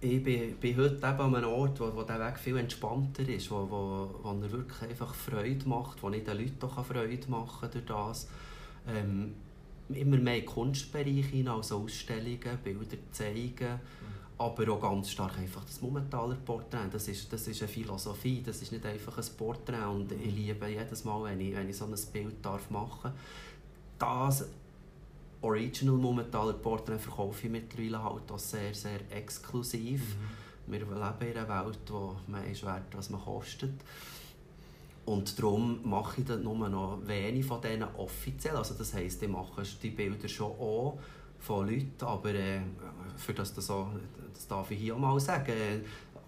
ich 0.00 0.22
bin, 0.22 0.56
bin 0.56 0.76
heute 0.76 0.94
eben 0.94 1.04
an 1.04 1.34
einem 1.34 1.48
Ort, 1.48 1.80
wo, 1.80 1.94
wo 1.94 2.02
der 2.02 2.20
Weg 2.20 2.38
viel 2.38 2.56
entspannter 2.56 3.28
ist, 3.28 3.50
wo, 3.50 3.68
wo, 3.68 4.14
wo 4.22 4.30
er 4.30 4.52
wirklich 4.52 4.82
einfach 4.82 5.12
Freude 5.14 5.68
macht, 5.68 6.02
wo 6.02 6.10
ich 6.10 6.22
den 6.22 6.38
Leuten 6.38 6.64
auch 6.64 6.84
Freude 6.84 7.28
machen 7.28 7.60
kann 7.60 7.70
durch 7.72 7.84
das. 7.86 8.28
Ähm, 8.86 9.34
immer 9.88 10.18
mehr 10.18 10.36
in 10.36 10.42
den 10.42 10.46
Kunstbereich 10.46 11.26
hinein, 11.26 11.56
also 11.56 11.82
Ausstellungen, 11.82 12.58
Bilder 12.62 12.96
zeigen, 13.10 13.72
mhm. 13.72 14.38
aber 14.38 14.72
auch 14.72 14.80
ganz 14.80 15.10
stark 15.10 15.36
einfach 15.38 15.64
das 15.64 15.80
Mummentaler 15.80 16.36
Porträt. 16.36 16.88
Das 16.92 17.08
ist, 17.08 17.32
das 17.32 17.48
ist 17.48 17.60
eine 17.62 17.68
Philosophie, 17.68 18.42
das 18.44 18.62
ist 18.62 18.70
nicht 18.70 18.86
einfach 18.86 19.18
ein 19.18 19.24
Porträt 19.36 19.86
und 19.86 20.12
ich 20.12 20.34
liebe 20.34 20.68
jedes 20.68 21.04
Mal, 21.04 21.24
wenn 21.24 21.40
ich, 21.40 21.54
wenn 21.54 21.68
ich 21.68 21.76
so 21.76 21.86
ein 21.86 21.94
Bild 22.12 22.36
darf 22.42 22.70
machen 22.70 23.12
darf. 23.98 24.38
Das 24.38 24.48
Original 25.42 25.96
Mummentaler 25.96 26.52
Porträt 26.52 26.98
verkaufe 26.98 27.46
ich 27.46 27.52
mittlerweile 27.52 28.02
halt 28.02 28.30
auch 28.30 28.38
sehr, 28.38 28.74
sehr 28.74 29.00
exklusiv. 29.10 30.00
Mhm. 30.00 30.72
Wir 30.72 30.78
leben 30.80 30.92
in 30.92 31.02
einer 31.02 31.20
Welt, 31.20 31.78
wo 31.88 32.16
man 32.26 32.44
ist 32.50 32.64
wert, 32.64 32.94
was 32.94 33.10
man 33.10 33.20
kostet. 33.20 33.72
Und 35.06 35.38
darum 35.38 35.80
mache 35.88 36.20
ich 36.20 36.26
dann 36.26 36.42
nur 36.42 36.68
noch 36.68 36.98
wenig 37.06 37.44
von 37.44 37.60
denen 37.60 37.88
offiziell. 37.96 38.56
Also 38.56 38.74
das 38.74 38.94
heisst, 38.94 39.22
ich 39.22 39.28
mache 39.28 39.62
die 39.82 39.90
Bilder 39.90 40.28
schon 40.28 40.52
auch 40.52 40.98
von 41.40 41.66
Leuten, 41.66 42.04
aber 42.04 42.34
äh, 42.34 42.60
für 43.16 43.32
das, 43.32 43.54
das, 43.54 43.70
auch, 43.70 43.88
das 44.34 44.46
darf 44.46 44.70
ich 44.70 44.78
hier 44.78 44.94
auch 44.94 44.98
mal 44.98 45.18
sagen, 45.18 45.54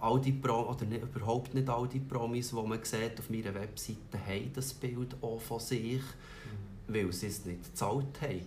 all 0.01 0.21
die 0.21 0.33
Pro 0.33 0.71
oder 0.71 0.85
nicht, 0.85 1.03
überhaupt 1.03 1.55
nicht 1.55 1.69
all 1.69 1.87
die 1.87 2.01
Promis, 2.01 2.51
die 2.51 2.57
man 2.57 2.83
sieht 2.83 3.21
auf 3.21 3.31
meiner 3.31 3.55
Webseite, 3.55 4.19
haben 4.27 4.53
das 4.55 4.73
Bild 4.75 5.15
auch 5.23 5.41
von 5.41 5.61
sich, 5.61 6.01
mhm. 6.01 6.95
weil 6.95 7.13
sie 7.13 7.27
es 7.27 7.45
nicht 7.45 7.63
gezahlt 7.63 8.21
haben. 8.21 8.41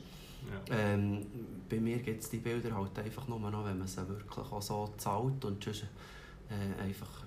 Ja. 0.51 0.75
Ähm, 0.75 1.25
bei 1.69 1.79
mir 1.79 1.99
gibt 1.99 2.21
es 2.23 2.29
die 2.29 2.37
Bilder 2.37 2.75
halt 2.75 2.97
einfach 2.99 3.27
nur 3.27 3.39
noch, 3.39 3.65
wenn 3.65 3.77
man 3.77 3.87
sie 3.87 4.07
wirklich 4.07 4.37
auch 4.37 4.61
so 4.61 4.93
zahlt 4.97 5.43
und 5.45 5.63
sonst, 5.63 5.83
äh, 6.49 6.81
einfach 6.81 7.25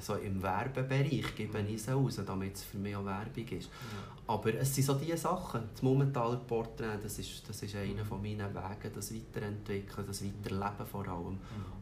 so 0.00 0.14
im 0.14 0.42
Werbebereich 0.42 1.34
gebe 1.34 1.60
ich 1.60 1.82
sie 1.82 1.90
raus, 1.90 2.20
damit 2.24 2.54
es 2.54 2.64
für 2.64 2.78
mich 2.78 2.94
auch 2.94 3.04
Werbung 3.04 3.48
ist. 3.48 3.66
Ja. 3.66 4.34
Aber 4.34 4.54
es 4.54 4.74
sind 4.74 4.84
so 4.84 4.94
diese 4.94 5.16
Sachen. 5.16 5.62
Das 5.72 5.82
momentale 5.82 6.36
Porträt, 6.36 6.98
das 7.02 7.18
ist, 7.18 7.48
das 7.48 7.62
ist 7.62 7.74
einer 7.74 8.04
von 8.04 8.22
meinen 8.22 8.54
Wegen, 8.54 8.94
das 8.94 9.14
Weiterentwickeln, 9.14 10.06
das 10.06 10.22
Weiterleben 10.24 10.86
vor 10.86 11.08
allem. 11.08 11.32
Mhm. 11.32 11.38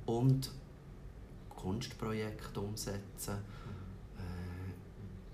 Und 0.07 0.51
Kunstprojekte 1.51 2.61
umsetzen. 2.61 3.37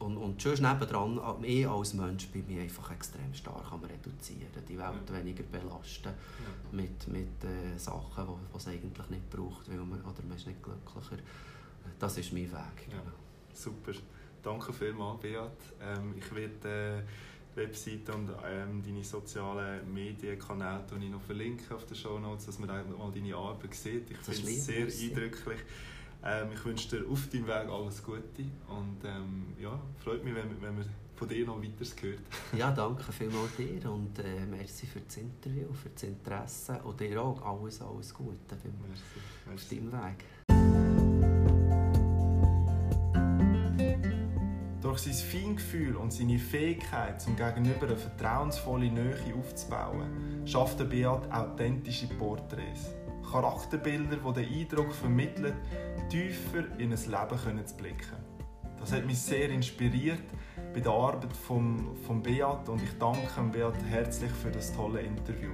Und, 0.03 0.17
und 0.17 0.43
sonst 0.43 0.61
nebendran, 0.61 1.21
ich 1.43 1.67
als 1.67 1.95
Mensch 1.95 2.27
bin 2.29 2.47
mich 2.47 2.59
einfach 2.59 2.91
extrem 2.91 3.33
stark 3.33 3.71
am 3.71 3.85
reduzieren, 3.85 4.49
die 4.69 4.79
Welt 4.79 5.09
ja. 5.09 5.17
weniger 5.17 5.45
belasten 5.45 6.09
ja. 6.09 6.13
mit, 6.73 7.07
mit 7.09 7.45
äh, 7.45 7.79
Sachen, 7.79 8.27
die 8.27 8.57
es 8.57 8.67
eigentlich 8.67 9.11
nicht 9.11 9.31
braucht, 9.31 9.71
weil 9.71 9.79
man, 9.79 10.01
oder 10.01 10.23
man 10.27 10.37
ist 10.37 10.47
nicht 10.47 10.63
glücklicher. 10.63 11.23
Das 11.99 12.19
ist 12.19 12.33
mein 12.33 12.51
Weg. 12.51 12.89
Ja. 12.91 12.99
Genau. 12.99 13.13
Super. 13.53 13.93
Danke 14.43 14.73
vielmals, 14.73 15.21
Beat. 15.21 15.51
Ähm, 15.81 16.15
ich 16.17 16.35
werde 16.35 16.99
äh, 16.99 17.03
die 17.55 17.61
Webseite 17.61 18.13
und 18.13 18.31
ähm, 18.45 18.83
deine 18.85 19.05
sozialen 19.05 19.93
Medienkanäle 19.93 20.85
ich 21.01 21.11
noch 21.11 21.23
verlinken 21.23 21.77
auf 21.77 21.87
den 21.87 21.97
Show 21.97 22.19
Notes, 22.19 22.47
dass 22.47 22.59
man 22.59 22.69
mal 22.69 23.13
deine 23.15 23.37
Arbeit 23.37 23.75
sieht. 23.75 24.11
Ich 24.11 24.19
finde 24.19 24.51
es 24.51 24.67
sehr 24.67 24.87
eindrücklich. 24.87 25.61
Ähm, 26.25 26.49
ich 26.55 26.65
wünsche 26.65 26.89
dir 26.89 27.05
auf 27.11 27.29
deinem 27.29 27.49
Weg 27.49 27.69
alles 27.69 28.03
Gute 28.03 28.45
und 28.69 28.99
ähm, 29.05 29.55
ja, 29.61 29.79
freut 30.05 30.25
mich, 30.25 30.35
wenn, 30.35 30.63
wenn 30.63 30.77
man 30.77 30.85
von 31.17 31.29
dir 31.29 31.45
noch 31.45 31.61
weiter 31.61 31.85
hört. 32.01 32.21
ja, 32.57 32.71
danke 32.71 33.13
vielmals 33.13 33.57
dir 33.57 33.91
und 33.91 34.17
äh, 34.21 34.47
merci 34.49 34.87
für 34.87 35.01
das 35.01 35.17
Interview, 35.17 35.73
für 35.73 35.91
das 35.91 36.05
Interesse 36.05 36.81
und 36.85 37.01
dir 37.01 37.21
auch 37.21 37.43
alles, 37.43 37.83
alles 37.83 38.15
Gute 38.15 38.39
beim, 38.49 38.73
merci, 38.89 39.03
merci. 39.47 39.55
auf 39.55 39.69
deinem 39.69 39.93
Weg. 39.93 40.25
Durch 44.81 44.99
sein 44.99 45.15
Feingefühl 45.15 45.97
und 45.97 46.13
seine 46.13 46.39
Fähigkeit, 46.39 47.21
zum 47.21 47.35
Gegenüber 47.37 47.87
eine 47.87 47.97
vertrauensvolle 47.97 48.91
Nähe 48.91 49.35
aufzubauen, 49.37 50.32
schafft 50.45 50.81
der 50.81 50.85
Beat 50.85 51.31
authentische 51.33 52.07
Porträts. 52.09 52.91
Charakterbilder, 53.31 54.17
die 54.17 54.33
den 54.33 54.61
Eindruck 54.61 54.93
vermitteln, 54.93 55.55
tiefer 56.11 56.65
in 56.79 56.93
ein 56.93 56.99
Leben 56.99 57.67
zu 57.67 57.77
blicken. 57.77 58.33
Das 58.79 58.93
hat 58.93 59.07
mich 59.07 59.19
sehr 59.19 59.49
inspiriert 59.49 60.23
bei 60.75 60.81
der 60.81 60.93
Arbeit 60.93 61.33
von, 61.33 61.97
von 62.07 62.23
Beat 62.23 62.69
und 62.69 62.83
ich 62.83 62.99
danke 62.99 63.43
Beat 63.53 63.75
herzlich 63.89 64.33
für 64.33 64.51
das 64.51 64.75
tolle 64.75 65.01
Interview. 65.01 65.51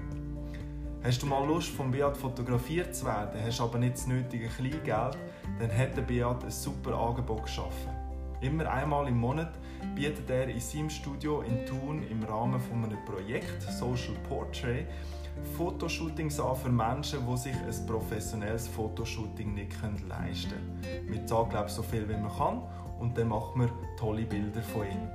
Hast 1.05 1.23
du 1.23 1.27
mal 1.27 1.47
Lust, 1.47 1.69
von 1.69 1.91
Beat 1.91 2.17
fotografiert 2.17 2.95
zu 2.95 3.07
werden, 3.07 3.41
hast 3.45 3.61
aber 3.61 3.79
nicht 3.79 3.95
das 3.95 4.07
nötige 4.07 4.49
Kleingeld, 4.49 5.19
dann 5.61 5.77
hat 5.77 5.97
der 5.97 6.03
Beat 6.03 6.43
ein 6.43 6.51
super 6.51 6.99
Angebot 6.99 7.45
geschaffen. 7.45 7.98
Immer 8.41 8.71
einmal 8.71 9.09
im 9.09 9.19
Monat 9.19 9.51
bietet 9.95 10.31
er 10.31 10.49
in 10.49 10.61
seinem 10.61 10.91
Studio 10.91 11.43
in 11.43 11.67
Thun 11.67 12.05
im 12.09 12.23
Rahmen 12.23 12.61
von 12.61 12.85
einem 12.85 13.05
Projekt 13.05 13.63
Social 13.63 14.15
Portrait 14.29 14.87
Fotoshootings 15.57 16.41
an 16.41 16.57
für 16.57 16.69
Menschen, 16.69 17.21
die 17.29 17.37
sich 17.37 17.55
ein 17.55 17.87
professionelles 17.87 18.69
Fotoshooting 18.69 19.55
nicht 19.55 19.73
leisten 20.09 20.51
können. 20.83 21.09
Wir 21.09 21.27
zahlen 21.27 21.49
glaube 21.49 21.69
so 21.69 21.83
viel, 21.83 22.09
wie 22.09 22.17
man 22.17 22.31
kann 22.37 22.63
und 22.99 23.17
dann 23.17 23.29
machen 23.29 23.63
wir 23.63 23.71
tolle 23.97 24.25
Bilder 24.25 24.63
von 24.63 24.83
ihm. 24.87 25.09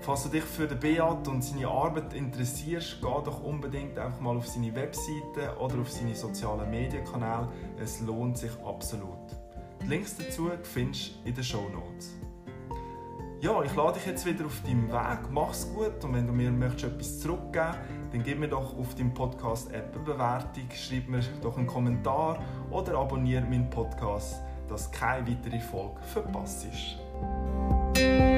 Falls 0.00 0.22
du 0.24 0.28
dich 0.28 0.44
für 0.44 0.68
den 0.68 0.78
Beat 0.78 1.26
und 1.26 1.42
seine 1.42 1.66
Arbeit 1.66 2.12
interessierst, 2.14 2.98
geh 3.00 3.06
doch 3.24 3.42
unbedingt 3.42 3.98
einfach 3.98 4.20
mal 4.20 4.36
auf 4.36 4.46
seine 4.46 4.74
Webseite 4.74 5.56
oder 5.58 5.80
auf 5.80 5.90
seine 5.90 6.14
sozialen 6.14 6.70
Medienkanäle. 6.70 7.48
Es 7.82 8.00
lohnt 8.00 8.38
sich 8.38 8.52
absolut. 8.64 9.45
Die 9.82 9.86
Links 9.88 10.16
dazu 10.16 10.50
findest 10.62 11.16
du 11.24 11.28
in 11.28 11.34
den 11.34 11.44
Show 11.44 11.68
Notes. 11.72 12.14
Ja, 13.40 13.62
ich 13.62 13.74
lade 13.74 13.98
dich 13.98 14.06
jetzt 14.06 14.24
wieder 14.26 14.46
auf 14.46 14.60
deinem 14.62 14.88
Weg. 14.88 15.30
Mach's 15.30 15.68
gut 15.74 16.02
und 16.02 16.14
wenn 16.14 16.26
du 16.26 16.32
mir 16.32 16.50
möchtest 16.50 16.84
etwas 16.84 17.20
zurückgeben 17.20 17.76
dann 18.12 18.22
gib 18.22 18.38
mir 18.38 18.48
doch 18.48 18.76
auf 18.78 18.94
deinem 18.94 19.12
Podcast-App 19.12 19.94
eine 19.94 20.02
Bewertung, 20.02 20.68
schreib 20.74 21.08
mir 21.08 21.20
doch 21.42 21.58
einen 21.58 21.66
Kommentar 21.66 22.42
oder 22.70 22.98
abonniere 22.98 23.44
meinen 23.44 23.68
Podcast, 23.68 24.42
dass 24.68 24.90
keine 24.90 25.28
weitere 25.28 25.60
Folge 25.60 26.00
verpasst 26.02 26.66
ist. 26.66 28.35